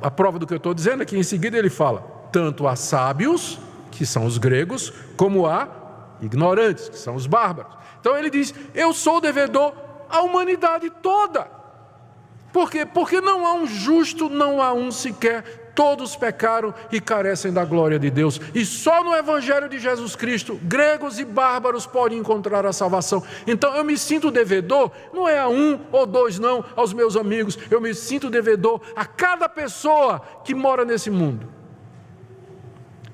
A 0.00 0.10
prova 0.10 0.38
do 0.38 0.46
que 0.46 0.52
eu 0.52 0.58
estou 0.58 0.74
dizendo 0.74 1.02
é 1.02 1.06
que 1.06 1.16
em 1.16 1.22
seguida 1.22 1.58
ele 1.58 1.70
fala: 1.70 2.00
tanto 2.30 2.66
a 2.66 2.76
sábios, 2.76 3.58
que 3.90 4.06
são 4.06 4.24
os 4.24 4.38
gregos, 4.38 4.92
como 5.16 5.46
a 5.46 5.81
ignorantes, 6.22 6.88
que 6.88 6.96
são 6.96 7.16
os 7.16 7.26
bárbaros. 7.26 7.76
Então 8.00 8.16
ele 8.16 8.30
diz: 8.30 8.54
Eu 8.74 8.92
sou 8.94 9.20
devedor 9.20 9.74
à 10.08 10.22
humanidade 10.22 10.88
toda. 10.88 11.60
Por 12.52 12.70
quê? 12.70 12.84
Porque 12.84 13.20
não 13.20 13.46
há 13.46 13.54
um 13.54 13.66
justo, 13.66 14.28
não 14.28 14.62
há 14.62 14.72
um 14.72 14.90
sequer. 14.90 15.60
Todos 15.74 16.14
pecaram 16.14 16.74
e 16.92 17.00
carecem 17.00 17.50
da 17.50 17.64
glória 17.64 17.98
de 17.98 18.10
Deus. 18.10 18.38
E 18.54 18.62
só 18.62 19.02
no 19.02 19.14
Evangelho 19.14 19.70
de 19.70 19.78
Jesus 19.78 20.14
Cristo, 20.14 20.60
gregos 20.62 21.18
e 21.18 21.24
bárbaros 21.24 21.86
podem 21.86 22.18
encontrar 22.18 22.66
a 22.66 22.74
salvação. 22.74 23.22
Então 23.46 23.74
eu 23.74 23.82
me 23.82 23.96
sinto 23.96 24.30
devedor, 24.30 24.90
não 25.14 25.26
é 25.26 25.38
a 25.38 25.48
um 25.48 25.80
ou 25.90 26.04
dois, 26.04 26.38
não, 26.38 26.62
aos 26.76 26.92
meus 26.92 27.16
amigos. 27.16 27.58
Eu 27.70 27.80
me 27.80 27.94
sinto 27.94 28.28
devedor 28.28 28.82
a 28.94 29.06
cada 29.06 29.48
pessoa 29.48 30.20
que 30.44 30.54
mora 30.54 30.84
nesse 30.84 31.10
mundo. 31.10 31.48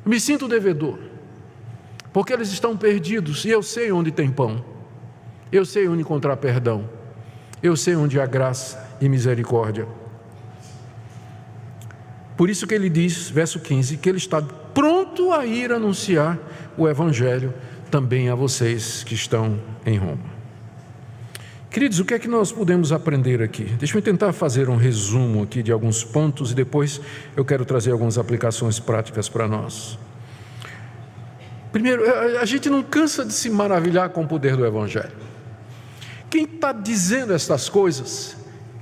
Me 0.05 0.19
sinto 0.19 0.49
devedor 0.49 0.99
porque 2.13 2.33
eles 2.33 2.51
estão 2.51 2.77
perdidos 2.77 3.45
e 3.45 3.51
eu 3.51 3.63
sei 3.63 3.93
onde 3.93 4.11
tem 4.11 4.31
pão, 4.31 4.65
eu 5.51 5.65
sei 5.65 5.89
onde 5.89 6.03
encontrar 6.03 6.37
perdão, 6.37 6.89
eu 7.63 7.77
sei 7.77 7.97
onde 7.97 8.21
há 8.21 8.27
graça 8.27 8.97
e 9.01 9.09
misericórdia. 9.09 9.87
Por 12.37 12.49
isso 12.49 12.67
que 12.67 12.75
ele 12.75 12.89
diz, 12.89 13.29
verso 13.29 13.59
15, 13.59 13.97
que 13.97 14.09
ele 14.09 14.19
está 14.19 14.41
pronto 14.41 15.33
a 15.33 15.45
ir 15.45 15.73
anunciar 15.73 16.39
o 16.77 16.89
Evangelho 16.89 17.53
também 17.91 18.29
a 18.29 18.35
vocês 18.35 19.03
que 19.03 19.15
estão 19.15 19.59
em 19.85 19.99
Roma. 19.99 20.39
Queridos, 21.71 21.99
o 21.99 22.05
que 22.05 22.15
é 22.15 22.19
que 22.19 22.29
nós 22.29 22.51
podemos 22.51 22.93
aprender 22.93 23.43
aqui? 23.43 23.65
Deixa 23.65 23.99
eu 23.99 24.03
tentar 24.03 24.33
fazer 24.33 24.71
um 24.71 24.77
resumo 24.77 25.43
aqui 25.43 25.63
de 25.63 25.71
alguns 25.71 26.03
pontos 26.03 26.53
e 26.53 26.55
depois 26.55 27.01
eu 27.37 27.45
quero 27.45 27.65
trazer 27.65 27.91
algumas 27.91 28.17
aplicações 28.17 28.79
práticas 28.79 29.29
para 29.29 29.47
nós. 29.47 29.99
Primeiro, 31.73 32.03
a 32.41 32.45
gente 32.45 32.71
não 32.71 32.83
cansa 32.83 33.25
de 33.25 33.33
se 33.33 33.51
maravilhar 33.51 34.09
com 34.11 34.23
o 34.23 34.29
poder 34.29 34.57
do 34.57 34.64
Evangelho. 34.64 35.12
Quem 36.31 36.45
está 36.45 36.73
dizendo 36.73 37.33
essas 37.33 37.69
coisas, 37.69 38.37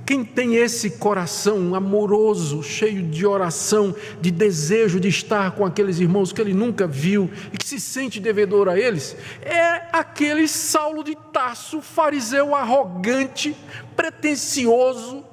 quem 0.05 0.23
tem 0.23 0.55
esse 0.55 0.91
coração 0.91 1.75
amoroso, 1.75 2.63
cheio 2.63 3.03
de 3.03 3.25
oração, 3.25 3.93
de 4.21 4.31
desejo 4.31 5.01
de 5.01 5.09
estar 5.09 5.51
com 5.51 5.65
aqueles 5.65 5.99
irmãos 5.99 6.31
que 6.31 6.39
ele 6.39 6.53
nunca 6.53 6.87
viu 6.87 7.29
e 7.51 7.57
que 7.57 7.65
se 7.65 7.79
sente 7.79 8.19
devedor 8.19 8.69
a 8.69 8.79
eles, 8.79 9.17
é 9.41 9.87
aquele 9.91 10.47
Saulo 10.47 11.03
de 11.03 11.15
Tarso, 11.33 11.81
fariseu 11.81 12.55
arrogante, 12.55 13.55
pretensioso, 13.97 15.25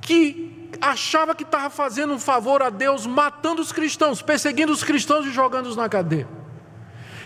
que 0.00 0.55
achava 0.80 1.34
que 1.34 1.42
estava 1.42 1.70
fazendo 1.70 2.14
um 2.14 2.18
favor 2.18 2.62
a 2.62 2.70
Deus, 2.70 3.06
matando 3.06 3.62
os 3.62 3.72
cristãos, 3.72 4.22
perseguindo 4.22 4.72
os 4.72 4.82
cristãos 4.82 5.26
e 5.26 5.30
jogando-os 5.30 5.76
na 5.76 5.88
cadeia. 5.88 6.28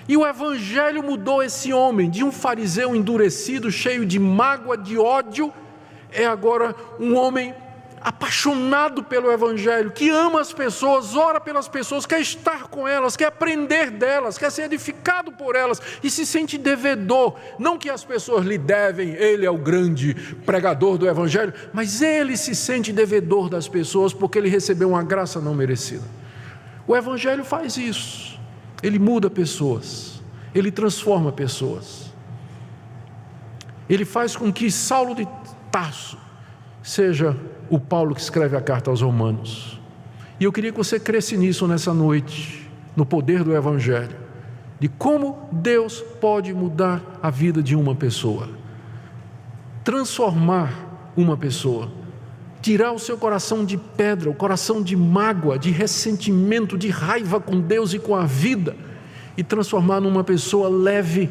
E 0.09 0.16
o 0.16 0.26
Evangelho 0.26 1.03
mudou 1.03 1.42
esse 1.42 1.72
homem, 1.72 2.11
de 2.11 2.24
um 2.24 2.32
fariseu 2.32 2.96
endurecido, 2.96 3.70
cheio 3.70 4.05
de 4.05 4.18
mágoa, 4.18 4.76
de 4.76 4.98
ódio, 4.98 5.53
é 6.11 6.26
agora 6.26 6.74
um 6.98 7.16
homem 7.16 7.55
apaixonado 8.01 9.03
pelo 9.05 9.30
Evangelho, 9.30 9.90
que 9.90 10.09
ama 10.09 10.40
as 10.40 10.53
pessoas, 10.53 11.14
ora 11.14 11.38
pelas 11.38 11.68
pessoas, 11.68 12.07
quer 12.07 12.20
estar 12.20 12.68
com 12.68 12.88
elas, 12.88 13.16
quer 13.16 13.26
aprender 13.26 13.90
delas, 13.90 14.38
quer 14.38 14.51
ser 14.51 14.62
edificado 14.62 15.32
por 15.32 15.55
elas 15.55 15.80
e 16.03 16.11
se 16.11 16.24
sente 16.24 16.57
devedor. 16.57 17.36
Não 17.59 17.78
que 17.78 17.90
as 17.90 18.03
pessoas 18.03 18.46
lhe 18.46 18.57
devem, 18.57 19.11
ele 19.11 19.44
é 19.44 19.51
o 19.51 19.59
grande 19.59 20.14
pregador 20.46 20.96
do 20.96 21.07
Evangelho, 21.07 21.53
mas 21.72 22.01
ele 22.01 22.36
se 22.36 22.55
sente 22.55 22.92
devedor 22.92 23.51
das 23.51 23.68
pessoas 23.68 24.14
porque 24.14 24.38
ele 24.38 24.48
recebeu 24.48 24.88
uma 24.90 25.03
graça 25.03 25.40
não 25.40 25.55
merecida. 25.55 26.05
O 26.86 26.96
Evangelho 26.96 27.44
faz 27.44 27.76
isso, 27.76 28.40
ele 28.82 28.98
muda 28.98 29.28
pessoas, 29.28 30.22
ele 30.55 30.70
transforma 30.70 31.30
pessoas. 31.30 32.11
Ele 33.88 34.05
faz 34.05 34.36
com 34.36 34.53
que 34.53 34.70
Saulo 34.70 35.16
de 35.16 35.26
Tarso 35.70 36.16
seja 36.80 37.36
o 37.71 37.79
Paulo 37.79 38.14
que 38.14 38.21
escreve 38.21 38.57
a 38.57 38.61
carta 38.61 38.91
aos 38.91 39.01
Romanos. 39.01 39.81
E 40.41 40.45
eu 40.45 40.53
queria 40.53 40.73
que 40.73 40.77
você 40.77 40.99
cresce 40.99 41.37
nisso 41.37 41.68
nessa 41.68 41.95
noite, 41.95 42.68
no 42.97 43.07
poder 43.07 43.45
do 43.45 43.55
Evangelho, 43.55 44.16
de 44.81 44.89
como 44.89 45.49
Deus 45.53 46.01
pode 46.21 46.53
mudar 46.53 47.01
a 47.23 47.31
vida 47.31 47.62
de 47.62 47.77
uma 47.77 47.95
pessoa, 47.95 48.49
transformar 49.85 51.12
uma 51.16 51.37
pessoa, 51.37 51.89
tirar 52.61 52.91
o 52.93 52.99
seu 52.99 53.16
coração 53.16 53.64
de 53.64 53.77
pedra, 53.77 54.29
o 54.29 54.35
coração 54.35 54.83
de 54.83 54.97
mágoa, 54.97 55.59
de 55.59 55.71
ressentimento, 55.71 56.77
de 56.77 56.89
raiva 56.89 57.39
com 57.41 57.61
Deus 57.61 57.95
e 57.95 57.99
com 57.99 58.16
a 58.16 58.25
vida, 58.25 58.75
e 59.37 59.45
transformar 59.45 60.01
numa 60.01 60.25
pessoa 60.25 60.68
leve, 60.68 61.31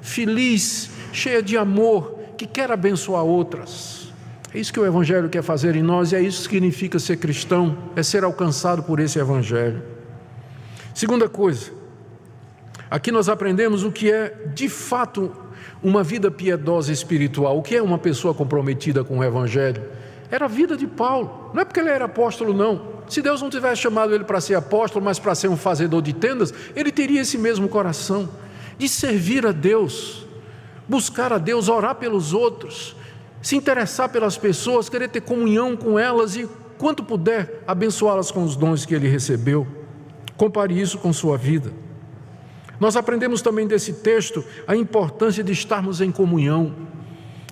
feliz, 0.00 0.90
cheia 1.12 1.42
de 1.42 1.56
amor, 1.56 2.18
que 2.36 2.46
quer 2.46 2.70
abençoar 2.70 3.24
outras 3.24 4.03
É 4.54 4.60
isso 4.60 4.72
que 4.72 4.78
o 4.78 4.86
Evangelho 4.86 5.28
quer 5.28 5.42
fazer 5.42 5.74
em 5.74 5.82
nós 5.82 6.12
e 6.12 6.16
é 6.16 6.20
isso 6.20 6.48
que 6.48 6.54
significa 6.54 7.00
ser 7.00 7.16
cristão, 7.16 7.76
é 7.96 8.04
ser 8.04 8.22
alcançado 8.22 8.84
por 8.84 9.00
esse 9.00 9.18
Evangelho. 9.18 9.82
Segunda 10.94 11.28
coisa, 11.28 11.72
aqui 12.88 13.10
nós 13.10 13.28
aprendemos 13.28 13.82
o 13.82 13.90
que 13.90 14.12
é 14.12 14.28
de 14.54 14.68
fato 14.68 15.32
uma 15.82 16.04
vida 16.04 16.30
piedosa 16.30 16.92
espiritual, 16.92 17.58
o 17.58 17.62
que 17.62 17.74
é 17.74 17.82
uma 17.82 17.98
pessoa 17.98 18.32
comprometida 18.32 19.02
com 19.02 19.18
o 19.18 19.24
Evangelho. 19.24 19.82
Era 20.30 20.44
a 20.44 20.48
vida 20.48 20.76
de 20.76 20.86
Paulo, 20.86 21.50
não 21.52 21.62
é 21.62 21.64
porque 21.64 21.80
ele 21.80 21.90
era 21.90 22.04
apóstolo, 22.04 22.54
não. 22.54 22.94
Se 23.08 23.20
Deus 23.20 23.42
não 23.42 23.50
tivesse 23.50 23.82
chamado 23.82 24.14
ele 24.14 24.22
para 24.22 24.40
ser 24.40 24.54
apóstolo, 24.54 25.04
mas 25.04 25.18
para 25.18 25.34
ser 25.34 25.48
um 25.48 25.56
fazedor 25.56 26.00
de 26.00 26.12
tendas, 26.12 26.54
ele 26.76 26.92
teria 26.92 27.22
esse 27.22 27.36
mesmo 27.36 27.68
coração 27.68 28.28
de 28.78 28.88
servir 28.88 29.44
a 29.44 29.50
Deus, 29.50 30.24
buscar 30.88 31.32
a 31.32 31.38
Deus, 31.38 31.68
orar 31.68 31.96
pelos 31.96 32.32
outros, 32.32 32.94
se 33.44 33.56
interessar 33.56 34.08
pelas 34.08 34.38
pessoas, 34.38 34.88
querer 34.88 35.10
ter 35.10 35.20
comunhão 35.20 35.76
com 35.76 35.98
elas 35.98 36.34
e, 36.34 36.48
quanto 36.78 37.04
puder, 37.04 37.62
abençoá-las 37.66 38.30
com 38.30 38.42
os 38.42 38.56
dons 38.56 38.86
que 38.86 38.94
ele 38.94 39.06
recebeu. 39.06 39.66
Compare 40.34 40.80
isso 40.80 40.96
com 40.96 41.12
sua 41.12 41.36
vida. 41.36 41.70
Nós 42.80 42.96
aprendemos 42.96 43.42
também 43.42 43.66
desse 43.66 43.92
texto 43.92 44.42
a 44.66 44.74
importância 44.74 45.44
de 45.44 45.52
estarmos 45.52 46.00
em 46.00 46.10
comunhão. 46.10 46.74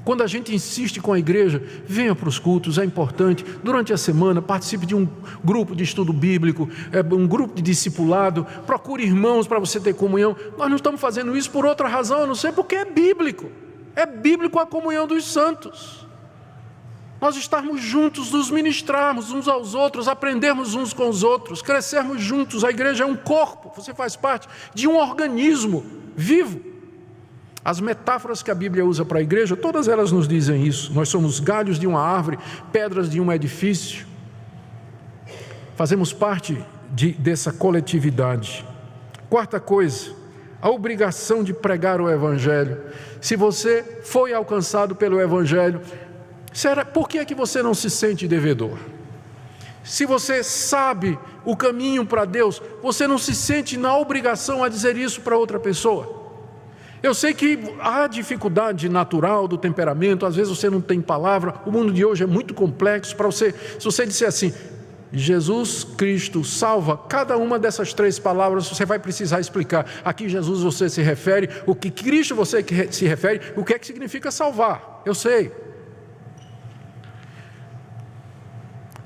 Quando 0.03 0.23
a 0.23 0.27
gente 0.27 0.55
insiste 0.55 0.99
com 0.99 1.13
a 1.13 1.19
igreja, 1.19 1.63
venha 1.85 2.15
para 2.15 2.29
os 2.29 2.39
cultos, 2.39 2.79
é 2.79 2.85
importante. 2.87 3.45
Durante 3.63 3.93
a 3.93 3.99
semana, 3.99 4.41
participe 4.41 4.87
de 4.87 4.95
um 4.95 5.07
grupo 5.45 5.77
de 5.77 5.85
estudo 5.85 6.11
bíblico, 6.11 6.71
é, 6.91 7.03
um 7.15 7.27
grupo 7.29 7.55
de 7.55 7.61
discipulado, 7.61 8.47
procure 8.67 9.05
irmãos 9.05 9.47
para 9.47 9.59
você 9.59 9.79
ter 9.79 9.95
comunhão. 9.95 10.35
Nós 10.57 10.71
não 10.71 10.77
estamos 10.77 11.03
fazendo 11.03 11.37
isso 11.37 11.51
por 11.51 11.67
outra 11.67 11.87
razão, 11.87 12.23
a 12.23 12.27
não 12.27 12.35
ser 12.35 12.55
porque 12.55 12.77
é 12.77 12.87
bíblico. 12.87 13.51
É 13.95 14.07
bíblico 14.07 14.59
a 14.59 14.67
comunhão 14.67 15.07
dos 15.07 15.25
santos. 15.31 16.07
Nós 17.21 17.37
estarmos 17.37 17.81
juntos, 17.81 18.33
nos 18.33 18.51
ministrarmos 18.51 19.31
uns 19.31 19.47
aos 19.47 19.75
outros, 19.75 20.09
aprendermos 20.09 20.75
uns 20.75 20.93
com 20.93 21.09
os 21.09 21.23
outros, 21.23 21.63
crescermos 21.63 22.21
juntos. 22.21 22.65
A 22.65 22.71
igreja 22.71 23.05
é 23.05 23.07
um 23.07 23.15
corpo, 23.15 23.73
você 23.75 23.95
faz 23.95 24.17
parte 24.17 24.49
de 24.75 24.89
um 24.89 24.97
organismo 24.97 25.85
vivo. 26.17 26.61
As 27.65 27.79
metáforas 27.79 28.43
que 28.43 28.51
a 28.51 28.55
Bíblia 28.57 28.85
usa 28.85 29.05
para 29.05 29.21
a 29.21 29.23
igreja, 29.23 29.57
todas 29.57 29.87
elas 29.87 30.11
nos 30.11 30.27
dizem 30.27 30.67
isso. 30.67 30.93
Nós 30.93 31.09
somos 31.09 31.39
galhos 31.39 31.79
de 31.79 31.87
uma 31.87 32.01
árvore, 32.01 32.41
pedras 32.73 33.09
de 33.09 33.21
um 33.21 33.31
edifício. 33.31 34.05
Fazemos 35.77 36.13
parte 36.13 36.61
de, 36.91 37.13
dessa 37.13 37.53
coletividade. 37.53 38.67
Quarta 39.31 39.61
coisa, 39.61 40.13
a 40.63 40.71
obrigação 40.71 41.43
de 41.43 41.53
pregar 41.53 42.01
o 42.01 42.09
Evangelho. 42.09 42.81
Se 43.21 43.35
você 43.35 43.83
foi 44.05 44.33
alcançado 44.33 44.95
pelo 44.95 45.21
Evangelho, 45.21 45.81
será, 46.53 46.85
por 46.85 47.09
que 47.09 47.19
é 47.19 47.25
que 47.25 47.35
você 47.35 47.61
não 47.61 47.75
se 47.75 47.91
sente 47.91 48.29
devedor? 48.29 48.79
Se 49.83 50.07
você 50.07 50.45
sabe 50.45 51.19
o 51.45 51.57
caminho 51.57 52.07
para 52.07 52.25
Deus, 52.25 52.63
você 52.81 53.09
não 53.09 53.19
se 53.19 53.35
sente 53.35 53.77
na 53.77 53.97
obrigação 53.99 54.63
a 54.63 54.69
dizer 54.69 54.97
isso 54.97 55.21
para 55.23 55.37
outra 55.37 55.59
pessoa? 55.59 56.23
Eu 57.03 57.13
sei 57.13 57.35
que 57.35 57.59
há 57.81 58.07
dificuldade 58.07 58.89
natural 58.89 59.49
do 59.49 59.59
temperamento, 59.59 60.25
às 60.25 60.37
vezes 60.37 60.57
você 60.57 60.71
não 60.71 60.81
tem 60.81 61.01
palavra, 61.01 61.55
o 61.67 61.73
mundo 61.73 61.93
de 61.93 62.05
hoje 62.05 62.23
é 62.23 62.27
muito 62.29 62.55
complexo 62.55 63.17
para 63.17 63.27
você. 63.27 63.53
Se 63.81 63.85
você 63.85 64.07
disser 64.07 64.29
assim, 64.29 64.55
Jesus 65.13 65.85
Cristo 65.85 66.43
salva, 66.43 66.97
cada 66.97 67.37
uma 67.37 67.59
dessas 67.59 67.93
três 67.93 68.19
palavras 68.19 68.67
você 68.67 68.87
vai 68.87 68.99
precisar 68.99 69.41
explicar. 69.41 69.87
Aqui 70.05 70.29
Jesus 70.29 70.63
você 70.63 70.89
se 70.89 71.03
refere, 71.03 71.51
o 71.67 71.75
que 71.75 71.91
Cristo 71.91 72.35
você 72.35 72.65
se 72.91 73.05
refere, 73.05 73.53
o 73.55 73.65
que 73.65 73.75
é 73.75 73.79
que 73.79 73.87
significa 73.87 74.31
salvar. 74.31 75.03
Eu 75.05 75.15
sei. 75.15 75.53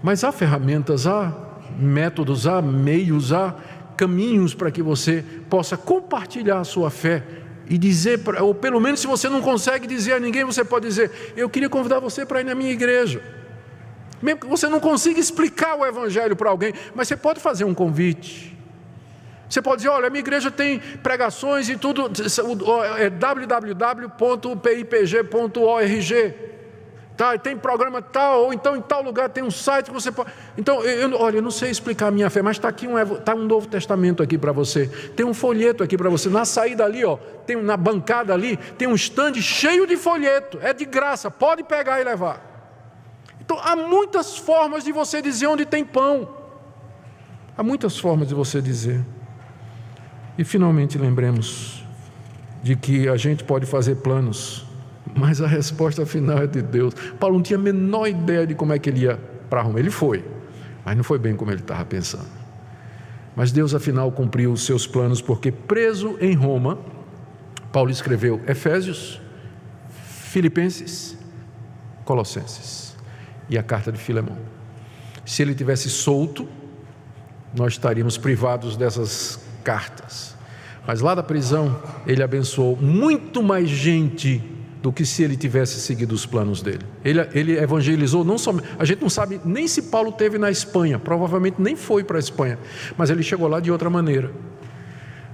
Mas 0.01 0.23
há 0.23 0.31
ferramentas, 0.31 1.07
há 1.07 1.35
métodos, 1.77 2.47
há 2.47 2.63
meios, 2.63 3.33
há 3.33 3.57
caminhos 3.97 4.55
para 4.55 4.71
que 4.71 4.83
você 4.83 5.25
possa 5.51 5.77
compartilhar 5.77 6.61
a 6.61 6.65
sua 6.65 6.91
fé 6.91 7.25
e 7.69 7.77
dizer, 7.77 8.21
ou 8.41 8.55
pelo 8.55 8.81
menos 8.81 9.01
se 9.01 9.09
você 9.09 9.29
não 9.29 9.43
consegue 9.43 9.89
dizer 9.89 10.13
a 10.13 10.21
ninguém, 10.21 10.45
você 10.45 10.65
pode 10.65 10.87
dizer: 10.87 11.11
Eu 11.37 11.51
queria 11.51 11.69
convidar 11.69 11.99
você 11.99 12.25
para 12.25 12.41
ir 12.41 12.45
na 12.45 12.55
minha 12.55 12.71
igreja. 12.71 13.21
Mesmo 14.23 14.41
que 14.41 14.47
você 14.47 14.69
não 14.69 14.81
consiga 14.81 15.21
explicar 15.21 15.77
o 15.77 15.85
Evangelho 15.87 16.35
para 16.37 16.51
alguém, 16.51 16.73
mas 16.95 17.09
você 17.09 17.17
pode 17.17 17.41
fazer 17.41 17.65
um 17.65 17.75
convite. 17.75 18.57
Você 19.49 19.63
pode 19.63 19.79
dizer: 19.79 19.91
Olha, 19.91 20.11
minha 20.11 20.21
igreja 20.21 20.51
tem 20.51 20.79
pregações 20.79 21.69
e 21.69 21.77
tudo, 21.77 22.11
é 22.99 23.09
www.pipg.org 23.11 24.17
tá, 27.17 27.37
tem 27.39 27.57
programa 27.57 28.03
tal, 28.03 28.45
ou 28.45 28.53
então 28.53 28.77
em 28.77 28.83
tal 28.83 29.03
lugar 29.03 29.31
tem 29.31 29.43
um 29.43 29.51
site 29.51 29.87
que 29.87 29.93
você 29.93 30.13
pode. 30.13 30.31
Então, 30.57 30.83
eu, 30.83 31.19
olha, 31.19 31.39
eu 31.39 31.43
não 31.43 31.51
sei 31.51 31.71
explicar 31.71 32.09
a 32.09 32.11
minha 32.11 32.29
fé, 32.29 32.43
mas 32.43 32.59
está 32.59 32.69
aqui 32.69 32.87
um, 32.87 32.95
tá 33.17 33.35
um 33.35 33.45
Novo 33.45 33.67
Testamento 33.67 34.23
aqui 34.23 34.37
para 34.37 34.53
você. 34.53 34.87
Tem 35.17 35.25
um 35.25 35.33
folheto 35.33 35.83
aqui 35.83 35.97
para 35.97 36.11
você. 36.11 36.29
Na 36.29 36.45
saída 36.45 36.85
ali, 36.85 37.05
ó, 37.05 37.17
tem 37.47 37.57
na 37.57 37.77
bancada 37.77 38.35
ali, 38.35 38.57
tem 38.57 38.87
um 38.87 38.95
estande 38.95 39.43
cheio 39.43 39.87
de 39.87 39.97
folheto. 39.97 40.59
É 40.61 40.73
de 40.75 40.85
graça, 40.85 41.31
pode 41.31 41.63
pegar 41.63 42.01
e 42.01 42.05
levar. 42.05 42.56
Então, 43.47 43.59
há 43.63 43.75
muitas 43.75 44.37
formas 44.37 44.85
de 44.85 44.93
você 44.93 45.23
dizer 45.23 45.47
onde 45.47 45.65
tem 45.65 45.85
pão. 45.85 46.29
Há 47.57 47.63
muitas 47.63 47.97
formas 47.97 48.29
de 48.29 48.35
você 48.35 48.61
dizer. 48.61 49.03
E 50.37 50.45
finalmente 50.45 50.99
lembremos 50.99 51.83
de 52.63 52.77
que 52.77 53.09
a 53.09 53.17
gente 53.17 53.43
pode 53.45 53.65
fazer 53.65 53.95
planos 53.97 54.67
mas 55.15 55.41
a 55.41 55.47
resposta 55.47 56.05
final 56.05 56.39
é 56.39 56.47
de 56.47 56.63
Deus. 56.63 56.95
Paulo 57.19 57.37
não 57.37 57.43
tinha 57.43 57.59
a 57.59 57.63
menor 57.63 58.07
ideia 58.07 58.47
de 58.47 58.55
como 58.55 58.73
é 58.73 58.79
que 58.79 58.91
ele 58.91 59.01
ia 59.01 59.19
para 59.49 59.63
Roma. 59.63 59.79
Ele 59.79 59.91
foi, 59.91 60.25
mas 60.85 60.97
não 60.97 61.05
foi 61.05 61.19
bem 61.19 61.37
como 61.37 61.51
ele 61.51 61.61
estava 61.61 61.85
pensando. 61.85 62.27
Mas 63.35 63.53
Deus, 63.53 63.75
afinal, 63.75 64.11
cumpriu 64.11 64.53
os 64.53 64.65
seus 64.65 64.87
planos, 64.87 65.21
porque 65.21 65.53
preso 65.53 66.17
em 66.21 66.35
Roma, 66.35 66.79
Paulo 67.71 67.91
escreveu 67.91 68.41
Efésios, 68.47 69.21
Filipenses, 69.89 71.17
Colossenses 72.05 72.96
e 73.49 73.57
a 73.57 73.63
carta 73.63 73.91
de 73.93 73.99
Filemão. 73.99 74.37
Se 75.25 75.43
ele 75.43 75.55
tivesse 75.55 75.91
solto, 75.91 76.49
nós 77.55 77.73
estaríamos 77.73 78.17
privados 78.17 78.77
dessas 78.77 79.41
cartas. 79.65 80.37
Mas 80.87 81.01
lá 81.01 81.15
da 81.15 81.23
prisão, 81.23 81.81
ele 82.07 82.23
abençoou 82.23 82.77
muito 82.77 83.43
mais 83.43 83.69
gente 83.69 84.43
do 84.83 84.93
que 84.93 85.05
se 85.05 85.25
ele 85.25 85.37
tivesse 85.37 85.81
seguido 85.81 86.15
os 86.15 86.25
planos 86.25 86.63
dele. 86.63 86.85
Ele, 87.05 87.21
ele 87.35 87.59
evangelizou 87.59 88.25
não 88.25 88.39
só. 88.39 88.55
A 88.79 88.85
gente 88.85 89.03
não 89.03 89.11
sabe 89.11 89.41
nem 89.45 89.67
se 89.67 89.83
Paulo 89.83 90.13
teve 90.13 90.39
na 90.39 90.49
Espanha, 90.49 90.97
provavelmente 90.97 91.61
nem 91.61 91.75
foi 91.75 92.05
para 92.05 92.19
a 92.19 92.21
Espanha, 92.21 92.57
mas 92.97 93.11
ele 93.11 93.25
chegou 93.25 93.49
lá 93.49 93.59
de 93.59 93.73
outra 93.73 93.91
maneira, 93.91 94.31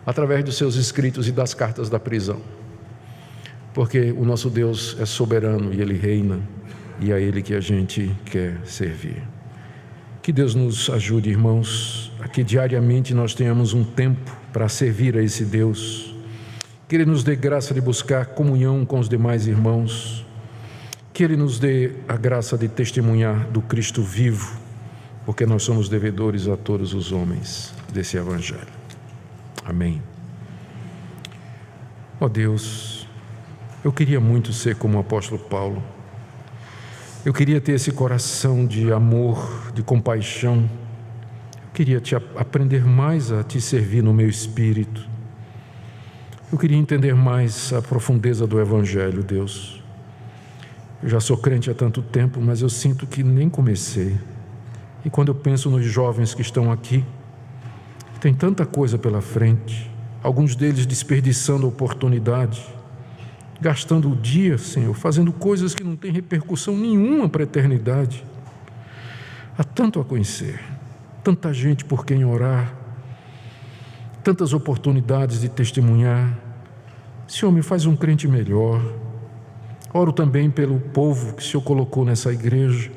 através 0.06 0.42
dos 0.42 0.56
seus 0.56 0.76
escritos 0.76 1.28
e 1.28 1.32
das 1.32 1.52
cartas 1.52 1.90
da 1.90 2.00
prisão. 2.00 2.40
Porque 3.74 4.10
o 4.12 4.24
nosso 4.24 4.48
Deus 4.48 4.96
é 4.98 5.04
soberano 5.04 5.72
e 5.74 5.82
ele 5.82 5.94
reina, 5.94 6.40
e 7.03 7.12
a 7.12 7.20
ele 7.20 7.42
que 7.42 7.55
a 7.55 7.61
gente 7.61 8.11
quer 8.24 8.59
servir. 8.64 9.22
Que 10.22 10.32
Deus 10.32 10.55
nos 10.55 10.88
ajude, 10.88 11.28
irmãos, 11.28 12.12
a 12.20 12.28
que 12.28 12.44
diariamente 12.44 13.12
nós 13.12 13.34
tenhamos 13.34 13.74
um 13.74 13.82
tempo 13.82 14.34
para 14.53 14.68
servir 14.68 15.16
a 15.16 15.22
esse 15.22 15.44
Deus 15.44 16.12
que 16.92 16.96
Ele 16.96 17.07
nos 17.07 17.24
dê 17.24 17.34
graça 17.34 17.72
de 17.72 17.80
buscar 17.80 18.26
comunhão 18.26 18.84
com 18.84 18.98
os 18.98 19.09
demais 19.09 19.46
irmãos, 19.46 20.26
que 21.11 21.24
Ele 21.24 21.38
nos 21.38 21.59
dê 21.59 21.92
a 22.07 22.18
graça 22.18 22.59
de 22.59 22.68
testemunhar 22.68 23.48
do 23.48 23.62
Cristo 23.62 24.03
vivo, 24.03 24.61
porque 25.24 25.46
nós 25.46 25.62
somos 25.62 25.88
devedores 25.88 26.48
a 26.48 26.55
todos 26.55 26.92
os 26.92 27.11
homens 27.11 27.72
desse 27.90 28.18
Evangelho. 28.18 28.68
Amém. 29.64 30.03
Ó 32.20 32.26
oh 32.26 32.28
Deus, 32.28 33.09
eu 33.82 33.90
queria 33.90 34.20
muito 34.20 34.53
ser 34.53 34.76
como 34.76 34.98
o 34.98 35.00
apóstolo 35.00 35.40
Paulo, 35.40 35.82
eu 37.24 37.32
queria 37.32 37.60
ter 37.60 37.72
esse 37.72 37.92
coração 37.92 38.66
de 38.66 38.92
amor, 38.92 39.72
de 39.74 39.82
compaixão, 39.82 40.68
eu 41.54 41.70
queria 41.72 42.00
te 42.00 42.14
aprender 42.14 42.84
mais 42.84 43.30
a 43.32 43.42
te 43.42 43.60
servir 43.60 44.02
no 44.02 44.12
meu 44.12 44.28
espírito 44.28 45.12
eu 46.52 46.58
queria 46.58 46.76
entender 46.76 47.14
mais 47.14 47.72
a 47.72 47.80
profundeza 47.80 48.46
do 48.46 48.60
Evangelho, 48.60 49.22
Deus. 49.22 49.82
Eu 51.02 51.08
já 51.08 51.18
sou 51.18 51.34
crente 51.34 51.70
há 51.70 51.74
tanto 51.74 52.02
tempo, 52.02 52.42
mas 52.42 52.60
eu 52.60 52.68
sinto 52.68 53.06
que 53.06 53.22
nem 53.22 53.48
comecei. 53.48 54.18
E 55.02 55.08
quando 55.08 55.28
eu 55.28 55.34
penso 55.34 55.70
nos 55.70 55.82
jovens 55.86 56.34
que 56.34 56.42
estão 56.42 56.70
aqui, 56.70 57.02
tem 58.20 58.34
tanta 58.34 58.66
coisa 58.66 58.98
pela 58.98 59.22
frente, 59.22 59.90
alguns 60.22 60.54
deles 60.54 60.84
desperdiçando 60.84 61.66
oportunidade, 61.66 62.62
gastando 63.62 64.10
o 64.10 64.16
dia, 64.16 64.58
Senhor, 64.58 64.92
fazendo 64.92 65.32
coisas 65.32 65.74
que 65.74 65.84
não 65.84 65.94
têm 65.94 66.10
repercussão 66.10 66.76
nenhuma 66.76 67.28
para 67.28 67.42
a 67.42 67.44
eternidade. 67.44 68.24
Há 69.56 69.62
tanto 69.62 70.00
a 70.00 70.04
conhecer, 70.04 70.60
tanta 71.22 71.54
gente 71.54 71.84
por 71.84 72.04
quem 72.04 72.24
orar, 72.24 72.74
tantas 74.24 74.52
oportunidades 74.52 75.40
de 75.40 75.48
testemunhar. 75.48 76.36
Senhor, 77.28 77.52
me 77.52 77.62
faz 77.62 77.86
um 77.86 77.94
crente 77.94 78.26
melhor, 78.26 78.82
Oro 79.94 80.10
também 80.10 80.50
pelo 80.50 80.80
povo 80.80 81.34
que 81.34 81.42
o 81.42 81.44
Senhor 81.44 81.62
colocou 81.62 82.02
nessa 82.02 82.32
igreja, 82.32 82.90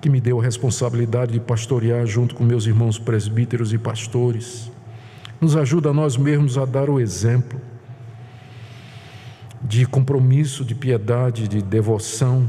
que 0.00 0.08
me 0.08 0.20
deu 0.20 0.40
a 0.40 0.42
responsabilidade 0.42 1.32
de 1.32 1.40
pastorear 1.40 2.06
junto 2.06 2.34
com 2.34 2.42
meus 2.42 2.66
irmãos 2.66 2.98
presbíteros 2.98 3.74
e 3.74 3.78
pastores. 3.78 4.72
Nos 5.38 5.54
ajuda 5.54 5.90
a 5.90 5.92
nós 5.92 6.16
mesmos 6.16 6.56
a 6.56 6.64
dar 6.64 6.88
o 6.88 6.98
exemplo 6.98 7.60
de 9.64 9.86
compromisso, 9.86 10.64
de 10.64 10.74
piedade, 10.74 11.48
de 11.48 11.62
devoção. 11.62 12.48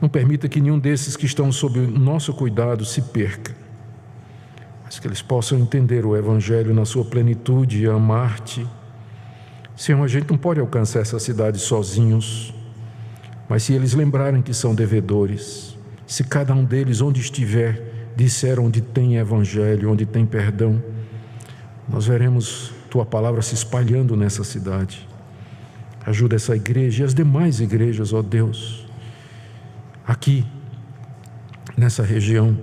Não 0.00 0.08
permita 0.08 0.48
que 0.48 0.60
nenhum 0.60 0.78
desses 0.78 1.16
que 1.16 1.26
estão 1.26 1.52
sob 1.52 1.78
nosso 1.78 2.32
cuidado 2.32 2.84
se 2.84 3.02
perca, 3.02 3.54
mas 4.84 4.98
que 4.98 5.06
eles 5.06 5.20
possam 5.20 5.58
entender 5.58 6.06
o 6.06 6.16
Evangelho 6.16 6.72
na 6.72 6.84
sua 6.84 7.04
plenitude 7.04 7.82
e 7.82 7.86
amar-te. 7.86 8.66
Senhor, 9.76 10.02
a 10.02 10.08
gente 10.08 10.30
não 10.30 10.38
pode 10.38 10.58
alcançar 10.60 11.00
essa 11.00 11.18
cidade 11.18 11.58
sozinhos, 11.58 12.54
mas 13.48 13.62
se 13.62 13.74
eles 13.74 13.92
lembrarem 13.92 14.40
que 14.40 14.54
são 14.54 14.74
devedores, 14.74 15.76
se 16.06 16.24
cada 16.24 16.54
um 16.54 16.64
deles, 16.64 17.00
onde 17.00 17.20
estiver, 17.20 18.12
disser 18.16 18.58
onde 18.58 18.80
tem 18.80 19.16
Evangelho, 19.16 19.90
onde 19.90 20.06
tem 20.06 20.24
perdão, 20.24 20.82
nós 21.88 22.06
veremos 22.06 22.72
tua 22.90 23.04
palavra 23.04 23.42
se 23.42 23.54
espalhando 23.54 24.16
nessa 24.16 24.42
cidade. 24.42 25.06
Ajuda 26.06 26.36
essa 26.36 26.54
igreja 26.54 27.02
e 27.02 27.04
as 27.04 27.12
demais 27.12 27.60
igrejas, 27.60 28.12
ó 28.12 28.22
Deus, 28.22 28.86
aqui, 30.06 30.46
nessa 31.76 32.04
região. 32.04 32.56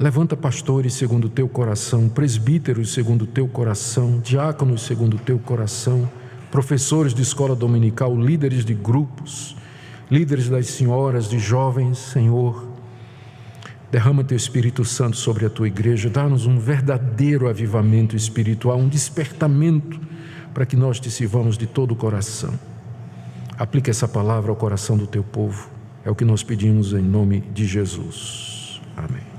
Levanta 0.00 0.36
pastores 0.36 0.94
segundo 0.94 1.26
o 1.26 1.28
teu 1.28 1.48
coração, 1.48 2.08
presbíteros 2.08 2.92
segundo 2.92 3.22
o 3.22 3.26
teu 3.26 3.46
coração, 3.46 4.18
diáconos 4.18 4.82
segundo 4.82 5.14
o 5.14 5.18
teu 5.18 5.38
coração, 5.38 6.10
professores 6.50 7.14
de 7.14 7.22
escola 7.22 7.54
dominical, 7.54 8.20
líderes 8.20 8.64
de 8.64 8.74
grupos, 8.74 9.56
líderes 10.10 10.48
das 10.48 10.66
senhoras, 10.66 11.28
de 11.28 11.38
jovens, 11.38 11.98
Senhor. 11.98 12.66
Derrama 13.92 14.24
teu 14.24 14.36
Espírito 14.36 14.84
Santo 14.84 15.16
sobre 15.16 15.46
a 15.46 15.50
tua 15.50 15.68
igreja, 15.68 16.10
dá-nos 16.10 16.46
um 16.46 16.58
verdadeiro 16.58 17.48
avivamento 17.48 18.16
espiritual, 18.16 18.76
um 18.76 18.88
despertamento 18.88 20.00
para 20.52 20.66
que 20.66 20.74
nós 20.74 20.98
te 20.98 21.12
sirvamos 21.12 21.56
de 21.56 21.68
todo 21.68 21.92
o 21.92 21.96
coração. 21.96 22.71
Aplique 23.62 23.88
essa 23.88 24.08
palavra 24.08 24.50
ao 24.50 24.56
coração 24.56 24.96
do 24.96 25.06
teu 25.06 25.22
povo. 25.22 25.70
É 26.04 26.10
o 26.10 26.16
que 26.16 26.24
nós 26.24 26.42
pedimos 26.42 26.92
em 26.94 27.00
nome 27.00 27.42
de 27.54 27.64
Jesus. 27.64 28.80
Amém. 28.96 29.31